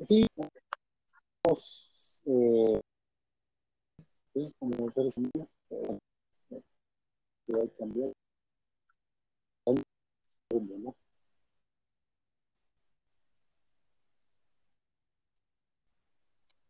Sí, 0.05 0.27
eh, 2.27 2.81
cambiar. 7.79 8.13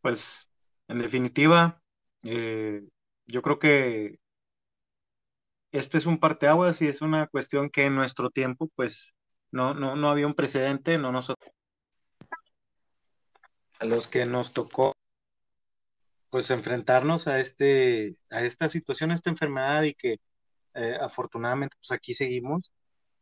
Pues, 0.01 0.49
en 0.89 0.99
definitiva, 1.01 1.83
eh, 2.25 2.87
yo 3.27 3.43
creo 3.43 3.59
que 3.59 4.19
este 5.79 5.99
es 5.99 6.07
un 6.07 6.19
parteaguas 6.19 6.81
y 6.83 6.89
es 6.89 7.03
una 7.03 7.27
cuestión 7.27 7.71
que 7.71 7.85
en 7.85 7.95
nuestro 7.95 8.31
tiempo, 8.31 8.71
pues, 8.75 9.15
no, 9.51 9.75
no, 9.75 9.97
no 9.97 10.11
había 10.11 10.27
un 10.27 10.35
precedente, 10.35 10.99
no 10.99 11.13
nosotros. 11.13 11.51
A 13.79 13.85
los 13.85 14.09
que 14.09 14.25
nos 14.27 14.53
tocó, 14.53 14.93
pues, 16.31 16.51
enfrentarnos 16.51 17.27
a 17.29 17.41
este, 17.41 18.17
a 18.31 18.43
esta 18.43 18.69
situación, 18.71 19.11
a 19.11 19.15
esta 19.15 19.31
enfermedad 19.31 19.83
y 19.83 19.95
que 19.95 20.19
eh, 20.75 20.99
afortunadamente, 21.01 21.77
pues, 21.79 21.91
aquí 21.93 22.15
seguimos, 22.15 22.73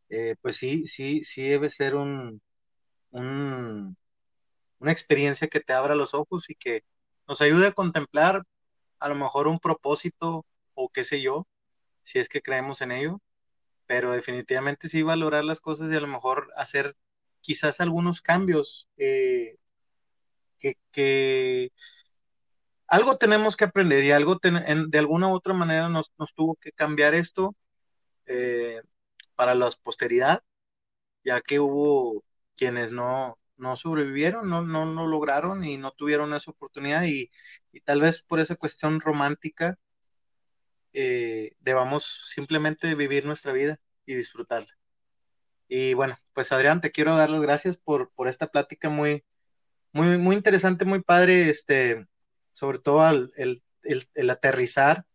eh, 0.09 0.35
pues 0.41 0.57
sí, 0.57 0.87
sí, 0.87 1.23
sí 1.23 1.47
debe 1.47 1.69
ser 1.69 1.95
un, 1.95 2.41
un, 3.11 3.97
una 4.79 4.91
experiencia 4.91 5.47
que 5.47 5.61
te 5.61 5.73
abra 5.73 5.95
los 5.95 6.13
ojos 6.13 6.49
y 6.49 6.55
que 6.55 6.83
nos 7.27 7.41
ayude 7.41 7.67
a 7.67 7.73
contemplar 7.73 8.43
a 8.99 9.09
lo 9.09 9.15
mejor 9.15 9.47
un 9.47 9.59
propósito 9.59 10.45
o 10.73 10.89
qué 10.89 11.03
sé 11.03 11.21
yo, 11.21 11.47
si 12.05 12.19
es 12.19 12.29
que 12.29 12.41
creemos 12.41 12.81
en 12.81 12.91
ello, 12.91 13.21
pero 13.87 14.11
definitivamente 14.11 14.89
sí 14.89 15.03
valorar 15.03 15.43
las 15.43 15.59
cosas 15.59 15.91
y 15.91 15.95
a 15.95 15.99
lo 15.99 16.07
mejor 16.07 16.51
hacer 16.55 16.95
quizás 17.41 17.81
algunos 17.81 18.21
cambios 18.21 18.89
eh, 18.97 19.57
que, 20.59 21.71
algo 22.87 23.17
tenemos 23.17 23.57
que 23.57 23.65
aprender 23.65 24.03
y 24.03 24.11
algo 24.11 24.37
de 24.41 24.99
alguna 24.99 25.29
u 25.29 25.31
otra 25.35 25.53
manera 25.55 25.89
nos, 25.89 26.11
tuvo 26.35 26.55
que 26.55 26.71
cambiar 26.71 27.15
esto 27.15 27.55
eh, 28.27 28.81
para 29.35 29.55
la 29.55 29.69
posteridad, 29.83 30.43
ya 31.23 31.41
que 31.41 31.59
hubo 31.59 32.23
quienes 32.55 32.91
no, 32.91 33.39
no 33.57 33.75
sobrevivieron, 33.75 34.47
no, 34.49 34.61
no, 34.61 34.85
no 34.85 35.07
lograron 35.07 35.63
y 35.65 35.77
no 35.77 35.91
tuvieron 35.91 36.33
esa 36.35 36.51
oportunidad 36.51 37.03
y, 37.05 37.31
y 37.71 37.81
tal 37.81 38.01
vez 38.01 38.21
por 38.23 38.39
esa 38.39 38.55
cuestión 38.55 39.01
romántica 39.01 39.79
eh, 40.97 41.55
debamos 41.59 42.29
simplemente 42.33 42.95
vivir 42.95 43.25
nuestra 43.25 43.51
vida 43.51 43.77
y 44.05 44.15
disfrutarla. 44.15 44.71
Y 45.67 45.93
bueno, 45.93 46.17
pues 46.33 46.51
Adrián, 46.51 46.79
te 46.79 46.91
quiero 46.91 47.17
dar 47.17 47.29
las 47.29 47.41
gracias 47.41 47.75
por, 47.75 48.11
por 48.13 48.27
esta 48.29 48.47
plática 48.47 48.89
muy, 48.89 49.25
muy, 49.91 50.17
muy 50.17 50.35
interesante, 50.35 50.85
muy 50.85 51.01
padre, 51.01 51.49
este, 51.49 52.07
sobre 52.53 52.79
todo 52.79 53.07
el, 53.09 53.63
el, 53.83 54.29
aterrizar, 54.29 55.05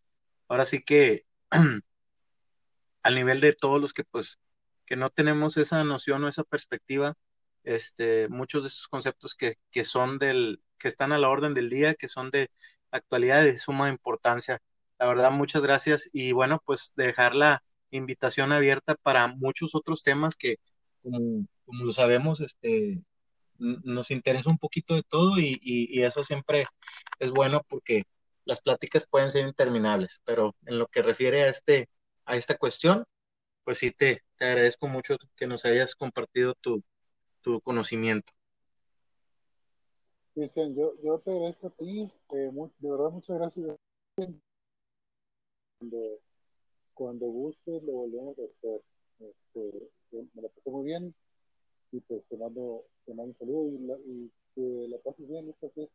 ahora 0.49 0.65
sí 0.67 0.83
que 0.83 1.27
al 3.03 3.15
nivel 3.15 3.41
de 3.41 3.55
todos 3.55 3.81
los 3.81 3.93
que 3.95 4.05
pues 4.05 4.39
que 4.85 4.97
no 4.97 5.09
tenemos 5.11 5.57
esa 5.57 5.85
noción 5.85 6.25
o 6.25 6.29
esa 6.29 6.45
perspectiva, 6.45 7.17
este, 7.63 8.29
muchos 8.29 8.65
de 8.65 8.69
esos 8.69 8.89
conceptos 8.89 9.35
que, 9.35 9.57
que 9.71 9.85
son 9.85 10.19
del, 10.19 10.63
que 10.79 10.89
están 10.89 11.13
a 11.13 11.19
la 11.19 11.29
orden 11.29 11.55
del 11.55 11.71
día, 11.71 11.95
que 11.95 12.09
son 12.09 12.31
de 12.31 12.51
actualidad 12.91 13.43
de 13.43 13.57
suma 13.57 13.89
importancia. 13.89 14.61
La 15.01 15.07
verdad, 15.07 15.31
muchas 15.31 15.63
gracias. 15.63 16.11
Y 16.13 16.33
bueno, 16.33 16.61
pues 16.67 16.93
dejar 16.95 17.35
la 17.35 17.65
invitación 17.91 18.53
abierta 18.53 18.97
para 18.97 19.29
muchos 19.29 19.75
otros 19.75 20.03
temas 20.03 20.37
que, 20.37 20.57
como, 21.03 21.47
lo 21.67 21.93
sabemos, 21.95 22.43
este, 22.43 23.03
nos 23.57 24.11
interesa 24.11 24.51
un 24.51 24.59
poquito 24.59 24.95
de 24.95 25.03
todo 25.03 25.39
y, 25.39 26.03
eso 26.03 26.23
siempre 26.23 26.67
es 27.19 27.31
bueno 27.31 27.63
porque 27.67 28.03
las 28.45 28.61
pláticas 28.61 29.07
pueden 29.09 29.33
ser 29.33 29.47
interminables, 29.47 30.21
pero 30.27 30.55
en 30.67 30.79
lo 30.79 30.87
que 30.87 31.01
refiere 31.01 31.45
a, 31.45 31.49
este, 31.49 31.89
a 32.27 32.37
esta 32.37 32.59
cuestión, 32.59 33.05
pues 33.65 33.79
sí 33.79 33.93
te, 33.93 34.21
te 34.37 34.45
agradezco 34.45 34.87
mucho 34.87 35.17
que 35.35 35.47
nos 35.47 35.65
hayas 35.65 35.95
compartido 35.95 36.55
tu, 36.61 36.85
tu 37.41 37.63
conocimiento. 37.63 38.31
Cristian, 40.35 40.75
yo, 40.75 40.93
yo 41.03 41.19
te 41.21 41.31
agradezco 41.31 41.69
a 41.69 41.71
ti, 41.71 42.13
eh, 42.33 42.51
de 42.79 42.91
verdad 42.91 43.11
muchas 43.11 43.39
gracias 43.39 43.79
cuando 46.95 47.27
guste 47.27 47.81
lo 47.83 47.93
volvemos 47.93 48.39
a 48.39 48.45
hacer. 48.45 48.81
Este, 49.21 49.71
me 50.13 50.43
la 50.43 50.49
pasé 50.49 50.71
muy 50.71 50.85
bien 50.85 51.15
y 51.93 52.01
pues 52.01 52.25
te 52.29 52.37
mando, 52.37 52.85
te 53.05 53.13
mando 53.13 53.25
un 53.25 53.33
saludo 53.33 53.69
y, 53.69 53.79
la, 53.87 53.95
y 54.07 54.31
que 54.55 54.89
la 54.89 54.99
pases 54.99 55.29
bien 55.29 55.47
muchas 55.47 55.91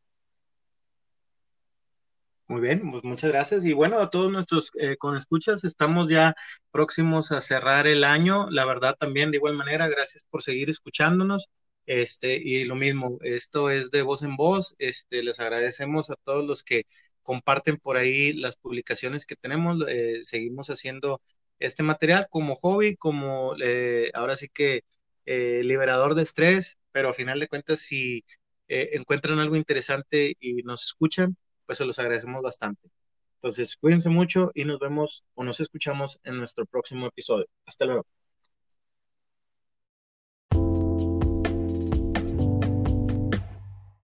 Muy 2.48 2.62
bien, 2.62 2.91
pues 2.91 3.03
muchas 3.03 3.32
gracias. 3.32 3.66
Y 3.66 3.74
bueno, 3.74 3.99
a 3.99 4.10
todos 4.10 4.32
nuestros 4.32 4.72
eh, 4.80 4.98
con 4.98 5.16
escuchas, 5.16 5.64
estamos 5.64 6.10
ya 6.10 6.36
próximos 6.72 7.32
a 7.32 7.41
cerrar 7.41 7.88
el 7.88 8.03
año. 8.03 8.49
La 8.49 8.66
verdad 8.66 8.95
también, 8.99 9.32
de 9.32 9.38
igual 9.38 9.56
manera, 9.56 9.88
gracias 9.88 10.26
por 10.30 10.44
seguir 10.44 10.70
escuchándonos. 10.70 11.49
Este, 11.88 12.36
y 12.38 12.64
lo 12.64 12.76
mismo, 12.76 13.20
esto 13.22 13.70
es 13.70 13.91
de 13.91 14.02
voz 14.02 14.24
en 14.24 14.36
voz. 14.36 14.76
Este, 14.80 15.24
les 15.24 15.40
agradecemos 15.40 16.10
a 16.10 16.16
todos 16.16 16.45
los 16.45 16.64
que 16.64 16.84
comparten 17.26 17.77
por 17.77 17.97
ahí 17.97 18.34
las 18.34 18.56
publicaciones 18.56 19.26
que 19.26 19.35
tenemos. 19.35 19.84
Eh, 19.89 20.19
seguimos 20.23 20.69
haciendo 20.69 21.22
este 21.60 21.84
material 21.84 22.27
como 22.30 22.56
hobby, 22.56 22.95
como 22.97 23.56
eh, 23.61 24.11
ahora 24.14 24.38
sí 24.38 24.49
que 24.49 24.84
eh, 25.26 25.61
liberador 25.64 26.15
de 26.15 26.23
estrés, 26.23 26.77
pero 26.91 27.10
a 27.10 27.14
final 27.14 27.39
de 27.39 27.47
cuentas, 27.49 27.80
si 27.81 28.23
encuentran 28.68 29.39
algo 29.39 29.56
interesante 29.56 30.35
y 30.39 30.64
nos 30.64 30.84
escuchan, 30.85 31.38
pues 31.65 31.77
se 31.80 31.85
los 31.85 31.99
agradecemos 31.99 32.41
bastante. 32.41 32.89
Entonces, 33.35 33.76
cuídense 33.77 34.10
mucho 34.10 34.52
y 34.56 34.65
nos 34.65 34.80
vemos 34.80 35.23
o 35.35 35.43
nos 35.43 35.60
escuchamos 35.60 36.19
en 36.23 36.38
nuestro 36.38 36.65
próximo 36.65 37.07
episodio. 37.07 37.47
Hasta 37.65 37.85
luego. 37.85 38.24